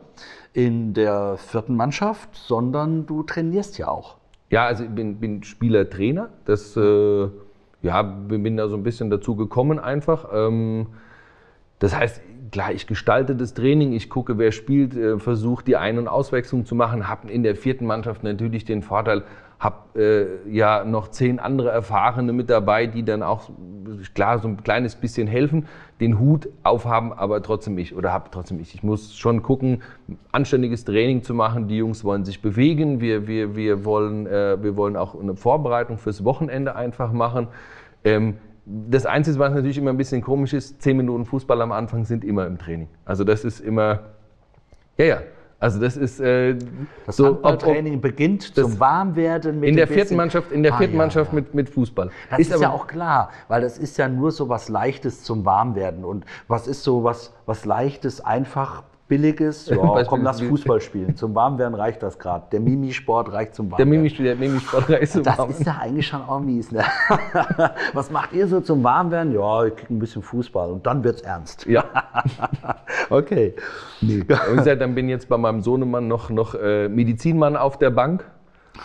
in 0.53 0.95
der 0.95 1.37
vierten 1.37 1.77
Mannschaft, 1.77 2.35
sondern 2.35 3.07
du 3.07 3.23
trainierst 3.23 3.79
ja 3.79 3.89
auch. 3.89 4.17
Ja, 4.51 4.67
also 4.67 4.85
ich 4.85 4.91
bin, 4.91 5.21
bin 5.21 5.45
Spieler-Trainer. 5.45 6.31
Das, 6.45 6.77
äh, 6.77 7.29
ja, 7.83 8.03
bin 8.03 8.57
da 8.57 8.69
so 8.69 8.77
ein 8.77 8.83
bisschen 8.83 9.11
dazu 9.11 9.37
gekommen 9.37 9.79
einfach. 9.79 10.29
Ähm, 10.33 10.89
das 11.79 11.95
heißt, 11.95 12.21
klar, 12.51 12.73
ich 12.73 12.87
gestalte 12.89 13.37
das 13.37 13.55
Training, 13.55 13.93
ich 13.93 14.11
gucke, 14.11 14.39
wer 14.39 14.51
spielt, 14.51 14.97
äh, 14.97 15.19
versuche 15.19 15.65
die 15.65 15.77
Ein- 15.77 15.99
und 15.99 16.09
Auswechslung 16.09 16.67
zu 16.67 16.75
machen, 16.75 17.09
habe 17.09 17.31
in 17.31 17.45
der 17.45 17.55
vierten 17.55 17.87
Mannschaft 17.87 18.25
natürlich 18.25 18.65
den 18.65 18.83
Vorteil, 18.83 19.23
habe 19.61 20.01
äh, 20.47 20.51
ja 20.51 20.85
noch 20.85 21.09
zehn 21.09 21.39
andere 21.39 21.69
Erfahrene 21.69 22.33
mit 22.33 22.49
dabei, 22.49 22.87
die 22.87 23.05
dann 23.05 23.23
auch, 23.23 23.51
klar, 24.15 24.39
so 24.39 24.49
ein 24.49 24.63
kleines 24.63 24.97
bisschen 24.97 25.27
helfen, 25.27 25.67
den 26.01 26.19
Hut 26.19 26.49
aufhaben, 26.63 27.13
aber 27.13 27.43
trotzdem 27.43 27.77
ich 27.77 27.95
oder 27.95 28.11
habe 28.11 28.31
trotzdem 28.31 28.59
ich. 28.59 28.75
Ich 28.75 28.83
muss 28.83 29.15
schon 29.15 29.43
gucken, 29.43 29.83
anständiges 30.33 30.87
Training 30.87 31.23
zu 31.23 31.35
machen. 31.35 31.69
Die 31.69 31.77
Jungs 31.77 32.05
wollen 32.05 32.25
sich 32.25 32.41
bewegen, 32.41 33.03
wir, 33.03 33.29
wir, 33.29 33.55
wir, 33.55 33.85
wollen, 33.85 34.27
äh, 34.27 34.57
wir 34.63 34.77
wollen 34.77 34.97
auch 34.97 35.15
eine 35.15 35.37
Vorbereitung 35.37 35.99
fürs 35.99 36.25
Wochenende 36.25 36.75
einfach 36.75 37.13
machen. 37.13 37.49
Ähm, 38.03 38.39
das 38.65 39.05
Einzige, 39.05 39.39
was 39.39 39.53
natürlich 39.53 39.77
immer 39.77 39.91
ein 39.91 39.99
bisschen 39.99 40.23
komisch 40.23 40.55
ist, 40.55 40.81
zehn 40.81 40.97
Minuten 40.97 41.27
Fußball 41.27 41.61
am 41.61 41.73
Anfang 41.73 42.07
sind 42.07 42.25
immer 42.25 42.47
im 42.47 42.57
Training. 42.57 42.89
Also 43.05 43.25
das 43.25 43.45
ist 43.45 43.61
immer, 43.61 44.01
ja, 44.97 45.05
ja, 45.05 45.19
also 45.61 45.79
das 45.79 45.97
ist 45.97 46.19
äh, 46.21 46.57
das 47.05 47.19
so, 47.19 47.27
Handballtraining 47.27 47.93
ob, 47.93 47.99
ob 47.99 48.03
beginnt 48.03 48.55
zum 48.55 48.81
Warmwerden 48.81 49.61
mit 49.61 49.69
in 49.69 49.77
der 49.77 49.87
vierten 49.87 50.17
Mannschaft 50.17 50.51
in 50.51 50.63
der 50.63 50.73
ah, 50.73 50.79
vierten 50.79 50.95
ja, 50.95 50.99
Mannschaft 50.99 51.33
ja. 51.33 51.37
Mit, 51.37 51.55
mit 51.55 51.69
Fußball. 51.69 52.11
Das 52.31 52.41
ist, 52.41 52.51
ist 52.51 52.61
ja 52.63 52.71
auch 52.71 52.87
klar, 52.87 53.31
weil 53.49 53.61
das 53.61 53.77
ist 53.77 53.99
ja 53.99 54.09
nur 54.09 54.33
so 54.33 54.49
was 54.49 54.71
Leichtes 54.71 55.23
zum 55.23 55.45
Warmwerden 55.45 56.05
und 56.05 56.25
was 56.49 56.67
ist 56.67 56.83
so 56.83 57.05
was 57.05 57.35
was 57.45 57.67
Leichtes 57.67 58.23
einfach 58.23 58.85
billiges, 59.11 59.67
ja, 59.69 60.05
komm, 60.05 60.23
lass 60.23 60.41
Fußball 60.41 60.81
spielen. 60.81 61.17
Zum 61.17 61.35
Warmwerden 61.35 61.75
reicht 61.75 62.03
das 62.03 62.19
gerade. 62.19 62.47
Der 62.53 62.61
Mimisport 62.61 63.31
reicht 63.31 63.55
zum 63.55 63.71
Warmwerden. 63.71 63.93
Der, 63.93 64.01
Mimi, 64.01 64.17
der 64.17 64.37
Mimisport 64.37 64.89
reicht 64.89 65.13
zum 65.13 65.25
das 65.25 65.37
Warmwerden. 65.37 65.53
Das 65.53 65.61
ist 65.61 65.67
ja 65.67 65.83
eigentlich 65.83 66.07
schon 66.07 66.23
auch 66.23 66.41
mies. 66.41 66.73
Ne? 66.73 66.83
Was 67.93 68.11
macht 68.11 68.33
ihr 68.33 68.47
so 68.47 68.61
zum 68.61 68.83
Warmwerden? 68.83 69.35
Ja, 69.35 69.67
ich 69.67 69.77
kriege 69.77 69.93
ein 69.93 69.99
bisschen 69.99 70.23
Fußball 70.23 70.71
und 70.71 70.87
dann 70.87 71.05
wird's 71.05 71.21
ernst. 71.23 71.67
Ja. 71.67 71.85
okay. 73.11 73.55
Nee. 74.01 74.21
Und 74.21 74.57
gesagt, 74.57 74.81
dann 74.81 74.95
bin 74.95 75.07
ich 75.07 75.11
jetzt 75.11 75.29
bei 75.29 75.37
meinem 75.37 75.61
Sohnemann 75.61 76.09
noch, 76.09 76.31
noch 76.31 76.55
äh, 76.55 76.89
Medizinmann 76.89 77.57
auf 77.57 77.79
der 77.79 77.91
Bank. 77.91 78.25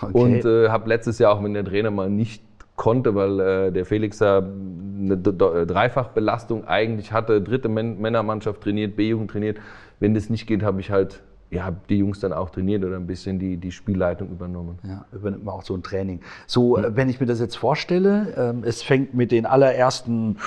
Okay. 0.01 0.11
Und 0.11 0.45
äh, 0.45 0.69
habe 0.69 0.89
letztes 0.89 1.19
Jahr 1.19 1.33
auch, 1.33 1.43
wenn 1.43 1.53
der 1.53 1.63
Trainer 1.63 1.91
mal 1.91 2.09
nicht 2.09 2.43
konnte, 2.75 3.15
weil 3.15 3.39
äh, 3.39 3.71
der 3.71 3.85
Felix 3.85 4.17
da 4.17 4.39
eine 4.39 5.17
Dreifachbelastung 5.17 6.67
eigentlich 6.67 7.11
hatte, 7.11 7.41
dritte 7.41 7.69
Männermannschaft 7.69 8.61
trainiert, 8.61 8.95
B-Jugend 8.95 9.31
trainiert. 9.31 9.57
Wenn 9.99 10.13
das 10.13 10.29
nicht 10.29 10.47
geht, 10.47 10.63
habe 10.63 10.79
ich 10.79 10.91
halt 10.91 11.23
ja, 11.51 11.71
die 11.89 11.97
Jungs 11.99 12.19
dann 12.19 12.33
auch 12.33 12.49
trainiert 12.49 12.83
oder 12.83 12.95
ein 12.95 13.07
bisschen 13.07 13.39
die, 13.39 13.57
die 13.57 13.71
Spielleitung 13.71 14.29
übernommen. 14.29 14.79
Ja, 14.83 15.05
übernimmt 15.11 15.45
man 15.45 15.53
auch 15.55 15.61
so 15.61 15.75
ein 15.75 15.83
Training. 15.83 16.21
So, 16.47 16.77
mhm. 16.77 16.95
wenn 16.95 17.09
ich 17.09 17.19
mir 17.19 17.27
das 17.27 17.39
jetzt 17.39 17.55
vorstelle, 17.55 18.33
ähm, 18.35 18.63
es 18.65 18.81
fängt 18.81 19.13
mit 19.13 19.31
den 19.31 19.45
allerersten 19.45 20.37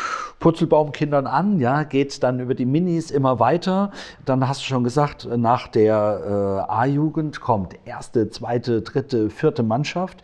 Purzelbaumkindern 0.40 1.26
an, 1.26 1.60
ja, 1.60 1.84
geht 1.84 2.22
dann 2.22 2.40
über 2.40 2.54
die 2.54 2.66
Minis 2.66 3.10
immer 3.10 3.38
weiter. 3.38 3.92
Dann 4.24 4.46
hast 4.48 4.60
du 4.60 4.64
schon 4.64 4.84
gesagt, 4.84 5.28
nach 5.36 5.68
der 5.68 6.66
äh, 6.68 6.72
A-Jugend 6.72 7.40
kommt 7.40 7.74
erste, 7.84 8.28
zweite, 8.30 8.82
dritte, 8.82 9.30
vierte 9.30 9.62
Mannschaft. 9.62 10.22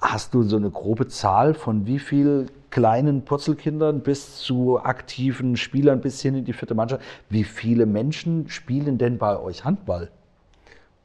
Hast 0.00 0.34
du 0.34 0.42
so 0.42 0.56
eine 0.56 0.70
grobe 0.70 1.08
Zahl 1.08 1.54
von 1.54 1.86
wie 1.86 1.98
viel 1.98 2.46
kleinen 2.76 3.22
Purzelkindern 3.22 4.00
bis 4.00 4.36
zu 4.36 4.78
aktiven 4.78 5.56
Spielern 5.56 6.02
bis 6.02 6.20
hin 6.20 6.34
in 6.34 6.44
die 6.44 6.52
vierte 6.52 6.74
Mannschaft? 6.74 7.02
Wie 7.30 7.42
viele 7.42 7.86
Menschen 7.86 8.50
spielen 8.50 8.98
denn 8.98 9.16
bei 9.16 9.40
euch 9.40 9.64
Handball? 9.64 10.10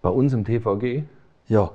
Bei 0.01 0.09
uns 0.09 0.33
im 0.33 0.43
TVG? 0.43 1.03
Ja. 1.47 1.71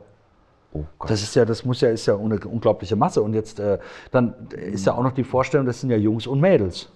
Oh 0.75 0.85
das 1.09 1.23
ist 1.23 1.35
ja, 1.35 1.47
das 1.47 1.65
muss 1.65 1.81
ja, 1.81 1.89
ist 1.89 2.05
ja 2.05 2.15
eine 2.19 2.39
unglaubliche 2.41 2.95
Masse. 2.95 3.23
Und 3.23 3.33
jetzt, 3.33 3.59
äh, 3.59 3.79
dann 4.11 4.35
ist 4.51 4.85
ja 4.85 4.93
auch 4.93 5.03
noch 5.03 5.13
die 5.13 5.25
Vorstellung, 5.25 5.65
das 5.65 5.81
sind 5.81 5.89
ja 5.89 5.97
Jungs 5.97 6.27
und 6.27 6.43
Mädels. 6.43 6.93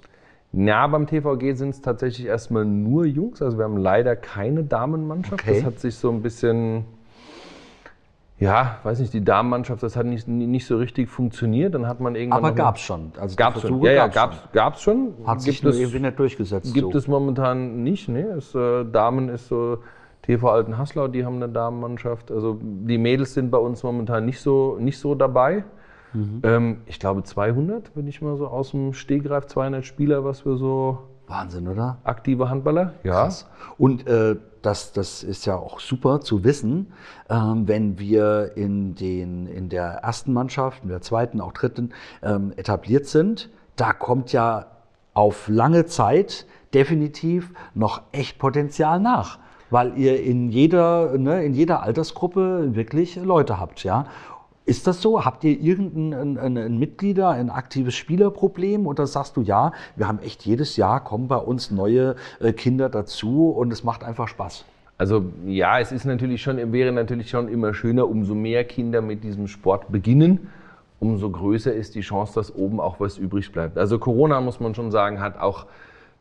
Ja, 0.52 0.86
beim 0.86 1.06
TVG 1.06 1.54
sind 1.54 1.70
es 1.70 1.80
tatsächlich 1.80 2.26
erstmal 2.26 2.66
nur 2.66 3.06
Jungs. 3.06 3.40
Also 3.40 3.56
wir 3.56 3.64
haben 3.64 3.78
leider 3.78 4.14
keine 4.14 4.62
Damenmannschaft. 4.62 5.42
Okay. 5.42 5.54
Das 5.54 5.64
hat 5.64 5.80
sich 5.80 5.94
so 5.94 6.10
ein 6.10 6.20
bisschen 6.20 6.84
ja, 8.40 8.78
weiß 8.84 9.00
nicht, 9.00 9.12
die 9.12 9.22
Damenmannschaft, 9.22 9.82
das 9.82 9.96
hat 9.96 10.06
nicht, 10.06 10.26
nicht 10.26 10.66
so 10.66 10.78
richtig 10.78 11.10
funktioniert. 11.10 11.74
Dann 11.74 11.86
hat 11.86 12.00
man 12.00 12.14
irgendwann. 12.14 12.38
Aber 12.38 12.52
gab 12.52 12.76
es 12.76 12.80
schon. 12.82 13.12
Also 13.20 13.36
gab 13.36 13.54
es 13.54 13.62
schon. 13.62 13.82
Ja, 13.82 13.92
ja, 13.92 14.06
gab 14.08 14.74
es 14.74 14.80
schon. 14.80 15.12
Hat 15.26 15.42
sich 15.42 15.62
nur 15.62 15.74
irgendwie 15.74 16.00
nicht 16.00 16.18
durchgesetzt. 16.18 16.72
Gibt 16.72 16.92
so. 16.92 16.98
es 16.98 17.06
momentan 17.06 17.82
nicht. 17.82 18.08
Ne? 18.08 18.22
Es, 18.22 18.54
äh, 18.54 18.84
Damen 18.84 19.28
ist 19.28 19.48
so. 19.48 19.78
TV 20.22 20.50
Alten 20.50 20.76
Haslau, 20.76 21.08
die 21.08 21.24
haben 21.24 21.36
eine 21.36 21.48
Damenmannschaft. 21.48 22.30
Also 22.30 22.58
die 22.60 22.98
Mädels 22.98 23.34
sind 23.34 23.50
bei 23.50 23.58
uns 23.58 23.82
momentan 23.82 24.26
nicht 24.26 24.40
so, 24.40 24.76
nicht 24.78 24.98
so 24.98 25.14
dabei. 25.14 25.64
Mhm. 26.12 26.40
Ähm, 26.42 26.80
ich 26.86 26.98
glaube 26.98 27.22
200, 27.22 27.92
wenn 27.94 28.06
ich 28.06 28.20
mal 28.20 28.36
so 28.36 28.46
aus 28.46 28.72
dem 28.72 28.92
Stegreif, 28.92 29.46
200 29.46 29.84
Spieler, 29.84 30.24
was 30.24 30.44
wir 30.44 30.56
so 30.56 30.98
Wahnsinn, 31.30 31.68
oder? 31.68 31.98
Aktive 32.04 32.50
Handballer, 32.50 32.94
ja. 33.04 33.24
Krass. 33.24 33.48
Und 33.78 34.06
äh, 34.06 34.36
das, 34.62 34.92
das 34.92 35.22
ist 35.22 35.46
ja 35.46 35.56
auch 35.56 35.80
super 35.80 36.20
zu 36.20 36.44
wissen, 36.44 36.92
ähm, 37.28 37.66
wenn 37.66 37.98
wir 37.98 38.52
in, 38.56 38.94
den, 38.94 39.46
in 39.46 39.68
der 39.68 39.86
ersten 40.02 40.32
Mannschaft, 40.32 40.82
in 40.82 40.90
der 40.90 41.00
zweiten, 41.00 41.40
auch 41.40 41.52
dritten 41.52 41.90
ähm, 42.22 42.52
etabliert 42.56 43.06
sind. 43.06 43.48
Da 43.76 43.92
kommt 43.92 44.32
ja 44.32 44.66
auf 45.14 45.48
lange 45.48 45.86
Zeit 45.86 46.46
definitiv 46.74 47.52
noch 47.74 48.02
echt 48.12 48.38
Potenzial 48.38 49.00
nach 49.00 49.38
weil 49.70 49.96
ihr 49.96 50.22
in 50.22 50.50
jeder, 50.50 51.16
ne, 51.16 51.44
in 51.44 51.54
jeder 51.54 51.82
Altersgruppe 51.82 52.74
wirklich 52.74 53.16
Leute 53.16 53.58
habt, 53.58 53.84
ja. 53.84 54.06
Ist 54.66 54.86
das 54.86 55.00
so? 55.00 55.24
Habt 55.24 55.42
ihr 55.44 55.58
irgendein 55.58 56.38
ein, 56.38 56.56
ein 56.56 56.78
Mitglieder, 56.78 57.30
ein 57.30 57.50
aktives 57.50 57.94
Spielerproblem? 57.94 58.86
Oder 58.86 59.06
sagst 59.06 59.36
du, 59.36 59.42
ja, 59.42 59.72
wir 59.96 60.06
haben 60.06 60.20
echt 60.20 60.44
jedes 60.44 60.76
Jahr, 60.76 61.02
kommen 61.02 61.28
bei 61.28 61.38
uns 61.38 61.70
neue 61.70 62.16
äh, 62.40 62.52
Kinder 62.52 62.88
dazu 62.88 63.50
und 63.50 63.72
es 63.72 63.84
macht 63.84 64.04
einfach 64.04 64.28
Spaß? 64.28 64.64
Also 64.98 65.24
ja, 65.46 65.80
es 65.80 65.92
ist 65.92 66.04
natürlich 66.04 66.42
schon, 66.42 66.72
wäre 66.72 66.92
natürlich 66.92 67.30
schon 67.30 67.48
immer 67.48 67.72
schöner, 67.72 68.06
umso 68.06 68.34
mehr 68.34 68.64
Kinder 68.64 69.00
mit 69.00 69.24
diesem 69.24 69.48
Sport 69.48 69.90
beginnen, 69.90 70.50
umso 70.98 71.30
größer 71.30 71.72
ist 71.72 71.94
die 71.94 72.02
Chance, 72.02 72.34
dass 72.34 72.54
oben 72.54 72.80
auch 72.80 73.00
was 73.00 73.16
übrig 73.16 73.50
bleibt. 73.50 73.78
Also 73.78 73.98
Corona, 73.98 74.42
muss 74.42 74.60
man 74.60 74.74
schon 74.74 74.90
sagen, 74.90 75.20
hat 75.20 75.40
auch 75.40 75.66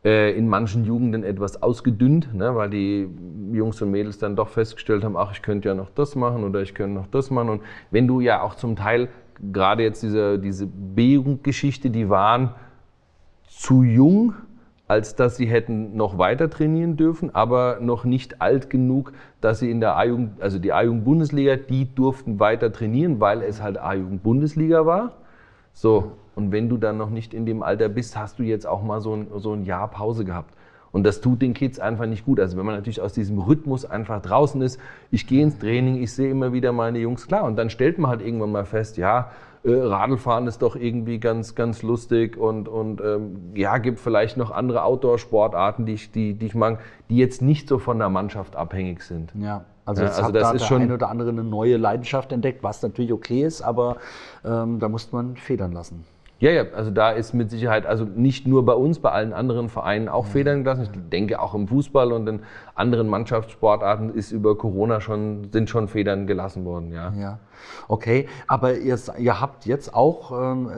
äh, 0.04 0.36
in 0.36 0.48
manchen 0.48 0.84
Jugenden 0.84 1.24
etwas 1.24 1.62
ausgedünnt, 1.62 2.34
ne, 2.34 2.54
weil 2.54 2.70
die 2.70 3.08
Jungs 3.52 3.80
und 3.82 3.90
Mädels 3.90 4.18
dann 4.18 4.36
doch 4.36 4.48
festgestellt 4.48 5.04
haben, 5.04 5.16
ach, 5.16 5.32
ich 5.32 5.42
könnte 5.42 5.68
ja 5.68 5.74
noch 5.74 5.90
das 5.90 6.16
machen 6.16 6.44
oder 6.44 6.62
ich 6.62 6.74
könnte 6.74 6.94
noch 6.94 7.06
das 7.06 7.30
machen. 7.30 7.48
Und 7.50 7.62
wenn 7.90 8.06
du 8.06 8.20
ja 8.20 8.42
auch 8.42 8.54
zum 8.54 8.76
Teil, 8.76 9.08
gerade 9.52 9.82
jetzt 9.82 10.02
diese, 10.02 10.38
diese 10.38 10.66
B-Jugendgeschichte, 10.66 11.90
die 11.90 12.08
waren 12.08 12.54
zu 13.48 13.82
jung, 13.82 14.34
als 14.88 15.14
dass 15.14 15.36
sie 15.36 15.46
hätten 15.46 15.96
noch 15.96 16.18
weiter 16.18 16.50
trainieren 16.50 16.96
dürfen, 16.96 17.32
aber 17.34 17.78
noch 17.80 18.04
nicht 18.04 18.42
alt 18.42 18.70
genug, 18.70 19.12
dass 19.40 19.60
sie 19.60 19.70
in 19.70 19.80
der 19.80 19.96
A-Jugend, 19.96 20.42
also 20.42 20.58
die 20.58 20.72
A-Jugend-Bundesliga, 20.72 21.56
die 21.56 21.94
durften 21.94 22.40
weiter 22.40 22.72
trainieren, 22.72 23.20
weil 23.20 23.42
es 23.42 23.62
halt 23.62 23.78
A-Jugend-Bundesliga 23.78 24.86
war. 24.86 25.12
So, 25.72 26.12
und 26.34 26.52
wenn 26.52 26.68
du 26.68 26.76
dann 26.76 26.96
noch 26.96 27.10
nicht 27.10 27.34
in 27.34 27.46
dem 27.46 27.62
Alter 27.62 27.88
bist, 27.88 28.16
hast 28.16 28.38
du 28.38 28.42
jetzt 28.42 28.66
auch 28.66 28.82
mal 28.82 29.00
so 29.00 29.14
ein, 29.14 29.26
so 29.36 29.52
ein 29.52 29.64
Jahr 29.64 29.88
Pause 29.88 30.24
gehabt. 30.24 30.54
Und 30.92 31.04
das 31.04 31.20
tut 31.20 31.40
den 31.40 31.54
Kids 31.54 31.78
einfach 31.78 32.06
nicht 32.06 32.24
gut. 32.24 32.40
Also 32.40 32.56
wenn 32.56 32.66
man 32.66 32.74
natürlich 32.74 33.00
aus 33.00 33.12
diesem 33.12 33.38
Rhythmus 33.38 33.84
einfach 33.84 34.20
draußen 34.20 34.60
ist, 34.62 34.80
ich 35.10 35.26
gehe 35.26 35.42
ins 35.42 35.58
Training, 35.58 36.02
ich 36.02 36.12
sehe 36.12 36.30
immer 36.30 36.52
wieder 36.52 36.72
meine 36.72 36.98
Jungs 36.98 37.26
klar. 37.26 37.44
Und 37.44 37.56
dann 37.56 37.70
stellt 37.70 37.98
man 37.98 38.10
halt 38.10 38.22
irgendwann 38.22 38.50
mal 38.50 38.64
fest, 38.64 38.96
ja, 38.96 39.30
äh, 39.62 39.72
Radlfahren 39.72 40.46
ist 40.46 40.62
doch 40.62 40.74
irgendwie 40.74 41.18
ganz, 41.18 41.54
ganz 41.54 41.82
lustig 41.82 42.36
und, 42.36 42.66
und 42.66 43.00
ähm, 43.02 43.52
ja, 43.54 43.76
gibt 43.78 44.00
vielleicht 44.00 44.36
noch 44.36 44.50
andere 44.50 44.84
Outdoor-Sportarten, 44.84 45.84
die 45.84 45.94
ich, 45.94 46.10
die, 46.10 46.34
die 46.34 46.46
ich 46.46 46.54
mag, 46.54 46.80
die 47.10 47.18
jetzt 47.18 47.42
nicht 47.42 47.68
so 47.68 47.78
von 47.78 47.98
der 47.98 48.08
Mannschaft 48.08 48.56
abhängig 48.56 49.02
sind. 49.02 49.32
Ja. 49.38 49.64
Also, 49.84 50.02
jetzt 50.02 50.18
ja, 50.18 50.24
also 50.24 50.28
hat 50.28 50.34
das 50.34 50.42
da 50.42 50.52
ist 50.52 50.62
der 50.62 50.66
schon 50.66 50.82
ein 50.82 50.92
oder 50.92 51.08
andere 51.08 51.30
eine 51.30 51.44
neue 51.44 51.76
Leidenschaft 51.76 52.32
entdeckt, 52.32 52.62
was 52.62 52.82
natürlich 52.82 53.12
okay 53.12 53.42
ist, 53.42 53.60
aber 53.60 53.96
ähm, 54.44 54.78
da 54.78 54.88
muss 54.88 55.12
man 55.12 55.36
federn 55.36 55.72
lassen. 55.72 56.04
Ja, 56.40 56.50
ja, 56.50 56.64
also 56.74 56.90
da 56.90 57.10
ist 57.10 57.34
mit 57.34 57.50
Sicherheit, 57.50 57.84
also 57.84 58.04
nicht 58.04 58.46
nur 58.46 58.64
bei 58.64 58.72
uns, 58.72 58.98
bei 58.98 59.10
allen 59.10 59.34
anderen 59.34 59.68
Vereinen 59.68 60.08
auch 60.08 60.24
ja. 60.24 60.32
Federn 60.32 60.64
gelassen. 60.64 60.88
Ich 60.90 61.08
denke 61.10 61.38
auch 61.38 61.54
im 61.54 61.68
Fußball 61.68 62.12
und 62.12 62.26
in 62.26 62.40
anderen 62.74 63.08
Mannschaftssportarten 63.08 64.14
ist 64.14 64.32
über 64.32 64.56
Corona 64.56 65.02
schon, 65.02 65.52
sind 65.52 65.68
schon 65.68 65.86
Federn 65.86 66.26
gelassen 66.26 66.64
worden, 66.64 66.92
ja. 66.92 67.12
Ja, 67.12 67.38
okay. 67.88 68.26
Aber 68.48 68.74
ihr, 68.78 68.98
ihr 69.18 69.40
habt 69.40 69.66
jetzt 69.66 69.92
auch 69.92 70.32
ähm, 70.32 70.70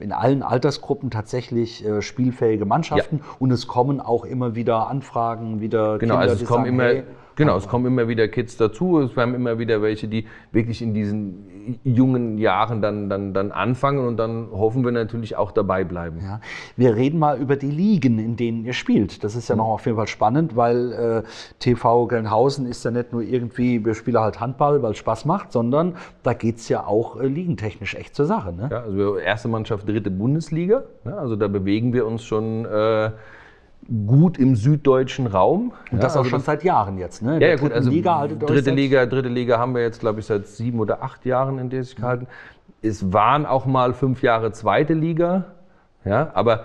in 0.00 0.10
allen 0.10 0.42
Altersgruppen 0.42 1.10
tatsächlich 1.10 1.86
äh, 1.86 2.02
spielfähige 2.02 2.64
Mannschaften 2.64 3.18
ja. 3.18 3.24
und 3.38 3.52
es 3.52 3.68
kommen 3.68 4.00
auch 4.00 4.24
immer 4.24 4.56
wieder 4.56 4.88
Anfragen, 4.88 5.60
wieder 5.60 5.98
genau, 5.98 6.14
Kinder, 6.14 6.30
also 6.30 6.42
es 6.42 6.48
kommen 6.48 6.64
sagen, 6.64 6.74
immer 6.74 6.84
hey, 6.84 7.04
Genau, 7.38 7.56
es 7.56 7.68
kommen 7.68 7.86
immer 7.86 8.08
wieder 8.08 8.26
Kids 8.26 8.56
dazu. 8.56 8.98
Es 8.98 9.16
haben 9.16 9.32
immer 9.32 9.60
wieder 9.60 9.80
welche, 9.80 10.08
die 10.08 10.26
wirklich 10.50 10.82
in 10.82 10.92
diesen 10.92 11.78
jungen 11.84 12.36
Jahren 12.36 12.82
dann, 12.82 13.08
dann, 13.08 13.32
dann 13.32 13.52
anfangen 13.52 14.04
und 14.04 14.16
dann 14.16 14.48
hoffen 14.50 14.84
wir 14.84 14.90
natürlich 14.90 15.36
auch 15.36 15.52
dabei 15.52 15.84
bleiben. 15.84 16.18
Ja. 16.20 16.40
Wir 16.76 16.96
reden 16.96 17.20
mal 17.20 17.38
über 17.38 17.54
die 17.54 17.70
Ligen, 17.70 18.18
in 18.18 18.34
denen 18.34 18.64
ihr 18.64 18.72
spielt. 18.72 19.22
Das 19.22 19.36
ist 19.36 19.48
ja 19.48 19.54
mhm. 19.54 19.60
noch 19.60 19.68
auf 19.68 19.86
jeden 19.86 19.96
Fall 19.96 20.08
spannend, 20.08 20.56
weil 20.56 20.92
äh, 20.92 21.22
TV 21.60 22.08
Gelnhausen 22.08 22.66
ist 22.66 22.84
ja 22.84 22.90
nicht 22.90 23.12
nur 23.12 23.22
irgendwie, 23.22 23.84
wir 23.84 23.94
spielen 23.94 24.18
halt 24.18 24.40
Handball, 24.40 24.82
weil 24.82 24.90
es 24.90 24.98
Spaß 24.98 25.24
macht, 25.24 25.52
sondern 25.52 25.94
da 26.24 26.32
geht 26.32 26.56
es 26.56 26.68
ja 26.68 26.88
auch 26.88 27.20
äh, 27.20 27.26
ligentechnisch 27.28 27.94
echt 27.94 28.16
zur 28.16 28.26
Sache. 28.26 28.52
Ne? 28.52 28.68
Ja, 28.68 28.80
also 28.80 29.16
erste 29.16 29.46
Mannschaft, 29.46 29.88
dritte 29.88 30.10
Bundesliga. 30.10 30.82
Ja, 31.04 31.18
also 31.18 31.36
da 31.36 31.46
bewegen 31.46 31.92
wir 31.92 32.04
uns 32.04 32.24
schon. 32.24 32.64
Äh, 32.64 33.12
gut 34.06 34.38
im 34.38 34.54
süddeutschen 34.54 35.26
Raum. 35.26 35.72
Und 35.90 36.02
das 36.02 36.14
ja, 36.14 36.20
auch 36.20 36.24
also 36.24 36.30
schon 36.30 36.40
seit 36.40 36.62
Jahren 36.62 36.98
jetzt, 36.98 37.22
ne? 37.22 37.40
ja, 37.40 37.48
ja, 37.48 37.56
gut, 37.56 37.72
also 37.72 37.90
Liga 37.90 38.18
haltet 38.18 38.42
dritte 38.42 38.70
Liga, 38.70 39.06
dritte 39.06 39.28
Liga 39.28 39.58
haben 39.58 39.74
wir 39.74 39.82
jetzt, 39.82 40.00
glaube 40.00 40.20
ich, 40.20 40.26
seit 40.26 40.46
sieben 40.46 40.78
oder 40.78 41.02
acht 41.02 41.24
Jahren, 41.24 41.58
in 41.58 41.70
der 41.70 41.82
sich 41.84 41.96
gehalten. 41.96 42.26
Es 42.82 43.12
waren 43.12 43.46
auch 43.46 43.66
mal 43.66 43.94
fünf 43.94 44.22
Jahre 44.22 44.52
zweite 44.52 44.94
Liga, 44.94 45.46
ja, 46.04 46.30
aber 46.34 46.64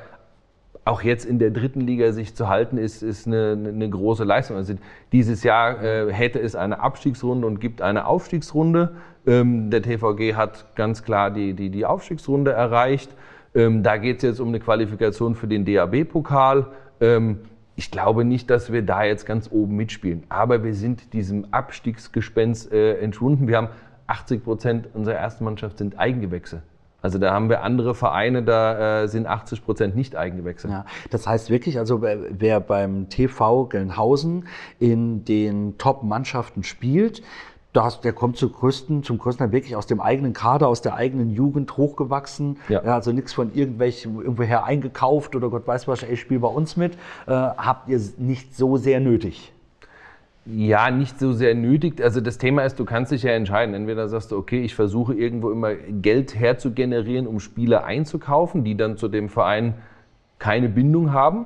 auch 0.85 1.01
jetzt 1.01 1.25
in 1.25 1.39
der 1.39 1.51
dritten 1.51 1.81
Liga 1.81 2.11
sich 2.11 2.35
zu 2.35 2.49
halten, 2.49 2.77
ist, 2.77 3.03
ist 3.03 3.25
eine, 3.25 3.51
eine 3.51 3.89
große 3.89 4.25
Leistung. 4.25 4.57
Also 4.57 4.73
dieses 5.13 5.43
Jahr 5.43 5.81
äh, 5.81 6.11
hätte 6.11 6.39
es 6.39 6.55
eine 6.55 6.81
Abstiegsrunde 6.81 7.47
und 7.47 7.61
gibt 7.61 7.81
eine 7.81 8.05
Aufstiegsrunde. 8.05 8.95
Ähm, 9.25 9.69
der 9.69 9.81
TVG 9.81 10.35
hat 10.35 10.75
ganz 10.75 11.03
klar 11.03 11.31
die, 11.31 11.53
die, 11.53 11.69
die 11.69 11.85
Aufstiegsrunde 11.85 12.51
erreicht. 12.51 13.15
Ähm, 13.55 13.81
da 13.81 13.95
geht 13.95 14.17
es 14.17 14.23
jetzt 14.23 14.39
um 14.41 14.49
eine 14.49 14.59
Qualifikation 14.59 15.35
für 15.35 15.47
den 15.47 15.63
DAB-Pokal. 15.63 16.67
Ähm, 17.01 17.39
ich 17.75 17.89
glaube 17.89 18.23
nicht, 18.23 18.49
dass 18.49 18.71
wir 18.71 18.83
da 18.83 19.03
jetzt 19.03 19.25
ganz 19.25 19.49
oben 19.51 19.75
mitspielen. 19.75 20.23
Aber 20.29 20.63
wir 20.63 20.75
sind 20.75 21.13
diesem 21.13 21.47
Abstiegsgespenst 21.51 22.71
äh, 22.71 22.99
entschwunden. 22.99 23.47
Wir 23.47 23.57
haben 23.57 23.69
80 24.07 24.43
Prozent 24.43 24.89
unserer 24.93 25.15
ersten 25.15 25.43
Mannschaft 25.43 25.79
sind 25.79 25.97
Eigengewächse. 25.97 26.61
Also 27.01 27.17
da 27.19 27.33
haben 27.33 27.49
wir 27.49 27.63
andere 27.63 27.95
Vereine, 27.95 28.43
da 28.43 29.03
äh, 29.03 29.07
sind 29.09 29.27
80 29.27 29.65
Prozent 29.65 29.95
nicht 29.95 30.15
eingewechselt. 30.15 30.71
Ja, 30.71 30.85
das 31.09 31.27
heißt 31.27 31.49
wirklich, 31.49 31.77
also 31.77 32.01
wer 32.01 32.61
beim 32.61 33.09
TV 33.09 33.65
Gelnhausen 33.65 34.47
in 34.79 35.25
den 35.25 35.77
Top-Mannschaften 35.77 36.63
spielt, 36.63 37.21
das, 37.73 38.01
der 38.01 38.13
kommt 38.13 38.37
zum 38.37 38.53
größten, 38.53 39.03
zum 39.03 39.17
größten 39.17 39.51
wirklich 39.51 39.75
aus 39.75 39.87
dem 39.87 39.99
eigenen 39.99 40.33
Kader, 40.33 40.67
aus 40.67 40.81
der 40.81 40.93
eigenen 40.93 41.31
Jugend 41.31 41.75
hochgewachsen. 41.75 42.57
Ja. 42.69 42.83
ja 42.83 42.93
also 42.93 43.11
nichts 43.11 43.33
von 43.33 43.53
irgendwelchen 43.53 44.15
irgendwoher 44.17 44.63
eingekauft 44.63 45.35
oder 45.35 45.49
Gott 45.49 45.67
weiß 45.67 45.87
was, 45.87 46.03
ey, 46.03 46.15
spiel 46.15 46.39
bei 46.39 46.47
uns 46.47 46.77
mit. 46.77 46.93
Äh, 47.25 47.31
habt 47.31 47.89
ihr 47.89 47.99
nicht 48.17 48.55
so 48.55 48.77
sehr 48.77 48.99
nötig? 48.99 49.51
Ja, 50.45 50.91
nicht 50.91 51.19
so 51.19 51.33
sehr 51.33 51.55
nötig. 51.55 52.03
Also 52.03 52.21
das 52.21 52.37
Thema 52.37 52.63
ist, 52.63 52.77
du 52.79 52.85
kannst 52.85 53.11
dich 53.11 53.23
ja 53.23 53.31
entscheiden. 53.31 53.73
Entweder 53.73 54.07
sagst 54.07 54.31
du, 54.31 54.37
okay, 54.37 54.61
ich 54.61 54.75
versuche 54.75 55.15
irgendwo 55.15 55.51
immer 55.51 55.73
Geld 55.73 56.37
herzugenerieren, 56.37 57.27
um 57.27 57.39
Spieler 57.39 57.85
einzukaufen, 57.85 58.63
die 58.63 58.75
dann 58.75 58.97
zu 58.97 59.07
dem 59.07 59.29
Verein 59.29 59.75
keine 60.37 60.69
Bindung 60.69 61.11
haben. 61.11 61.45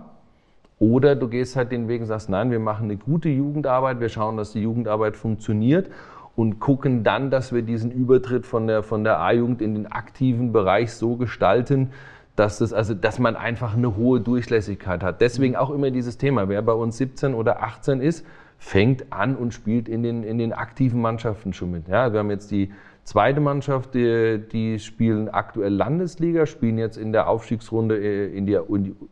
Oder 0.80 1.16
du 1.16 1.28
gehst 1.28 1.56
halt 1.56 1.72
den 1.72 1.88
Weg 1.88 2.02
und 2.02 2.08
sagst, 2.08 2.30
nein, 2.30 2.52
wir 2.52 2.60
machen 2.60 2.86
eine 2.86 2.98
gute 2.98 3.30
Jugendarbeit, 3.30 4.00
wir 4.00 4.10
schauen, 4.10 4.38
dass 4.38 4.52
die 4.52 4.62
Jugendarbeit 4.62 5.16
funktioniert 5.16 5.90
und 6.38 6.60
gucken 6.60 7.04
dann, 7.04 7.32
dass 7.32 7.52
wir 7.52 7.64
diesen 7.64 7.90
Übertritt 7.90 8.46
von 8.46 8.68
der, 8.68 8.84
von 8.84 9.04
der 9.04 9.20
A-Jugend 9.20 9.60
in 9.60 9.74
den 9.74 9.88
aktiven 9.88 10.54
Bereich 10.54 10.94
so 10.94 11.16
gestalten, 11.16 11.90
dass, 12.36 12.60
das, 12.60 12.74
also, 12.74 12.94
dass 12.94 13.18
man 13.18 13.36
einfach 13.36 13.76
eine 13.76 13.96
hohe 13.96 14.22
Durchlässigkeit 14.22 15.02
hat. 15.02 15.20
Deswegen 15.20 15.56
auch 15.56 15.72
immer 15.72 15.90
dieses 15.90 16.20
Thema, 16.20 16.48
wer 16.48 16.62
bei 16.62 16.74
uns 16.74 17.00
17 17.00 17.34
oder 17.34 17.64
18 17.64 18.02
ist, 18.02 18.24
fängt 18.60 19.12
an 19.12 19.36
und 19.36 19.52
spielt 19.52 19.90
in 19.90 20.04
den, 20.04 20.22
in 20.22 20.38
den 20.38 20.54
aktiven 20.54 21.02
Mannschaften 21.02 21.54
schon 21.54 21.72
mit. 21.72 21.88
Ja, 21.88 22.14
wir 22.14 22.20
haben 22.20 22.30
jetzt 22.30 22.52
die 22.52 22.72
zweite 23.04 23.40
Mannschaft, 23.40 23.96
die, 23.96 24.40
die 24.52 24.78
spielen 24.78 25.30
aktuell 25.30 25.74
Landesliga, 25.74 26.46
spielen 26.46 26.78
jetzt 26.78 26.98
in 26.98 27.14
der 27.14 27.30
Aufstiegsrunde 27.30 27.98
äh, 27.98 28.28
in 28.38 28.46
die, 28.46 28.60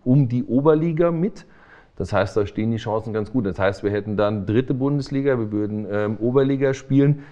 um 0.04 0.30
die 0.30 0.44
Oberliga 0.44 1.10
mit. 1.10 1.48
Das 1.98 2.12
heißt, 2.12 2.36
da 2.36 2.46
stehen 2.46 2.72
die 2.72 2.78
Chancen 2.78 3.14
ganz 3.14 3.32
gut. 3.32 3.46
Das 3.46 3.58
heißt, 3.58 3.84
wir 3.84 3.92
hätten 3.92 4.18
dann 4.18 4.46
dritte 4.46 4.74
Bundesliga, 4.74 5.40
wir 5.40 5.52
würden 5.52 5.88
ähm, 5.90 6.18
Oberliga 6.18 6.74
spielen. 6.74 7.24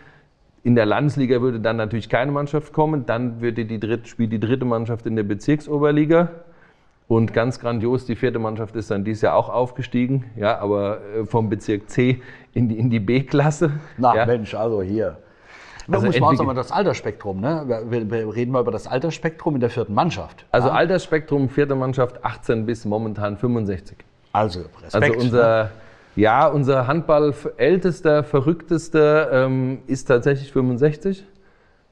In 0.63 0.75
der 0.75 0.85
Landesliga 0.85 1.41
würde 1.41 1.59
dann 1.59 1.75
natürlich 1.75 2.07
keine 2.07 2.31
Mannschaft 2.31 2.71
kommen. 2.71 3.05
Dann 3.05 3.41
würde 3.41 3.65
die 3.65 3.79
dritte, 3.79 4.07
spielt 4.07 4.31
die 4.31 4.39
dritte 4.39 4.63
Mannschaft 4.63 5.05
in 5.05 5.15
der 5.17 5.23
Bezirksoberliga. 5.23 6.29
Und 7.09 7.33
ganz 7.33 7.59
grandios, 7.59 8.05
die 8.05 8.15
vierte 8.15 8.39
Mannschaft 8.39 8.75
ist 8.77 8.89
dann 8.89 9.03
dieses 9.03 9.23
Jahr 9.23 9.35
auch 9.35 9.49
aufgestiegen, 9.49 10.25
ja, 10.37 10.57
aber 10.59 11.01
äh, 11.01 11.25
vom 11.25 11.49
Bezirk 11.49 11.89
C 11.89 12.21
in 12.53 12.69
die, 12.69 12.79
in 12.79 12.89
die 12.89 13.01
B-Klasse. 13.01 13.71
Na 13.97 14.15
ja. 14.15 14.25
Mensch, 14.25 14.55
also 14.55 14.81
hier. 14.81 15.17
Also 15.91 16.05
muss 16.05 16.19
man 16.19 16.39
auch 16.39 16.45
mal 16.45 16.53
das 16.53 16.71
Altersspektrum, 16.71 17.41
ne? 17.41 17.83
Wir, 17.89 18.09
wir, 18.09 18.33
reden 18.33 18.53
mal 18.53 18.61
über 18.61 18.71
das 18.71 18.87
Altersspektrum 18.87 19.55
in 19.55 19.59
der 19.59 19.69
vierten 19.69 19.93
Mannschaft. 19.93 20.45
Also 20.49 20.69
ja? 20.69 20.75
Altersspektrum, 20.75 21.49
vierte 21.49 21.75
Mannschaft, 21.75 22.23
18 22.23 22.65
bis 22.65 22.85
momentan 22.85 23.35
65. 23.37 23.97
Also 24.33 24.61
Respekt. 24.81 24.93
Also 24.95 25.19
unser, 25.19 25.63
ne? 25.63 25.69
ja, 26.15 26.47
unser 26.47 26.87
Handball 26.87 27.33
ältester, 27.57 28.23
verrücktester 28.23 29.31
ähm, 29.45 29.79
ist 29.87 30.05
tatsächlich 30.05 30.51
65, 30.51 31.23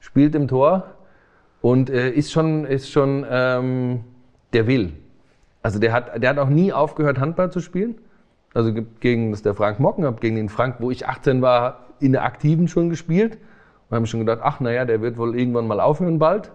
spielt 0.00 0.34
im 0.34 0.48
Tor 0.48 0.84
und 1.62 1.88
äh, 1.88 2.10
ist 2.10 2.32
schon, 2.32 2.66
ist 2.66 2.90
schon 2.90 3.24
ähm, 3.30 4.04
der 4.52 4.66
will. 4.66 4.92
Also 5.62 5.78
der 5.78 5.92
hat, 5.92 6.20
der 6.20 6.30
hat 6.30 6.38
auch 6.38 6.48
nie 6.48 6.72
aufgehört, 6.72 7.20
Handball 7.20 7.50
zu 7.50 7.60
spielen. 7.60 7.94
Also 8.52 8.72
gegen 9.00 9.30
das 9.30 9.42
der 9.42 9.54
Frank 9.54 9.78
Mocken, 9.78 10.04
habe 10.04 10.20
gegen 10.20 10.36
den 10.36 10.48
Frank, 10.48 10.76
wo 10.80 10.90
ich 10.90 11.06
18 11.08 11.40
war, 11.40 11.86
in 12.00 12.12
der 12.12 12.24
Aktiven 12.24 12.68
schon 12.68 12.90
gespielt. 12.90 13.38
Und 13.88 13.96
haben 13.96 14.06
schon 14.06 14.20
gedacht, 14.20 14.40
ach 14.42 14.58
naja, 14.58 14.84
der 14.84 15.00
wird 15.00 15.16
wohl 15.16 15.38
irgendwann 15.38 15.66
mal 15.68 15.80
aufhören 15.80 16.18
bald. 16.18 16.50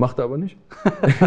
Macht 0.00 0.18
er 0.18 0.24
aber 0.24 0.38
nicht. 0.38 0.56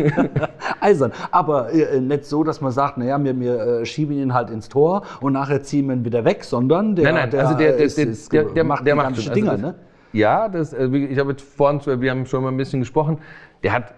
Eisern. 0.81 1.11
Aber 1.29 1.71
äh, 1.71 2.01
nicht 2.01 2.25
so, 2.25 2.43
dass 2.43 2.59
man 2.59 2.71
sagt, 2.71 2.97
naja, 2.97 3.23
wir, 3.23 3.39
wir 3.39 3.59
äh, 3.59 3.85
schieben 3.85 4.17
ihn 4.17 4.33
halt 4.33 4.49
ins 4.49 4.67
Tor 4.67 5.03
und 5.21 5.33
nachher 5.33 5.61
ziehen 5.61 5.87
wir 5.87 5.95
ihn 5.95 6.03
wieder 6.03 6.25
weg, 6.25 6.43
sondern 6.43 6.95
der, 6.95 7.05
nein, 7.05 7.13
nein, 7.13 7.29
der, 7.29 7.39
also 7.41 7.55
der, 7.55 7.73
der, 7.73 7.85
ist, 7.85 7.99
ist, 7.99 8.33
der, 8.33 8.45
der, 8.45 8.63
macht, 8.63 8.87
der 8.87 8.95
macht 8.95 9.07
also 9.15 9.31
Dinger, 9.31 9.51
also, 9.51 9.67
ne? 9.67 9.75
Ja, 10.11 10.49
das, 10.49 10.73
also 10.73 10.91
ich 10.95 11.19
habe 11.19 11.35
vorhin, 11.35 12.01
wir 12.01 12.09
haben 12.09 12.25
schon 12.25 12.41
mal 12.41 12.49
ein 12.49 12.57
bisschen 12.57 12.79
gesprochen, 12.79 13.19
der 13.61 13.73
hat 13.73 13.93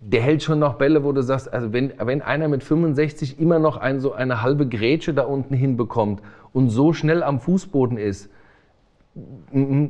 der 0.00 0.20
hält 0.20 0.42
schon 0.42 0.58
noch 0.58 0.74
Bälle, 0.74 1.04
wo 1.04 1.12
du 1.12 1.22
sagst, 1.22 1.52
also 1.52 1.72
wenn, 1.72 1.92
wenn 1.98 2.20
einer 2.20 2.48
mit 2.48 2.62
65 2.62 3.40
immer 3.40 3.58
noch 3.58 3.76
ein, 3.76 3.98
so 3.98 4.12
eine 4.12 4.42
halbe 4.42 4.68
Grätsche 4.68 5.14
da 5.14 5.22
unten 5.22 5.54
hinbekommt 5.54 6.20
und 6.52 6.68
so 6.68 6.92
schnell 6.92 7.22
am 7.22 7.40
Fußboden 7.40 7.96
ist, 7.96 8.30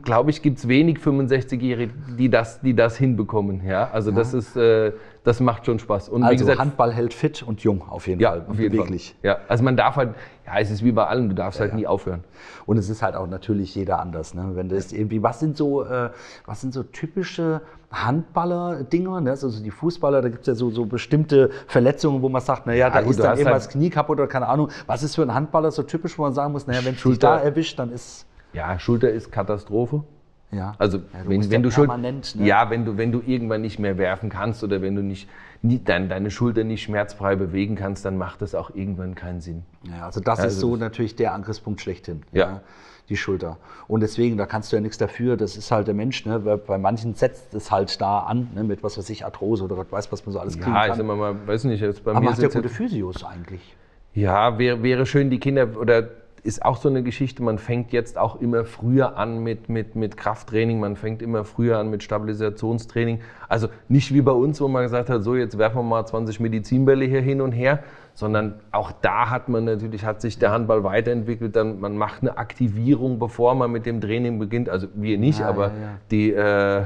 glaube 0.05 0.31
ich, 0.31 0.41
gibt 0.41 0.59
es 0.59 0.69
wenig 0.69 0.99
65-Jährige, 0.99 1.93
die 2.17 2.29
das, 2.29 2.61
die 2.61 2.75
das 2.75 2.97
hinbekommen. 2.97 3.67
Ja? 3.67 3.91
Also 3.93 4.11
ja. 4.11 4.17
das 4.17 4.33
ist, 4.33 4.57
äh, 4.57 4.93
das 5.25 5.41
macht 5.41 5.67
schon 5.67 5.81
Spaß. 5.81 6.09
Und 6.09 6.23
also 6.23 6.45
gesagt, 6.45 6.61
Handball 6.61 6.93
hält 6.93 7.13
fit 7.13 7.43
und 7.43 7.61
jung 7.63 7.83
auf 7.89 8.07
jeden 8.07 8.21
ja, 8.21 8.31
Fall. 8.31 8.47
Auf 8.49 8.59
jeden 8.61 8.79
Fall. 8.79 8.97
Ja, 9.25 9.39
also 9.49 9.65
man 9.65 9.77
darf 9.77 9.97
halt, 9.97 10.15
ja, 10.47 10.61
es 10.61 10.71
ist 10.71 10.85
wie 10.85 10.93
bei 10.93 11.07
allen, 11.07 11.29
du 11.29 11.35
darfst 11.35 11.59
ja, 11.59 11.65
halt 11.65 11.75
nie 11.75 11.89
aufhören. 11.89 12.23
Und 12.67 12.77
es 12.77 12.89
ist 12.89 13.03
halt 13.03 13.17
auch 13.17 13.27
natürlich 13.27 13.75
jeder 13.75 13.99
anders. 13.99 14.35
Ne? 14.35 14.53
Wenn 14.55 14.69
das 14.69 14.93
irgendwie, 14.93 15.21
was 15.21 15.41
sind 15.41 15.57
so, 15.57 15.83
äh, 15.83 16.11
was 16.45 16.61
sind 16.61 16.73
so 16.73 16.85
typische 16.85 17.63
Handballer-Dinger? 17.91 19.23
Ne? 19.23 19.31
Also 19.31 19.51
die 19.61 19.73
Fußballer, 19.73 20.23
da 20.23 20.29
gibt 20.29 20.43
es 20.43 20.47
ja 20.47 20.55
so, 20.55 20.71
so 20.71 20.87
bestimmte 20.87 21.51
Verletzungen, 21.67 22.23
wo 22.23 22.29
man 22.29 22.43
sagt, 22.43 22.67
naja, 22.67 22.91
da 22.91 23.01
gut, 23.01 23.13
ist 23.13 23.21
dann 23.21 23.37
eben 23.37 23.51
halt 23.51 23.69
Knie 23.69 23.91
kaputt 23.91 24.21
oder 24.21 24.29
keine 24.29 24.47
Ahnung. 24.47 24.69
Was 24.87 25.03
ist 25.03 25.17
für 25.17 25.23
ein 25.23 25.35
Handballer 25.35 25.73
so 25.73 25.83
typisch, 25.83 26.17
wo 26.17 26.23
man 26.23 26.33
sagen 26.35 26.53
muss, 26.53 26.69
naja, 26.69 26.85
wenn 26.85 26.95
es 26.95 27.03
dich 27.03 27.19
da 27.19 27.39
erwischt, 27.39 27.81
dann 27.81 27.91
ist 27.91 28.26
ja, 28.57 28.79
Schulter 28.79 29.11
ist 29.11 29.31
Katastrophe. 29.31 30.03
Ja. 30.51 30.75
Also 30.79 30.99
ja, 30.99 31.05
wenn, 31.27 31.51
wenn 31.51 31.63
du 31.63 31.71
schon, 31.71 31.89
ne? 32.01 32.23
ja, 32.39 32.71
wenn 32.71 32.85
du 32.85 32.97
wenn 32.97 33.13
du 33.13 33.21
irgendwann 33.25 33.61
nicht 33.61 33.79
mehr 33.79 33.99
werfen 33.99 34.31
kannst 34.31 34.65
oder 34.65 34.81
wenn 34.81 34.95
du 34.95 35.03
nicht, 35.03 35.29
nie, 35.61 35.81
dein, 35.85 36.09
deine 36.09 36.31
Schulter 36.31 36.65
nicht 36.65 36.83
schmerzfrei 36.83 37.37
bewegen 37.37 37.75
kannst, 37.75 38.05
dann 38.05 38.17
macht 38.17 38.43
das 38.43 38.55
auch 38.55 38.71
irgendwann 38.75 39.15
keinen 39.15 39.41
Sinn. 39.41 39.65
Ja, 39.83 40.07
also 40.07 40.21
das 40.21 40.41
also 40.41 40.49
ist 40.49 40.61
so 40.61 40.77
natürlich 40.77 41.17
der 41.17 41.35
Angriffspunkt 41.35 41.81
schlechthin. 41.81 42.23
Ja. 42.33 42.47
ja. 42.47 42.61
Die 43.09 43.17
Schulter. 43.17 43.59
Und 43.87 44.01
deswegen, 44.01 44.37
da 44.37 44.47
kannst 44.47 44.73
du 44.73 44.77
ja 44.77 44.83
nichts 44.83 44.99
dafür. 44.99 45.37
Das 45.37 45.57
ist 45.57 45.71
halt 45.71 45.87
der 45.87 45.95
Mensch. 45.95 46.27
Ne? 46.27 46.41
Bei 46.41 46.77
manchen 46.77 47.15
setzt 47.15 47.55
es 47.55 47.71
halt 47.71 48.01
da 48.01 48.21
an, 48.21 48.49
ne? 48.55 48.65
mit 48.65 48.83
was 48.83 48.99
weiß 48.99 49.09
ich, 49.11 49.25
Arthrose 49.25 49.63
oder 49.63 49.77
Gott 49.77 49.93
weiß, 49.93 50.11
was 50.11 50.27
man 50.27 50.33
so 50.33 50.41
alles 50.41 50.57
kriegen 50.57 50.75
ja, 50.75 50.89
kann. 50.89 51.07
Ja, 51.07 51.13
ich 51.13 51.19
mal, 51.19 51.47
weiß 51.47 51.65
nicht, 51.65 51.81
jetzt 51.83 52.03
bei 52.03 52.11
Aber 52.11 52.21
mir 52.21 52.31
macht 52.31 52.43
ja 52.43 52.49
gute 52.49 52.69
Physios 52.69 53.23
eigentlich. 53.23 53.77
Ja, 54.13 54.59
wäre, 54.59 54.83
wäre 54.83 55.07
schön, 55.07 55.31
die 55.31 55.39
Kinder 55.39 55.69
oder 55.79 56.09
ist 56.47 56.65
auch 56.65 56.77
so 56.77 56.89
eine 56.89 57.03
Geschichte, 57.03 57.43
man 57.43 57.59
fängt 57.59 57.93
jetzt 57.93 58.17
auch 58.17 58.41
immer 58.41 58.65
früher 58.65 59.17
an 59.17 59.43
mit, 59.43 59.69
mit, 59.69 59.97
mit 59.97 60.17
Krafttraining, 60.17 60.81
man 60.81 60.97
fängt 60.97 61.21
immer 61.21 61.45
früher 61.45 61.79
an 61.79 61.91
mit 61.91 62.03
Stabilisationstraining. 62.03 63.21
Also 63.49 63.69
nicht 63.89 64.15
wie 64.15 64.23
bei 64.23 64.33
uns, 64.33 64.61
wo 64.61 64.69
man 64.69 64.85
gesagt 64.85 65.11
hat, 65.11 65.23
so 65.23 65.35
jetzt 65.35 65.59
werfen 65.59 65.79
wir 65.79 65.83
mal 65.83 66.07
20 66.07 66.41
Medizinbälle 66.41 67.05
hier 67.05 67.21
hin 67.21 67.41
und 67.41 67.53
her, 67.53 67.83
sondern 68.15 68.55
auch 68.71 68.93
da 68.93 69.29
hat 69.29 69.49
man 69.49 69.65
natürlich, 69.65 70.05
hat 70.05 70.21
sich 70.21 70.39
der 70.39 70.53
Handball 70.53 70.85
weiterentwickelt, 70.85 71.57
dann 71.57 71.81
man 71.81 71.97
macht 71.99 72.23
eine 72.23 72.39
Aktivierung, 72.39 73.19
bevor 73.19 73.55
man 73.55 73.71
mit 73.73 73.85
dem 73.85 74.01
Training 74.01 74.39
beginnt. 74.39 74.69
Also 74.69 74.87
wir 74.95 75.19
nicht, 75.19 75.41
ja, 75.41 75.49
aber 75.49 75.67
ja, 75.67 75.73
ja. 75.73 75.99
die... 76.11 76.33
Äh, 76.33 76.85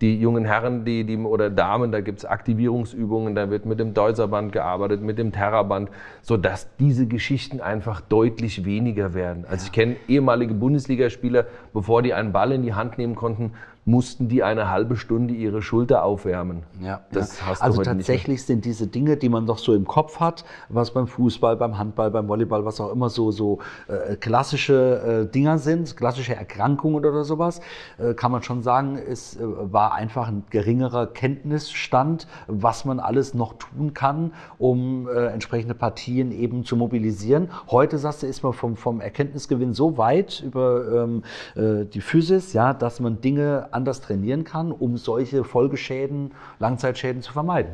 die 0.00 0.20
jungen 0.20 0.44
Herren 0.44 0.84
die, 0.84 1.04
die, 1.04 1.16
oder 1.16 1.48
Damen, 1.48 1.90
da 1.90 2.00
gibt 2.00 2.18
es 2.18 2.24
Aktivierungsübungen, 2.24 3.34
da 3.34 3.48
wird 3.50 3.64
mit 3.64 3.80
dem 3.80 3.94
Deutzerband 3.94 4.52
gearbeitet, 4.52 5.00
mit 5.00 5.18
dem 5.18 5.32
Terraband, 5.32 5.90
sodass 6.20 6.68
diese 6.78 7.06
Geschichten 7.06 7.60
einfach 7.60 8.02
deutlich 8.02 8.64
weniger 8.66 9.14
werden. 9.14 9.46
Also 9.48 9.66
ich 9.66 9.72
kenne 9.72 9.96
ehemalige 10.06 10.52
Bundesligaspieler, 10.52 11.46
bevor 11.72 12.02
die 12.02 12.12
einen 12.12 12.32
Ball 12.32 12.52
in 12.52 12.62
die 12.62 12.74
Hand 12.74 12.98
nehmen 12.98 13.14
konnten, 13.14 13.52
mussten 13.86 14.28
die 14.28 14.42
eine 14.42 14.68
halbe 14.68 14.96
Stunde 14.96 15.32
ihre 15.32 15.62
Schulter 15.62 16.02
aufwärmen. 16.04 16.64
Ja, 16.80 17.02
das 17.12 17.38
ja. 17.38 17.54
also 17.60 17.82
tatsächlich 17.82 18.44
sind 18.44 18.64
diese 18.64 18.88
Dinge, 18.88 19.16
die 19.16 19.28
man 19.28 19.44
noch 19.44 19.58
so 19.58 19.74
im 19.74 19.86
Kopf 19.86 20.18
hat, 20.18 20.44
was 20.68 20.92
beim 20.92 21.06
Fußball, 21.06 21.56
beim 21.56 21.78
Handball, 21.78 22.10
beim 22.10 22.26
Volleyball, 22.26 22.64
was 22.64 22.80
auch 22.80 22.90
immer 22.90 23.08
so, 23.10 23.30
so 23.30 23.60
äh, 23.86 24.16
klassische 24.16 25.26
äh, 25.28 25.32
Dinger 25.32 25.58
sind, 25.58 25.96
klassische 25.96 26.34
Erkrankungen 26.34 27.04
oder 27.04 27.22
sowas, 27.22 27.60
äh, 27.98 28.14
kann 28.14 28.32
man 28.32 28.42
schon 28.42 28.60
sagen, 28.60 28.98
es 28.98 29.36
äh, 29.36 29.40
war 29.44 29.94
einfach 29.94 30.26
ein 30.26 30.42
geringerer 30.50 31.06
Kenntnisstand, 31.06 32.26
was 32.48 32.84
man 32.86 32.98
alles 32.98 33.34
noch 33.34 33.54
tun 33.54 33.94
kann, 33.94 34.32
um 34.58 35.08
äh, 35.08 35.26
entsprechende 35.26 35.74
Partien 35.74 36.32
eben 36.32 36.64
zu 36.64 36.74
mobilisieren. 36.74 37.50
Heute, 37.70 37.98
sagst 37.98 38.24
du, 38.24 38.26
ist 38.26 38.42
man 38.42 38.52
vom, 38.52 38.74
vom 38.76 39.00
Erkenntnisgewinn 39.00 39.74
so 39.74 39.96
weit 39.96 40.42
über 40.44 41.04
ähm, 41.04 41.22
äh, 41.54 41.84
die 41.84 42.00
Physis, 42.00 42.52
ja, 42.52 42.74
dass 42.74 42.98
man 42.98 43.20
Dinge 43.20 43.68
anders 43.76 44.00
trainieren 44.00 44.42
kann, 44.42 44.72
um 44.72 44.96
solche 44.96 45.44
Folgeschäden, 45.44 46.32
Langzeitschäden 46.58 47.22
zu 47.22 47.32
vermeiden. 47.32 47.72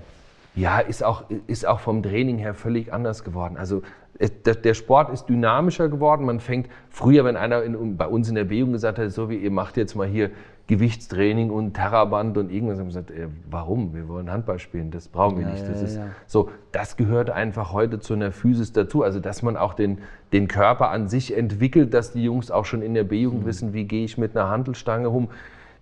Ja, 0.55 0.81
ist 0.81 1.03
auch, 1.03 1.25
ist 1.47 1.67
auch 1.67 1.81
vom 1.81 2.03
Training 2.03 2.37
her 2.37 2.53
völlig 2.53 2.93
anders 2.93 3.25
geworden. 3.25 3.57
Also 3.57 3.83
der 4.21 4.75
Sport 4.75 5.11
ist 5.11 5.27
dynamischer 5.27 5.89
geworden. 5.89 6.27
Man 6.27 6.39
fängt 6.39 6.69
früher, 6.91 7.25
wenn 7.25 7.37
einer 7.37 7.63
in, 7.63 7.97
bei 7.97 8.07
uns 8.07 8.29
in 8.29 8.35
der 8.35 8.45
Bewegung 8.45 8.73
gesagt 8.73 8.99
hat, 8.99 9.11
so 9.11 9.31
wie 9.31 9.37
ihr 9.37 9.51
macht 9.51 9.77
jetzt 9.79 9.95
mal 9.95 10.07
hier 10.07 10.31
Gewichtstraining 10.69 11.51
und 11.51 11.75
Terraband 11.75 12.39
und 12.39 12.51
irgendwas, 12.51 12.79
haben 12.79 12.85
wir 12.85 13.03
gesagt, 13.03 13.11
äh, 13.11 13.27
warum? 13.51 13.95
Wir 13.95 14.09
wollen 14.09 14.31
Handball 14.31 14.59
spielen, 14.59 14.91
das 14.91 15.09
brauchen 15.09 15.39
wir 15.39 15.47
ja, 15.47 15.53
nicht. 15.53 15.69
Das 15.69 15.81
ja, 15.81 15.87
ist 15.87 15.97
ja. 15.97 16.07
so, 16.27 16.51
das 16.71 16.97
gehört 16.97 17.31
einfach 17.31 17.73
heute 17.73 17.99
zu 17.99 18.15
einer 18.15 18.31
Physis 18.31 18.73
dazu. 18.73 19.03
Also 19.03 19.19
dass 19.19 19.43
man 19.43 19.57
auch 19.57 19.75
den, 19.75 19.99
den 20.33 20.47
Körper 20.47 20.91
an 20.91 21.09
sich 21.09 21.37
entwickelt, 21.37 21.93
dass 21.95 22.13
die 22.13 22.23
Jungs 22.23 22.51
auch 22.51 22.65
schon 22.65 22.83
in 22.83 22.95
der 22.95 23.05
B-Jugend 23.05 23.43
mhm. 23.43 23.47
wissen, 23.47 23.73
wie 23.73 23.85
gehe 23.85 24.05
ich 24.05 24.19
mit 24.19 24.37
einer 24.37 24.51
Handelstange 24.51 25.11
um 25.11 25.31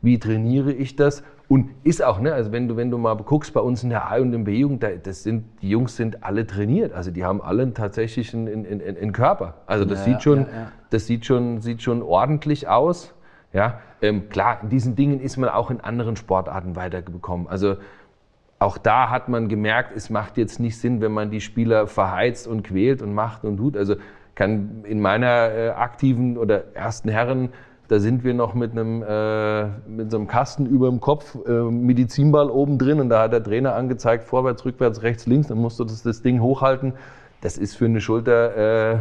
wie 0.02 0.18
trainiere 0.18 0.72
ich 0.72 0.96
das 0.96 1.22
Und 1.48 1.70
ist 1.82 2.02
auch, 2.02 2.20
ne, 2.20 2.32
also 2.32 2.52
wenn 2.52 2.68
du, 2.68 2.76
wenn 2.76 2.92
du 2.92 2.98
mal 2.98 3.16
guckst 3.16 3.52
bei 3.52 3.60
uns 3.60 3.82
in 3.82 3.90
der 3.90 4.08
A- 4.10 4.18
und 4.18 4.32
in 4.32 4.44
B-Jugend, 4.44 4.84
das 5.02 5.24
sind, 5.24 5.44
die 5.62 5.68
Jungs 5.68 5.96
sind 5.96 6.22
alle 6.22 6.46
trainiert. 6.46 6.92
Also 6.92 7.10
die 7.10 7.24
haben 7.24 7.42
alle 7.42 7.74
tatsächlich 7.74 8.32
einen, 8.32 8.66
einen, 8.66 8.80
einen 8.80 9.12
Körper. 9.12 9.54
Also 9.66 9.84
das, 9.84 10.06
Ja, 10.06 10.12
sieht, 10.12 10.22
schon, 10.22 10.38
ja, 10.42 10.44
ja. 10.44 10.72
das 10.90 11.06
sieht, 11.06 11.26
schon, 11.26 11.60
sieht 11.60 11.82
schon 11.82 12.02
ordentlich 12.02 12.68
aus. 12.68 13.14
Ja, 13.52 13.80
ähm, 14.00 14.28
klar, 14.28 14.60
in 14.62 14.68
diesen 14.68 14.94
Dingen 14.94 15.20
ist 15.20 15.36
man 15.38 15.48
auch 15.50 15.72
in 15.72 15.80
anderen 15.80 16.14
Sportarten 16.14 16.76
weitergekommen. 16.76 17.48
Also 17.48 17.78
auch 18.60 18.78
da 18.78 19.10
hat 19.10 19.28
man 19.28 19.48
gemerkt, 19.48 19.90
es 19.96 20.08
macht 20.08 20.36
jetzt 20.36 20.60
nicht 20.60 20.78
Sinn, 20.78 21.00
wenn 21.00 21.10
man 21.10 21.30
die 21.32 21.40
Spieler 21.40 21.88
verheizt 21.88 22.46
und 22.46 22.62
quält 22.62 23.02
und 23.02 23.12
macht 23.12 23.44
und 23.44 23.56
tut. 23.56 23.76
Also 23.76 23.96
kann 24.36 24.84
in 24.84 25.00
meiner 25.00 25.50
äh, 25.50 25.68
aktiven 25.70 26.38
oder 26.38 26.76
ersten 26.76 27.08
Herren, 27.08 27.48
da 27.90 27.98
sind 27.98 28.22
wir 28.22 28.34
noch 28.34 28.54
mit 28.54 28.70
einem 28.70 29.02
äh, 29.02 29.64
mit 29.88 30.12
so 30.12 30.16
einem 30.16 30.28
Kasten 30.28 30.64
über 30.64 30.88
dem 30.88 31.00
Kopf, 31.00 31.36
äh, 31.44 31.50
Medizinball 31.50 32.48
oben 32.48 32.78
drin 32.78 33.00
und 33.00 33.08
da 33.08 33.22
hat 33.22 33.32
der 33.32 33.42
Trainer 33.42 33.74
angezeigt, 33.74 34.22
vorwärts, 34.22 34.64
rückwärts, 34.64 35.02
rechts, 35.02 35.26
links, 35.26 35.48
dann 35.48 35.58
musst 35.58 35.80
du 35.80 35.84
das, 35.84 36.02
das 36.04 36.22
Ding 36.22 36.40
hochhalten. 36.40 36.92
Das 37.40 37.58
ist 37.58 37.74
für 37.74 37.86
eine 37.86 38.00
Schulter 38.00 38.92
äh, 38.94 38.98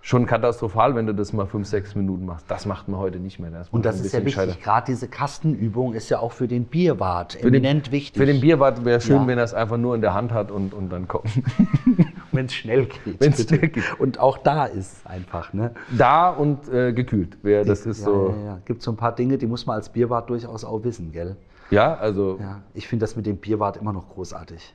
schon 0.00 0.26
katastrophal, 0.26 0.96
wenn 0.96 1.06
du 1.06 1.14
das 1.14 1.32
mal 1.32 1.46
fünf, 1.46 1.68
sechs 1.68 1.94
Minuten 1.94 2.26
machst. 2.26 2.50
Das 2.50 2.66
macht 2.66 2.88
man 2.88 2.98
heute 2.98 3.20
nicht 3.20 3.38
mehr. 3.38 3.50
Das 3.50 3.68
Und 3.70 3.86
das 3.86 4.00
ist 4.00 4.12
ja 4.12 4.24
wichtig. 4.24 4.60
Gerade 4.60 4.86
diese 4.88 5.06
Kastenübung 5.06 5.94
ist 5.94 6.08
ja 6.10 6.18
auch 6.18 6.32
für 6.32 6.48
den 6.48 6.64
Bierwart 6.64 7.34
Für 7.34 7.52
den- 7.52 7.62
eminent 7.64 7.92
wichtig. 7.92 8.20
Für 8.20 8.26
den 8.26 8.40
Bierwart 8.40 8.84
wäre 8.84 9.00
schön, 9.00 9.22
Ja. 9.22 9.26
wenn 9.28 9.38
er 9.38 9.44
es 9.44 9.54
einfach 9.54 9.76
nur 9.76 9.94
in 9.94 10.00
der 10.00 10.12
Hand 10.12 10.32
hat 10.32 10.50
und, 10.50 10.74
und 10.74 10.90
dann 10.90 11.06
kommt. 11.06 11.28
wenn 12.34 12.46
es 12.46 12.54
schnell 12.54 12.86
geht. 13.04 13.20
Wenn's 13.20 13.36
bitte. 13.38 13.56
schnell 13.56 13.68
geht. 13.70 14.00
Und 14.00 14.18
auch 14.18 14.38
da 14.38 14.66
ist 14.66 15.06
einfach, 15.06 15.52
ne? 15.52 15.72
Da 15.96 16.30
und 16.30 16.68
äh, 16.68 16.92
gekühlt. 16.92 17.38
Wär, 17.42 17.64
das 17.64 17.86
ist 17.86 18.00
ja, 18.00 18.04
so. 18.04 18.34
Ja, 18.38 18.44
ja. 18.44 18.60
Gibt 18.64 18.82
so 18.82 18.90
ein 18.92 18.96
paar 18.96 19.14
Dinge, 19.14 19.38
die 19.38 19.46
muss 19.46 19.66
man 19.66 19.76
als 19.76 19.88
Bierwart 19.88 20.30
durchaus 20.30 20.64
auch 20.64 20.82
wissen, 20.84 21.12
gell? 21.12 21.36
Ja, 21.70 21.94
also. 21.94 22.38
Ja. 22.40 22.62
Ich 22.74 22.88
finde 22.88 23.04
das 23.04 23.16
mit 23.16 23.26
dem 23.26 23.36
Bierwart 23.36 23.76
immer 23.76 23.92
noch 23.92 24.08
großartig. 24.08 24.74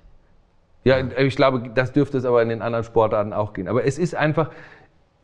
Ja, 0.84 0.98
ich 1.00 1.36
glaube, 1.36 1.70
das 1.76 1.92
dürfte 1.92 2.18
es 2.18 2.26
aber 2.26 2.42
in 2.42 2.50
den 2.50 2.62
anderen 2.62 2.86
Sportarten 2.86 3.34
auch 3.34 3.54
gehen. 3.54 3.68
Aber 3.68 3.84
es 3.86 4.00
ist 4.00 4.16
einfach, 4.16 4.50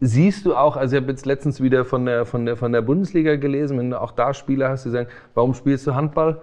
siehst 0.02 0.46
du 0.46 0.56
auch, 0.56 0.76
also 0.76 0.96
ich 0.96 1.02
habe 1.02 1.12
jetzt 1.12 1.26
letztens 1.26 1.62
wieder 1.62 1.86
von 1.86 2.06
der, 2.06 2.26
von 2.26 2.46
der, 2.46 2.58
von 2.58 2.72
der 2.72 2.82
Bundesliga 2.82 3.36
gelesen, 3.38 3.78
wenn 3.78 3.90
du 3.90 4.02
auch 4.02 4.12
da 4.12 4.34
Spieler 4.34 4.70
hast, 4.70 4.86
die 4.86 4.90
sagen, 4.90 5.08
warum 5.34 5.54
spielst 5.54 5.88
du 5.88 5.96
Handball? 5.96 6.42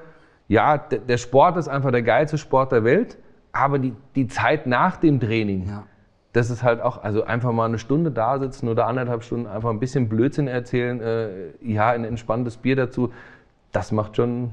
Ja, 0.48 0.78
der, 0.78 1.00
der 1.00 1.18
Sport 1.18 1.56
ist 1.56 1.68
einfach 1.68 1.90
der 1.90 2.02
geilste 2.02 2.38
Sport 2.38 2.72
der 2.72 2.84
Welt, 2.84 3.18
aber 3.52 3.78
die, 3.78 3.94
die 4.14 4.26
Zeit 4.28 4.66
nach 4.66 4.96
dem 4.96 5.20
Training, 5.20 5.68
Ja. 5.68 5.84
das 6.32 6.50
ist 6.50 6.62
halt 6.62 6.80
auch, 6.80 7.02
also 7.02 7.24
einfach 7.24 7.52
mal 7.52 7.66
eine 7.66 7.78
Stunde 7.78 8.10
da 8.10 8.38
sitzen 8.38 8.68
oder 8.68 8.86
anderthalb 8.86 9.22
Stunden 9.22 9.46
einfach 9.46 9.70
ein 9.70 9.78
bisschen 9.80 10.08
Blödsinn 10.08 10.48
erzählen, 10.48 11.00
äh, 11.00 11.28
ja, 11.62 11.90
ein 11.90 12.04
entspanntes 12.04 12.56
Bier 12.56 12.76
dazu, 12.76 13.12
das 13.72 13.92
macht 13.92 14.16
schon, 14.16 14.52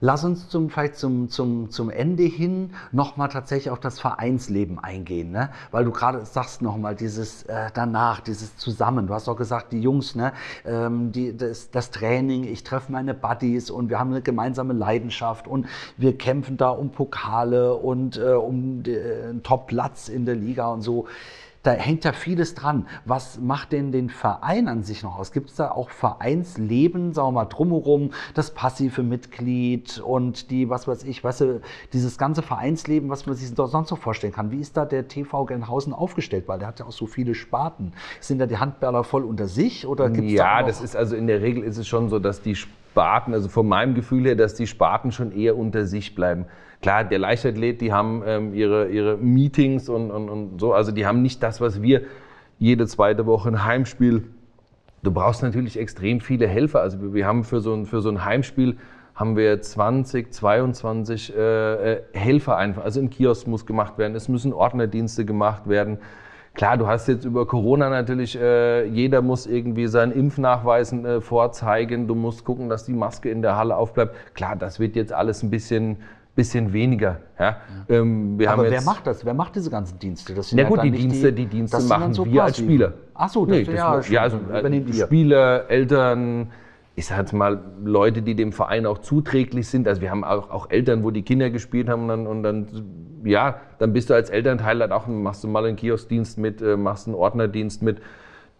Lass 0.00 0.24
uns 0.24 0.48
zum, 0.48 0.68
vielleicht 0.68 0.96
zum, 0.96 1.30
zum, 1.30 1.70
zum 1.70 1.90
Ende 1.90 2.24
hin 2.24 2.70
nochmal 2.92 3.28
tatsächlich 3.28 3.70
auf 3.70 3.80
das 3.80 3.98
Vereinsleben 3.98 4.78
eingehen, 4.78 5.30
ne? 5.30 5.50
weil 5.70 5.84
du 5.84 5.90
gerade 5.90 6.24
sagst 6.26 6.60
nochmal 6.60 6.94
dieses 6.94 7.44
äh, 7.44 7.70
danach, 7.72 8.20
dieses 8.20 8.56
Zusammen. 8.58 9.06
Du 9.06 9.14
hast 9.14 9.28
auch 9.28 9.36
gesagt, 9.36 9.72
die 9.72 9.80
Jungs, 9.80 10.14
ne? 10.14 10.32
ähm, 10.66 11.12
die, 11.12 11.36
das, 11.36 11.70
das 11.70 11.90
Training, 11.90 12.44
ich 12.44 12.62
treffe 12.62 12.92
meine 12.92 13.14
Buddies 13.14 13.70
und 13.70 13.88
wir 13.88 13.98
haben 13.98 14.10
eine 14.10 14.22
gemeinsame 14.22 14.74
Leidenschaft 14.74 15.48
und 15.48 15.66
wir 15.96 16.18
kämpfen 16.18 16.56
da 16.58 16.68
um 16.68 16.90
Pokale 16.90 17.74
und 17.74 18.18
äh, 18.18 18.32
um 18.32 18.82
den 18.82 19.38
äh, 19.38 19.40
Top-Platz 19.42 20.08
in 20.08 20.26
der 20.26 20.34
Liga 20.34 20.68
und 20.68 20.82
so. 20.82 21.06
Da 21.66 21.72
hängt 21.72 22.04
ja 22.04 22.12
vieles 22.12 22.54
dran. 22.54 22.86
Was 23.06 23.40
macht 23.40 23.72
denn 23.72 23.90
den 23.90 24.08
Verein 24.08 24.68
an 24.68 24.84
sich 24.84 25.02
noch 25.02 25.18
aus? 25.18 25.32
Gibt 25.32 25.50
es 25.50 25.56
da 25.56 25.72
auch 25.72 25.90
Vereinsleben, 25.90 27.12
sagen 27.12 27.26
wir 27.26 27.32
mal, 27.32 27.44
drumherum, 27.46 28.10
das 28.34 28.54
passive 28.54 29.02
Mitglied 29.02 29.98
und 29.98 30.52
die, 30.52 30.70
was 30.70 30.86
weiß 30.86 31.02
ich, 31.02 31.24
weißt 31.24 31.40
du, 31.40 31.60
dieses 31.92 32.18
ganze 32.18 32.42
Vereinsleben, 32.42 33.10
was 33.10 33.26
man 33.26 33.34
sich 33.34 33.48
sonst 33.48 33.88
so 33.88 33.96
vorstellen 33.96 34.32
kann. 34.32 34.52
Wie 34.52 34.60
ist 34.60 34.76
da 34.76 34.84
der 34.84 35.08
TV 35.08 35.44
Gelnhausen 35.44 35.92
aufgestellt? 35.92 36.46
Weil 36.46 36.60
der 36.60 36.68
hat 36.68 36.78
ja 36.78 36.86
auch 36.86 36.92
so 36.92 37.06
viele 37.06 37.34
Sparten. 37.34 37.94
Sind 38.20 38.38
da 38.38 38.46
die 38.46 38.58
Handballer 38.58 39.02
voll 39.02 39.24
unter 39.24 39.48
sich 39.48 39.88
oder 39.88 40.08
gibt's 40.08 40.34
da 40.34 40.36
Ja, 40.36 40.62
auch 40.62 40.66
das 40.68 40.80
ist 40.80 40.94
also 40.94 41.16
in 41.16 41.26
der 41.26 41.42
Regel 41.42 41.64
ist 41.64 41.78
es 41.78 41.88
schon 41.88 42.08
so, 42.10 42.20
dass 42.20 42.42
die 42.42 42.54
Sparten, 42.54 43.34
also 43.34 43.48
von 43.48 43.66
meinem 43.66 43.96
Gefühl 43.96 44.24
her, 44.24 44.36
dass 44.36 44.54
die 44.54 44.68
Sparten 44.68 45.10
schon 45.10 45.32
eher 45.32 45.56
unter 45.58 45.84
sich 45.84 46.14
bleiben. 46.14 46.46
Klar, 46.82 47.04
der 47.04 47.18
Leichtathlet, 47.18 47.80
die 47.80 47.92
haben 47.92 48.22
ähm, 48.26 48.54
ihre, 48.54 48.88
ihre 48.88 49.16
Meetings 49.16 49.88
und, 49.88 50.10
und, 50.10 50.28
und 50.28 50.60
so, 50.60 50.72
also 50.72 50.92
die 50.92 51.06
haben 51.06 51.22
nicht 51.22 51.42
das, 51.42 51.60
was 51.60 51.82
wir 51.82 52.02
jede 52.58 52.86
zweite 52.86 53.26
Woche 53.26 53.48
ein 53.48 53.64
Heimspiel. 53.64 54.24
Du 55.02 55.10
brauchst 55.10 55.42
natürlich 55.42 55.78
extrem 55.78 56.20
viele 56.20 56.46
Helfer. 56.46 56.80
Also 56.80 57.00
wir, 57.00 57.14
wir 57.14 57.26
haben 57.26 57.44
für 57.44 57.60
so, 57.60 57.74
ein, 57.74 57.86
für 57.86 58.00
so 58.00 58.08
ein 58.08 58.24
Heimspiel 58.24 58.76
haben 59.14 59.36
wir 59.36 59.60
20, 59.60 60.32
22 60.32 61.34
äh, 61.34 61.92
äh, 61.94 62.02
Helfer 62.12 62.56
einfach. 62.56 62.84
Also 62.84 63.00
ein 63.00 63.10
Kiosk 63.10 63.46
muss 63.46 63.64
gemacht 63.64 63.96
werden, 63.98 64.14
es 64.14 64.28
müssen 64.28 64.52
Ordnerdienste 64.52 65.24
gemacht 65.24 65.68
werden. 65.68 65.98
Klar, 66.52 66.78
du 66.78 66.86
hast 66.86 67.06
jetzt 67.08 67.24
über 67.24 67.46
Corona 67.46 67.90
natürlich, 67.90 68.38
äh, 68.38 68.84
jeder 68.86 69.20
muss 69.20 69.46
irgendwie 69.46 69.88
seinen 69.88 70.12
Impfnachweisen 70.12 71.04
äh, 71.04 71.20
vorzeigen. 71.20 72.08
Du 72.08 72.14
musst 72.14 72.44
gucken, 72.44 72.70
dass 72.70 72.84
die 72.84 72.94
Maske 72.94 73.30
in 73.30 73.42
der 73.42 73.56
Halle 73.56 73.76
aufbleibt. 73.76 74.14
Klar, 74.34 74.56
das 74.56 74.80
wird 74.80 74.96
jetzt 74.96 75.12
alles 75.12 75.42
ein 75.42 75.50
bisschen, 75.50 75.98
bisschen 76.36 76.72
weniger. 76.72 77.20
Ja? 77.38 77.56
Ähm, 77.88 78.38
wir 78.38 78.48
Aber 78.50 78.58
haben 78.58 78.70
wer 78.70 78.76
jetzt, 78.76 78.84
macht 78.84 79.06
das? 79.06 79.24
Wer 79.24 79.34
macht 79.34 79.56
diese 79.56 79.70
ganzen 79.70 79.98
Dienste? 79.98 80.34
Das 80.34 80.50
sind 80.50 80.58
Na 80.58 80.62
ja 80.62 80.68
gut, 80.68 80.84
die 80.84 80.92
Dienste, 80.92 81.32
die 81.32 81.46
Dienste 81.46 81.80
sind 81.80 81.90
dann 81.90 82.00
machen 82.00 82.14
so 82.14 82.24
wir 82.24 82.44
als 82.44 82.58
Spieler. 82.58 82.92
Ach 83.14 83.28
so, 83.28 83.44
das, 83.44 83.56
Nee, 83.56 83.64
das 83.64 83.74
ja, 83.74 84.00
ja, 84.00 84.20
also, 84.20 84.36
übernehmt 84.36 84.94
ihr. 84.94 85.06
Spieler, 85.06 85.68
Eltern, 85.68 86.52
ich 86.94 87.06
sag 87.06 87.18
jetzt 87.18 87.32
mal 87.32 87.60
Leute, 87.84 88.22
die 88.22 88.34
dem 88.34 88.52
Verein 88.52 88.86
auch 88.86 88.98
zuträglich 88.98 89.68
sind. 89.68 89.88
Also 89.88 90.00
wir 90.00 90.10
haben 90.10 90.24
auch, 90.24 90.50
auch 90.50 90.70
Eltern, 90.70 91.02
wo 91.02 91.10
die 91.10 91.22
Kinder 91.22 91.50
gespielt 91.50 91.88
haben 91.88 92.02
und 92.02 92.08
dann, 92.08 92.26
und 92.26 92.42
dann, 92.42 92.66
ja, 93.24 93.56
dann 93.78 93.92
bist 93.92 94.10
du 94.10 94.14
als 94.14 94.30
Elternteil 94.30 94.80
halt 94.80 94.92
auch, 94.92 95.06
machst 95.06 95.42
du 95.42 95.48
mal 95.48 95.64
einen 95.64 95.76
Kioskdienst 95.76 96.38
mit, 96.38 96.62
äh, 96.62 96.76
machst 96.76 97.06
einen 97.06 97.16
Ordnerdienst 97.16 97.82
mit. 97.82 98.00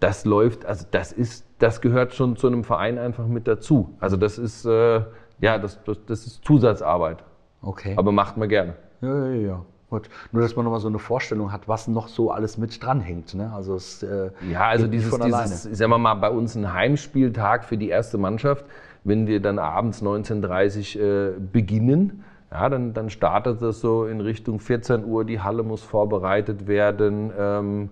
Das 0.01 0.27
läuft, 0.27 0.67
also 0.67 0.87
das 0.91 1.13
ist, 1.13 1.47
das 1.59 1.81
gehört 1.81 2.15
schon 2.15 2.37
zu 2.37 2.47
einem 2.47 2.65
Verein 2.65 2.99
einfach 2.99 3.27
mit 3.27 3.47
dazu. 3.49 3.95
Also 4.01 4.17
das 4.17 4.39
ist, 4.39 4.67
äh, 4.67 5.01
ja, 5.41 5.59
das, 5.59 5.83
das, 5.85 5.99
das 6.07 6.27
ist 6.27 6.45
Zusatzarbeit, 6.45 7.25
Okay. 7.63 7.95
aber 7.97 8.13
macht 8.13 8.37
man 8.37 8.49
gerne. 8.49 8.75
Ja, 9.01 9.27
ja, 9.29 9.35
ja. 9.35 9.63
Gut. 9.89 10.09
Nur, 10.33 10.43
dass 10.43 10.57
man 10.57 10.65
nochmal 10.65 10.81
so 10.81 10.89
eine 10.89 10.99
Vorstellung 10.99 11.53
hat, 11.53 11.69
was 11.69 11.87
noch 11.87 12.09
so 12.09 12.33
alles 12.33 12.59
mit 12.59 12.83
dranhängt. 12.83 13.35
Ne? 13.35 13.53
Also 13.55 13.77
es, 13.77 14.03
äh, 14.03 14.31
Ja, 14.51 14.67
also 14.67 14.89
dieses, 14.89 15.17
dieses 15.17 15.63
sagen 15.63 15.91
wir 15.91 15.99
mal, 15.99 16.15
bei 16.15 16.31
uns 16.31 16.57
ein 16.57 16.73
Heimspieltag 16.73 17.65
für 17.65 17.77
die 17.77 17.89
erste 17.89 18.19
Mannschaft, 18.19 18.65
wenn 19.05 19.29
wir 19.29 19.41
dann 19.41 19.61
abends 19.61 20.03
19.30 20.03 20.99
Uhr 20.99 21.05
äh, 21.05 21.33
beginnen, 21.41 22.25
ja, 22.51 22.69
dann, 22.69 22.95
dann 22.95 23.11
startet 23.11 23.63
das 23.63 23.81
so 23.81 24.07
in 24.07 24.21
Richtung 24.21 24.59
14 24.59 25.05
Uhr, 25.05 25.25
die 25.25 25.41
Halle 25.41 25.63
muss 25.63 25.83
vorbereitet 25.83 26.67
werden. 26.67 27.33
Ähm, 27.39 27.91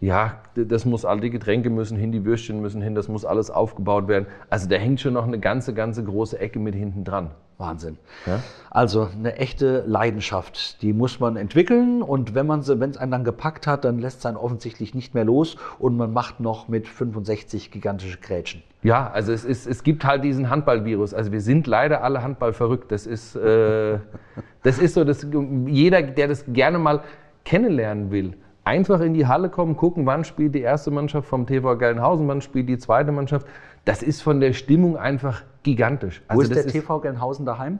ja, 0.00 0.38
das 0.54 0.84
muss, 0.84 1.04
all 1.04 1.20
die 1.20 1.30
Getränke 1.30 1.70
müssen 1.70 1.96
hin, 1.96 2.12
die 2.12 2.24
Würstchen 2.24 2.60
müssen 2.60 2.80
hin, 2.80 2.94
das 2.94 3.08
muss 3.08 3.24
alles 3.24 3.50
aufgebaut 3.50 4.08
werden. 4.08 4.26
Also 4.50 4.68
da 4.68 4.76
hängt 4.76 5.00
schon 5.00 5.14
noch 5.14 5.26
eine 5.26 5.38
ganze, 5.38 5.74
ganze 5.74 6.04
große 6.04 6.38
Ecke 6.38 6.58
mit 6.58 6.74
hinten 6.74 7.04
dran. 7.04 7.30
Wahnsinn. 7.58 7.98
Ja? 8.26 8.40
Also 8.70 9.08
eine 9.12 9.36
echte 9.36 9.82
Leidenschaft, 9.86 10.80
die 10.82 10.92
muss 10.92 11.18
man 11.18 11.36
entwickeln 11.36 12.02
und 12.02 12.34
wenn 12.34 12.46
man 12.46 12.62
sie, 12.62 12.78
wenn 12.78 12.90
es 12.90 12.96
einen 12.96 13.10
dann 13.10 13.24
gepackt 13.24 13.66
hat, 13.66 13.84
dann 13.84 13.98
lässt 13.98 14.20
es 14.20 14.26
einen 14.26 14.36
offensichtlich 14.36 14.94
nicht 14.94 15.14
mehr 15.14 15.24
los 15.24 15.56
und 15.78 15.96
man 15.96 16.12
macht 16.12 16.38
noch 16.38 16.68
mit 16.68 16.86
65 16.86 17.70
gigantische 17.70 18.18
Grätschen. 18.18 18.62
Ja, 18.82 19.10
also 19.10 19.32
es, 19.32 19.44
ist, 19.44 19.66
es 19.66 19.82
gibt 19.82 20.04
halt 20.04 20.22
diesen 20.22 20.50
Handballvirus. 20.50 21.12
Also 21.12 21.32
wir 21.32 21.40
sind 21.40 21.66
leider 21.66 22.04
alle 22.04 22.22
Handball 22.22 22.52
verrückt. 22.52 22.92
Das 22.92 23.06
ist, 23.06 23.34
äh, 23.34 23.98
das 24.62 24.78
ist 24.78 24.94
so, 24.94 25.02
dass 25.02 25.26
jeder, 25.66 26.02
der 26.02 26.28
das 26.28 26.44
gerne 26.46 26.78
mal 26.78 27.02
kennenlernen 27.44 28.12
will, 28.12 28.36
einfach 28.62 29.00
in 29.00 29.14
die 29.14 29.26
Halle 29.26 29.48
kommen, 29.48 29.76
gucken, 29.76 30.06
wann 30.06 30.24
spielt 30.24 30.54
die 30.54 30.60
erste 30.60 30.90
Mannschaft 30.90 31.26
vom 31.26 31.46
TV 31.46 31.76
Gelnhausen, 31.76 32.28
wann 32.28 32.42
spielt 32.42 32.68
die 32.68 32.78
zweite 32.78 33.10
Mannschaft. 33.10 33.46
Das 33.88 34.02
ist 34.02 34.20
von 34.22 34.38
der 34.40 34.52
Stimmung 34.52 34.98
einfach 34.98 35.42
gigantisch. 35.62 36.22
Wo 36.28 36.42
ist 36.42 36.50
Also 36.50 36.62
der 36.62 36.70
TV 36.70 37.00
Gelnhausen 37.00 37.46
daheim? 37.46 37.78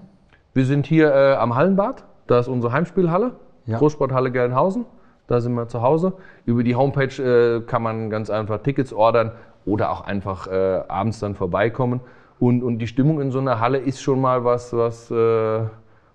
wir 0.55 0.65
sind 0.65 0.87
hier 0.87 1.13
äh, 1.15 1.35
am 1.35 1.55
Hallenbad, 1.55 2.03
da 2.27 2.39
ist 2.39 2.49
unsere 2.49 2.73
Heimspielhalle, 2.73 3.33
Ja. 3.67 3.77
Großsporthalle 3.79 4.33
Gelnhausen, 4.33 4.87
da 5.27 5.41
sind 5.41 5.53
wir 5.53 5.69
zu 5.69 5.83
Hause. 5.83 6.15
Über 6.47 6.63
die 6.63 6.75
Homepage 6.75 7.23
äh, 7.23 7.61
kann 7.61 7.83
man 7.83 8.09
ganz 8.09 8.31
einfach 8.31 8.59
Tickets 8.63 8.93
ordern 8.93 9.33
oder 9.67 9.91
auch 9.91 10.01
einfach 10.01 10.47
äh, 10.47 10.81
abends 10.89 11.21
dann 11.21 11.35
vorbeikommen. 11.35 12.01
Und, 12.41 12.63
und 12.63 12.79
die 12.79 12.87
Stimmung 12.87 13.21
in 13.21 13.31
so 13.31 13.39
einer 13.39 13.61
Halle 13.61 13.79
ist 13.79 14.01
schon 14.01 14.21
mal 14.21 14.45
was, 14.45 14.73
was, 14.73 15.11
äh, 15.11 15.61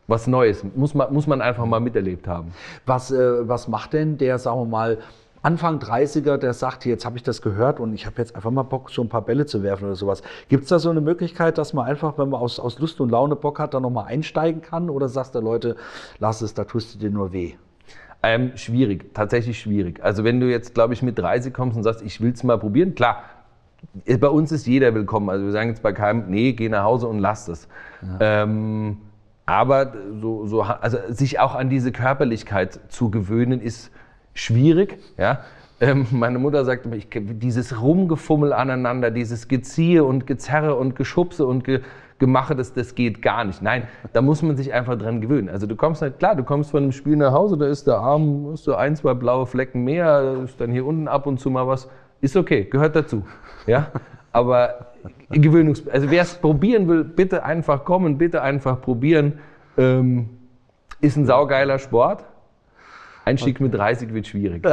was 0.07 0.25
Neues, 0.25 0.65
muss 0.75 0.95
man, 0.95 1.13
muss 1.13 1.27
man 1.27 1.39
einfach 1.41 1.65
mal 1.65 1.79
miterlebt 1.79 2.27
haben. 2.27 2.51
Was, 2.87 3.11
äh, 3.11 3.47
was 3.47 3.67
macht 3.67 3.93
denn 3.93 4.17
der, 4.17 4.39
sagen 4.39 4.59
wir 4.61 4.65
mal, 4.65 4.97
Anfang 5.43 5.79
30er, 5.79 6.37
der 6.37 6.53
sagt, 6.53 6.85
jetzt 6.85 7.05
habe 7.05 7.17
ich 7.17 7.23
das 7.23 7.41
gehört 7.41 7.81
und 7.81 7.93
ich 7.93 8.05
habe 8.05 8.15
jetzt 8.17 8.33
einfach 8.33 8.49
mal 8.49 8.63
Bock, 8.63 8.89
so 8.89 9.01
ein 9.01 9.09
paar 9.09 9.23
Bälle 9.23 9.45
zu 9.45 9.61
werfen 9.61 9.83
oder 9.83 9.95
sowas. 9.95 10.23
Gibt 10.47 10.63
es 10.63 10.69
da 10.69 10.79
so 10.79 10.89
eine 10.89 11.01
Möglichkeit, 11.01 11.57
dass 11.57 11.73
man 11.73 11.85
einfach, 11.85 12.17
wenn 12.17 12.29
man 12.29 12.39
aus, 12.39 12.61
aus 12.61 12.79
Lust 12.79 13.01
und 13.01 13.09
Laune 13.09 13.35
Bock 13.35 13.59
hat, 13.59 13.73
da 13.73 13.81
nochmal 13.81 14.05
einsteigen 14.05 14.61
kann? 14.61 14.89
Oder 14.89 15.09
sagst 15.09 15.35
du, 15.35 15.41
Leute, 15.41 15.75
lass 16.19 16.41
es, 16.41 16.53
da 16.53 16.63
tust 16.63 16.95
du 16.95 16.99
dir 16.99 17.09
nur 17.09 17.33
weh? 17.33 17.55
Ähm, 18.23 18.55
schwierig, 18.55 19.13
tatsächlich 19.13 19.59
schwierig. 19.59 20.01
Also 20.01 20.23
wenn 20.23 20.39
du 20.39 20.49
jetzt, 20.49 20.73
glaube 20.73 20.93
ich, 20.93 21.01
mit 21.03 21.19
30 21.19 21.53
kommst 21.53 21.75
und 21.75 21.83
sagst, 21.83 22.01
ich 22.03 22.21
will 22.21 22.31
es 22.31 22.41
mal 22.43 22.57
probieren, 22.57 22.95
klar, 22.95 23.23
bei 24.17 24.29
uns 24.29 24.53
ist 24.53 24.65
jeder 24.65 24.95
willkommen. 24.95 25.29
Also 25.29 25.43
wir 25.43 25.51
sagen 25.51 25.71
jetzt 25.71 25.83
bei 25.83 25.91
keinem, 25.91 26.29
nee, 26.29 26.53
geh 26.53 26.69
nach 26.69 26.85
Hause 26.85 27.07
und 27.09 27.19
lass 27.19 27.49
es. 27.49 27.67
Ähm, 28.21 28.97
Aber 29.45 29.91
so, 30.21 30.47
so, 30.47 30.61
also 30.61 30.99
sich 31.09 31.41
auch 31.41 31.53
an 31.53 31.69
diese 31.69 31.91
Körperlichkeit 31.91 32.79
zu 32.87 33.11
gewöhnen, 33.11 33.59
ist 33.59 33.91
schwierig. 34.33 34.97
Ja? 35.17 35.41
Ähm, 35.79 36.07
meine 36.11 36.39
Mutter 36.39 36.63
sagt 36.65 36.85
immer, 36.85 36.95
ich, 36.95 37.07
dieses 37.11 37.81
Rumgefummel 37.81 38.53
aneinander, 38.53 39.11
dieses 39.11 39.47
Geziehe 39.47 40.03
und 40.03 40.27
Gezerre 40.27 40.75
und 40.75 40.95
Geschubse 40.95 41.45
und 41.45 41.63
Ge 41.63 41.81
Gemache, 42.19 42.55
das, 42.55 42.71
das 42.71 42.95
geht 42.95 43.21
gar 43.21 43.43
nicht. 43.43 43.61
Nein, 43.61 43.87
da 44.13 44.21
muss 44.21 44.41
man 44.43 44.55
sich 44.55 44.71
einfach 44.71 44.97
dran 44.97 45.19
gewöhnen. 45.19 45.49
Also 45.49 45.67
du 45.67 45.75
kommst 45.75 46.01
halt, 46.01 46.19
klar, 46.19 46.35
du 46.35 46.43
kommst 46.43 46.71
von 46.71 46.83
einem 46.83 46.91
Spiel 46.93 47.17
nach 47.17 47.33
Hause, 47.33 47.57
da 47.57 47.67
ist 47.67 47.85
der 47.85 47.97
Arm, 47.97 48.47
hast 48.51 48.65
du 48.65 48.75
ein, 48.75 48.95
zwei 48.95 49.13
blaue 49.13 49.45
Flecken 49.45 49.83
mehr, 49.83 50.37
ist 50.45 50.61
dann 50.61 50.71
hier 50.71 50.85
unten 50.85 51.09
ab 51.09 51.27
und 51.27 51.39
zu 51.39 51.49
mal 51.49 51.67
was. 51.67 51.89
Ist 52.21 52.37
okay, 52.37 52.63
gehört 52.63 52.95
dazu. 52.95 53.25
Ja? 53.67 53.87
Aber 54.31 54.93
Gewöhnungs... 55.31 55.85
Also 55.89 56.09
wer 56.09 56.21
es 56.21 56.35
probieren 56.35 56.87
will, 56.87 57.03
bitte 57.03 57.43
einfach 57.43 57.83
kommen, 57.83 58.17
bitte 58.17 58.41
einfach 58.41 58.79
probieren. 58.79 59.39
Ähm, 59.77 60.29
ist 61.01 61.17
ein 61.17 61.25
saugeiler 61.25 61.77
Sport. 61.77 62.23
Einstieg 63.25 63.55
okay. 63.55 63.63
mit 63.63 63.73
30 63.73 64.13
wird 64.13 64.27
schwierig. 64.27 64.65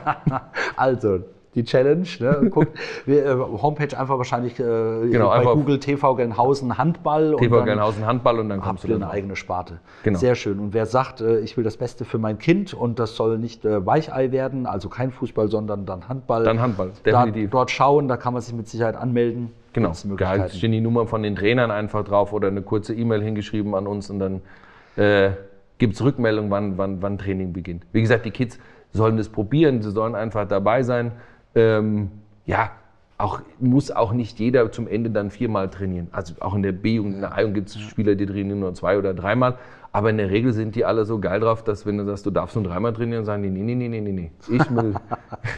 also, 0.76 1.20
die 1.54 1.64
Challenge. 1.64 2.06
Ne? 2.20 2.50
Guckt, 2.50 2.78
äh, 3.06 3.34
Homepage 3.34 3.98
einfach 3.98 4.18
wahrscheinlich 4.18 4.58
äh, 4.58 5.08
genau, 5.10 5.28
bei 5.28 5.36
einfach 5.36 5.54
Google 5.54 5.80
TV 5.80 6.14
Gelnhausen 6.14 6.78
Handball. 6.78 7.36
TV 7.36 7.64
Gelnhausen 7.64 8.06
Handball 8.06 8.38
und 8.38 8.48
dann 8.48 8.60
kommst 8.60 8.84
du 8.84 8.94
eine 8.94 9.10
eigene 9.10 9.36
Sparte. 9.36 9.80
Genau. 10.02 10.18
Sehr 10.18 10.34
schön. 10.34 10.58
Und 10.58 10.74
wer 10.74 10.86
sagt, 10.86 11.20
äh, 11.20 11.40
ich 11.40 11.56
will 11.56 11.64
das 11.64 11.76
Beste 11.76 12.04
für 12.04 12.18
mein 12.18 12.38
Kind 12.38 12.74
und 12.74 12.98
das 12.98 13.16
soll 13.16 13.38
nicht 13.38 13.64
äh, 13.64 13.84
Weichei 13.84 14.30
werden, 14.32 14.66
also 14.66 14.88
kein 14.88 15.10
Fußball, 15.10 15.48
sondern 15.48 15.86
dann 15.86 16.08
Handball. 16.08 16.44
Dann 16.44 16.60
Handball, 16.60 16.92
definitiv. 17.04 17.50
Da, 17.50 17.58
dort 17.58 17.70
schauen, 17.70 18.08
da 18.08 18.16
kann 18.16 18.32
man 18.32 18.42
sich 18.42 18.54
mit 18.54 18.68
Sicherheit 18.68 18.96
anmelden. 18.96 19.52
Genau, 19.72 19.92
da 20.16 20.48
stehen 20.48 20.72
die 20.72 20.80
Nummern 20.80 21.06
von 21.06 21.22
den 21.22 21.36
Trainern 21.36 21.70
einfach 21.70 22.02
drauf 22.02 22.32
oder 22.32 22.48
eine 22.48 22.62
kurze 22.62 22.92
E-Mail 22.92 23.22
hingeschrieben 23.22 23.76
an 23.76 23.86
uns 23.86 24.10
und 24.10 24.18
dann 24.18 24.40
äh, 24.96 25.30
gibt 25.80 25.94
es 25.94 26.02
Rückmeldung, 26.04 26.50
wann, 26.50 26.78
wann, 26.78 27.02
wann 27.02 27.18
Training 27.18 27.52
beginnt. 27.52 27.84
Wie 27.92 28.02
gesagt, 28.02 28.24
die 28.24 28.30
Kids 28.30 28.60
sollen 28.92 29.16
das 29.16 29.28
probieren, 29.28 29.82
sie 29.82 29.90
sollen 29.90 30.14
einfach 30.14 30.46
dabei 30.46 30.84
sein. 30.84 31.12
Ähm, 31.56 32.10
ja, 32.46 32.70
auch, 33.18 33.40
muss 33.58 33.90
auch 33.90 34.12
nicht 34.12 34.38
jeder 34.38 34.70
zum 34.70 34.86
Ende 34.86 35.10
dann 35.10 35.30
viermal 35.30 35.68
trainieren. 35.68 36.08
Also 36.12 36.34
auch 36.40 36.54
in 36.54 36.62
der 36.62 36.72
B- 36.72 36.98
und 36.98 37.14
in 37.14 37.20
der 37.20 37.36
A- 37.36 37.42
gibt 37.44 37.68
es 37.68 37.78
Spieler, 37.80 38.14
die 38.14 38.26
trainieren 38.26 38.60
nur 38.60 38.72
zwei 38.74 38.96
oder 38.98 39.12
dreimal. 39.14 39.56
Aber 39.92 40.10
in 40.10 40.18
der 40.18 40.30
Regel 40.30 40.52
sind 40.52 40.76
die 40.76 40.84
alle 40.84 41.04
so 41.04 41.18
geil 41.18 41.40
drauf, 41.40 41.64
dass 41.64 41.84
wenn 41.84 41.98
du 41.98 42.04
sagst, 42.04 42.24
du 42.24 42.30
darfst 42.30 42.54
nur 42.54 42.64
dreimal 42.64 42.92
trainieren, 42.92 43.24
sagen 43.24 43.42
die, 43.42 43.50
nee, 43.50 43.62
nee, 43.62 43.74
nee, 43.74 43.88
nee, 43.88 44.00
nee, 44.00 44.12
nee. 44.12 44.30
Ich 44.48 44.70
will, 44.70 44.94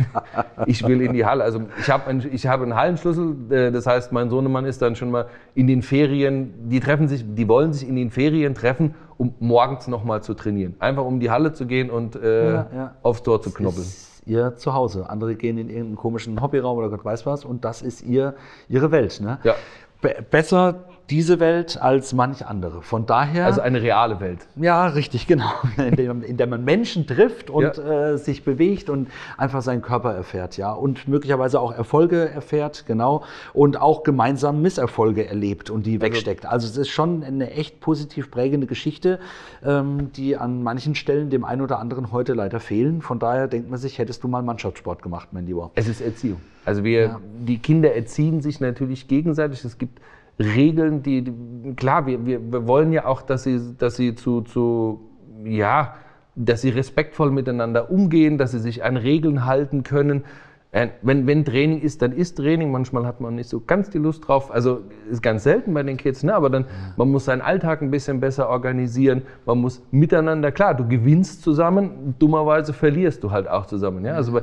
ich 0.67 0.87
will 0.87 1.03
in 1.03 1.13
die 1.13 1.25
Halle. 1.27 1.45
Also 1.45 1.63
ich 1.79 1.91
habe 1.91 2.07
einen, 2.09 2.21
hab 2.23 2.63
einen 2.63 2.75
Hallenschlüssel, 2.75 3.37
äh, 3.51 3.71
das 3.71 3.87
heißt, 3.87 4.11
mein 4.13 4.31
Sohnemann 4.31 4.65
ist 4.65 4.81
dann 4.81 4.97
schon 4.97 5.11
mal 5.11 5.27
in 5.55 5.67
den 5.67 5.83
Ferien, 5.83 6.55
die 6.69 6.81
treffen 6.81 7.09
sich, 7.09 7.25
die 7.35 7.47
wollen 7.47 7.75
sich 7.75 7.87
in 7.87 7.97
den 7.97 8.11
Ferien 8.11 8.55
treffen, 8.55 8.95
um 9.19 9.35
morgens 9.41 9.89
nochmal 9.89 10.23
zu 10.23 10.35
trainieren. 10.35 10.75
Einfach 10.79 11.05
um 11.05 11.21
die 11.21 11.31
Halle 11.31 11.53
zu 11.53 11.67
gehen 11.67 11.91
und 11.91 12.17
äh, 12.17 12.53
ja, 12.53 12.67
ja. 12.75 12.95
aufs 13.03 13.23
Tor 13.23 13.43
zu 13.43 13.51
knoppeln 13.53 13.87
ihr 14.25 14.57
Zuhause. 14.57 15.09
Andere 15.11 15.35
gehen 15.35 15.59
in 15.59 15.69
irgendeinen 15.69 15.97
komischen 15.97 16.41
Hobbyraum 16.41 16.79
oder 16.79 16.91
Gott 16.91 17.05
weiß 17.05 17.27
was 17.27 17.45
und 17.45 17.65
das 17.65 17.83
ist 17.83 18.03
ihr, 18.03 18.35
ihre 18.69 18.91
Welt. 18.91 19.21
Ne? 19.21 19.39
Ja. 19.43 19.55
Be 20.01 20.25
besser 20.31 20.85
diese 21.11 21.41
Welt 21.41 21.81
als 21.81 22.13
manch 22.13 22.47
andere. 22.47 22.83
Von 22.83 23.07
daher. 23.07 23.47
Also 23.47 23.61
eine 23.61 23.83
reale 23.83 24.21
Welt. 24.21 24.47
Ja, 24.57 24.87
richtig, 24.87 25.27
genau. 25.27 25.53
In 25.77 25.97
der, 25.97 26.11
in 26.11 26.37
der 26.37 26.47
man 26.47 26.65
Menschen 26.65 27.07
trifft 27.07 27.51
und 27.51 27.77
ja. 27.77 28.13
äh, 28.13 28.19
sich 28.19 28.45
bewegt 28.45 28.89
und 28.89 29.09
einfach 29.37 29.63
seinen 29.63 29.83
Körper 29.83 30.15
erfährt, 30.15 30.57
ja. 30.57 30.73
Und 30.73 31.09
möglicherweise 31.09 31.61
auch 31.61 31.73
Erfolge 31.73 32.29
erfährt, 32.29 32.85
genau. 32.87 33.25
Und 33.53 33.81
auch 33.81 34.03
gemeinsam 34.03 34.63
Misserfolge 34.63 35.27
erlebt 35.27 35.71
und 35.71 35.87
die 35.87 35.95
also, 35.95 36.03
wegsteckt. 36.03 36.47
Also 36.47 36.67
es 36.67 36.77
ist 36.77 36.89
schon 36.89 37.23
eine 37.25 37.51
echt 37.51 37.81
positiv 37.81 38.31
prägende 38.31 38.67
Geschichte, 38.67 39.19
ähm, 39.65 40.13
die 40.13 40.37
an 40.37 40.63
manchen 40.63 40.95
Stellen 40.95 41.31
dem 41.31 41.45
einen 41.45 41.63
oder 41.63 41.79
anderen 41.79 42.13
heute 42.13 42.35
leider 42.35 42.61
fehlen. 42.61 43.03
Von 43.03 43.19
daher 43.19 43.49
denkt 43.49 43.71
man 43.71 43.79
sich, 43.79 43.99
hättest 43.99 44.23
du 44.23 44.29
mal 44.29 44.43
Mannschaftssport 44.43 45.03
gemacht, 45.03 45.29
mein 45.33 45.47
Lieber. 45.47 45.71
Es 45.75 45.89
ist 45.89 46.01
Erziehung. 46.01 46.41
Also 46.65 46.85
wir, 46.85 47.01
ja. 47.01 47.21
die 47.47 47.59
Kinder 47.59 47.95
erziehen 47.95 48.41
sich 48.41 48.61
natürlich 48.61 49.09
gegenseitig. 49.09 49.65
Es 49.65 49.79
gibt 49.79 50.01
Regeln, 50.43 51.03
die, 51.03 51.25
klar, 51.77 52.07
wir, 52.07 52.27
wir, 52.27 52.53
wir 52.53 52.67
wollen 52.67 52.93
ja 52.93 53.07
auch, 53.07 53.23
dass 53.23 53.45
sie, 53.45 53.61
dass 53.79 53.97
sie 53.97 54.15
zu, 54.15 54.43
zu, 54.43 55.01
ja, 55.45 55.95
dass 56.35 56.63
sie 56.63 56.71
respektvoll 56.71 57.31
miteinander 57.31 57.91
umgehen, 57.91 58.39
dass 58.39 58.53
sie 58.53 58.59
sich 58.59 58.85
an 58.85 58.97
Regeln 58.97 59.45
halten 59.45 59.83
können. 59.83 60.25
Äh, 60.71 60.89
wenn, 61.03 61.27
wenn 61.27 61.45
Training 61.45 61.83
ist, 61.83 62.01
dann 62.01 62.13
ist 62.13 62.37
Training. 62.37 62.73
Manchmal 62.73 63.07
hat 63.07 63.21
man 63.21 63.35
nicht 63.35 63.51
so 63.51 63.61
ganz 63.61 63.91
die 63.91 63.99
Lust 63.99 64.27
drauf. 64.27 64.51
Also 64.51 64.81
ist 65.11 65.23
ganz 65.23 65.45
selten 65.45 65.75
bei 65.75 65.83
den 65.83 65.99
Kids, 65.99 66.23
ne? 66.23 66.35
aber 66.35 66.49
dann, 66.49 66.65
man 66.97 67.11
muss 67.11 67.27
seinen 67.27 67.43
Alltag 67.43 67.83
ein 67.83 67.91
bisschen 67.91 68.21
besser 68.21 68.49
organisieren. 68.49 69.23
Man 69.45 69.59
muss 69.59 69.83
miteinander, 69.91 70.51
klar, 70.51 70.75
du 70.75 70.89
gewinnst 70.89 71.43
zusammen, 71.43 72.15
dummerweise 72.19 72.73
verlierst 72.73 73.23
du 73.23 73.31
halt 73.31 73.49
auch 73.49 73.67
zusammen. 73.67 74.05
Ja? 74.07 74.15
Also 74.15 74.41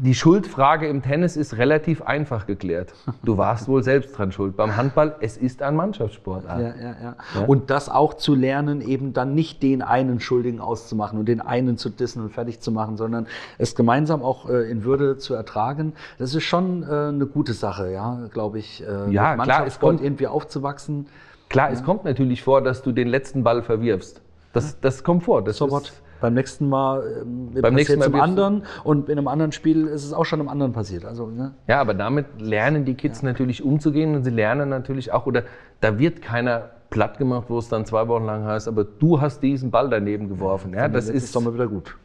die 0.00 0.14
Schuldfrage 0.14 0.86
im 0.86 1.02
Tennis 1.02 1.36
ist 1.36 1.58
relativ 1.58 2.02
einfach 2.02 2.46
geklärt. 2.46 2.94
Du 3.22 3.36
warst 3.36 3.68
wohl 3.68 3.82
selbst 3.82 4.16
dran 4.16 4.32
schuld. 4.32 4.56
Beim 4.56 4.76
Handball, 4.76 5.16
es 5.20 5.36
ist 5.36 5.62
ein 5.62 5.76
Mannschaftssport. 5.76 6.44
Ja, 6.44 6.60
ja, 6.60 6.74
ja, 6.76 6.96
ja. 7.34 7.44
Und 7.46 7.70
das 7.70 7.88
auch 7.88 8.14
zu 8.14 8.34
lernen, 8.34 8.80
eben 8.80 9.12
dann 9.12 9.34
nicht 9.34 9.62
den 9.62 9.82
einen 9.82 10.20
Schuldigen 10.20 10.60
auszumachen 10.60 11.18
und 11.18 11.26
den 11.26 11.40
einen 11.40 11.76
zu 11.76 11.90
dissen 11.90 12.22
und 12.22 12.32
fertig 12.32 12.60
zu 12.60 12.72
machen, 12.72 12.96
sondern 12.96 13.26
es 13.58 13.74
gemeinsam 13.74 14.22
auch 14.22 14.48
äh, 14.48 14.70
in 14.70 14.84
Würde 14.84 15.18
zu 15.18 15.34
ertragen. 15.34 15.92
Das 16.18 16.34
ist 16.34 16.44
schon 16.44 16.82
äh, 16.82 16.86
eine 16.86 17.26
gute 17.26 17.52
Sache, 17.52 17.90
ja, 17.90 18.28
glaube 18.32 18.58
ich. 18.58 18.82
Äh, 18.82 19.10
ja, 19.12 19.36
klar, 19.36 19.66
es 19.66 19.78
kommt 19.78 20.02
irgendwie 20.02 20.26
aufzuwachsen. 20.26 21.06
Klar, 21.48 21.68
ja. 21.68 21.74
es 21.74 21.84
kommt 21.84 22.04
natürlich 22.04 22.42
vor, 22.42 22.62
dass 22.62 22.82
du 22.82 22.92
den 22.92 23.08
letzten 23.08 23.44
Ball 23.44 23.62
verwirfst. 23.62 24.22
Das, 24.52 24.80
das 24.80 25.04
kommt 25.04 25.24
vor. 25.24 25.42
Das 25.42 25.56
so 25.56 25.66
ist, 25.76 26.01
beim 26.22 26.32
nächsten 26.34 26.68
Mal 26.68 27.24
äh, 27.54 27.60
Beim 27.60 27.74
nächsten 27.74 27.98
Mal 27.98 28.06
zum 28.06 28.14
anderen 28.20 28.62
und 28.84 29.10
in 29.10 29.18
einem 29.18 29.28
anderen 29.28 29.52
Spiel 29.52 29.86
ist 29.86 30.04
es 30.04 30.14
auch 30.14 30.24
schon 30.24 30.40
einem 30.40 30.48
anderen 30.48 30.72
passiert. 30.72 31.04
Also, 31.04 31.26
ne? 31.26 31.52
Ja, 31.68 31.80
aber 31.80 31.92
damit 31.92 32.40
lernen 32.40 32.86
die 32.86 32.94
Kids 32.94 33.20
ja. 33.20 33.28
natürlich 33.28 33.62
umzugehen 33.62 34.14
und 34.14 34.24
sie 34.24 34.30
lernen 34.30 34.70
natürlich 34.70 35.12
auch, 35.12 35.26
oder 35.26 35.42
da 35.80 35.98
wird 35.98 36.22
keiner 36.22 36.70
platt 36.88 37.18
gemacht, 37.18 37.46
wo 37.48 37.58
es 37.58 37.68
dann 37.68 37.84
zwei 37.84 38.08
Wochen 38.08 38.24
lang 38.24 38.44
heißt, 38.44 38.68
aber 38.68 38.84
du 38.84 39.20
hast 39.20 39.42
diesen 39.42 39.70
Ball 39.70 39.90
daneben 39.90 40.28
geworfen. 40.28 40.72
Ja, 40.72 40.88
das 40.88 41.08
ist 41.08 41.34
doch 41.36 41.42
mal 41.42 41.52
wieder 41.52 41.66
gut. 41.66 41.96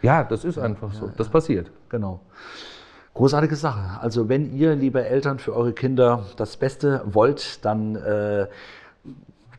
Ja, 0.00 0.22
das 0.22 0.44
ist 0.44 0.58
einfach 0.58 0.92
so. 0.92 1.10
Das 1.16 1.28
passiert. 1.28 1.70
Genau. 1.88 2.20
Großartige 3.14 3.56
Sache. 3.56 4.00
Also 4.00 4.28
wenn 4.28 4.52
ihr, 4.56 4.76
liebe 4.76 5.04
Eltern, 5.04 5.40
für 5.40 5.56
eure 5.56 5.72
Kinder 5.72 6.24
das 6.36 6.56
Beste 6.56 7.02
wollt, 7.04 7.64
dann 7.64 7.96
äh, 7.96 8.46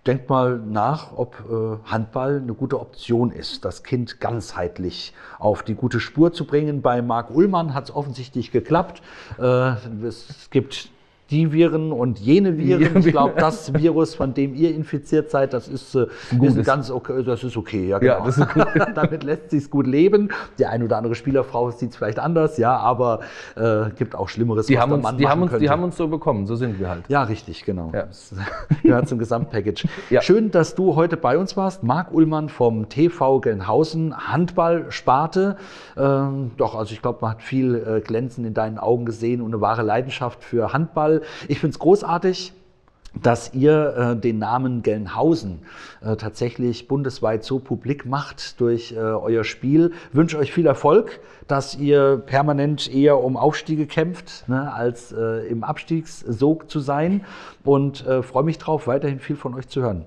denkt 0.10 0.28
mal 0.28 0.58
nach, 0.58 1.16
ob 1.16 1.36
äh, 1.52 1.88
Handball 1.88 2.42
eine 2.42 2.56
gute 2.56 2.80
Option 2.80 3.30
ist, 3.32 3.64
das 3.64 3.84
Kind 3.84 4.20
ganzheitlich 4.20 5.14
auf 5.38 5.62
die 5.62 5.76
gute 5.76 6.00
Spur 6.00 6.34
zu 6.34 6.46
bringen. 6.46 6.82
Bei 6.82 7.04
Marc 7.04 7.30
Ullmann 7.30 7.76
hat 7.76 7.84
es 7.86 7.96
offensichtlich 7.96 8.52
geklappt. 8.52 9.04
Äh, 9.38 9.74
es 10.04 10.50
gibt 10.50 10.90
die 11.32 11.52
Viren 11.52 11.92
und 11.92 12.20
jene 12.20 12.58
Viren. 12.58 12.98
Ich 12.98 13.08
glaube, 13.08 13.34
das 13.38 13.74
Virus, 13.74 14.16
von 14.16 14.34
dem 14.34 14.56
ihr 14.56 14.74
infiziert 14.74 15.30
seid, 15.30 15.54
das 15.54 15.68
ist, 15.68 15.96
äh, 15.96 16.08
ist 16.42 16.66
ganz 16.66 16.90
okay, 16.90 17.24
das 17.24 17.44
ist 17.44 17.56
okay. 17.56 17.88
Ja, 17.88 18.00
genau. 18.00 18.14
ja 18.14 18.26
das 18.26 18.38
ist 18.38 18.54
gut. 18.54 18.68
Damit 18.96 19.24
lässt 19.24 19.52
sich 19.52 19.70
gut 19.70 19.86
leben. 19.86 20.30
Die 20.58 20.66
ein 20.66 20.82
oder 20.84 20.98
andere 20.98 21.16
Spielerfrau 21.16 21.72
sieht 21.72 21.92
es 21.92 21.96
vielleicht 21.98 22.20
anders, 22.20 22.58
ja, 22.58 22.76
aber 22.76 23.20
äh, 23.56 23.92
gibt 23.96 24.16
auch 24.16 24.28
Schlimmeres, 24.28 24.66
die 24.66 24.76
was 24.76 24.82
haben 24.82 24.90
der 24.90 24.98
Mann 25.00 25.14
uns, 25.14 25.20
die 25.20 25.28
haben 25.28 25.42
uns, 25.42 25.52
könnte. 25.52 25.64
Die 25.64 25.70
haben 25.70 25.84
uns 25.84 25.98
so 25.98 26.08
bekommen, 26.08 26.48
so 26.48 26.56
sind 26.56 26.80
wir 26.80 26.90
halt. 26.90 27.04
Ja, 27.08 27.24
richtig, 27.24 27.64
genau. 27.64 27.92
Ja. 27.94 28.04
Das 28.04 28.34
gehört 28.84 29.08
zum 29.08 29.20
Gesamtpackage. 29.20 29.88
Ja. 30.10 30.22
Schön, 30.22 30.50
dass 30.50 30.74
du 30.74 30.96
heute 30.96 31.18
bei 31.18 31.38
uns 31.38 31.56
warst. 31.56 31.84
Marc 31.84 32.12
Ullmann 32.12 32.50
vom 32.50 32.90
TV 32.90 33.42
Gelnhausen, 33.42 34.16
Handballsparte. 34.16 35.58
Ähm, 35.98 36.52
doch, 36.58 36.74
also 36.74 36.94
ich 36.94 37.02
glaube, 37.02 37.20
man 37.22 37.32
hat 37.32 37.42
viel 37.44 37.76
äh, 37.76 38.02
Glänzen 38.02 38.46
in 38.46 38.54
deinen 38.54 38.80
Augen 38.80 39.06
gesehen 39.06 39.42
und 39.42 39.54
eine 39.54 39.62
wahre 39.62 39.84
Leidenschaft 39.84 40.44
für 40.44 40.74
Handball. 40.74 41.19
Ich 41.48 41.60
finde 41.60 41.74
es 41.74 41.80
großartig, 41.80 42.54
dass 43.22 43.54
ihr 43.54 43.96
äh, 43.96 44.16
den 44.16 44.40
Namen 44.40 44.84
Gelnhausen 44.84 45.60
äh, 46.02 46.16
tatsächlich 46.16 46.88
bundesweit 46.88 47.44
so 47.44 47.60
publik 47.60 48.06
macht 48.06 48.60
durch 48.62 48.92
äh, 48.92 48.98
euer 48.98 49.44
Spiel. 49.44 49.92
Wünsche 50.14 50.38
euch 50.38 50.54
viel 50.54 50.68
Erfolg, 50.68 51.20
dass 51.48 51.76
ihr 51.76 52.18
permanent 52.18 52.94
eher 52.94 53.18
um 53.18 53.36
Aufstiege 53.36 53.88
kämpft, 53.88 54.48
ne, 54.48 54.74
als 54.74 55.12
äh, 55.12 55.48
im 55.48 55.64
Abstiegssog 55.64 56.70
zu 56.70 56.80
sein. 56.80 57.26
Und 57.64 58.06
äh, 58.06 58.22
freue 58.22 58.44
mich 58.44 58.58
drauf, 58.58 58.88
weiterhin 58.88 59.20
viel 59.20 59.36
von 59.36 59.56
euch 59.56 59.68
zu 59.68 59.82
hören. 59.82 60.06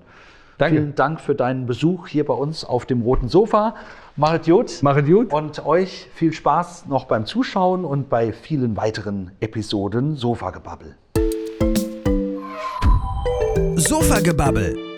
Danke. 0.58 0.76
Vielen 0.76 0.94
Dank 0.94 1.20
für 1.20 1.34
deinen 1.34 1.66
Besuch 1.66 2.06
hier 2.06 2.24
bei 2.24 2.34
uns 2.34 2.64
auf 2.64 2.86
dem 2.86 3.02
roten 3.02 3.28
Sofa. 3.28 3.74
Machet 4.14 4.44
gut. 4.44 4.82
Machet 4.82 5.06
gut. 5.06 5.32
Und 5.32 5.66
euch 5.66 6.08
viel 6.14 6.32
Spaß 6.32 6.86
noch 6.86 7.06
beim 7.06 7.26
Zuschauen 7.26 7.84
und 7.84 8.08
bei 8.08 8.32
vielen 8.32 8.76
weiteren 8.76 9.32
Episoden 9.40 10.14
Sofagebabbel. 10.14 10.94
Sofagebabbel 13.78 14.91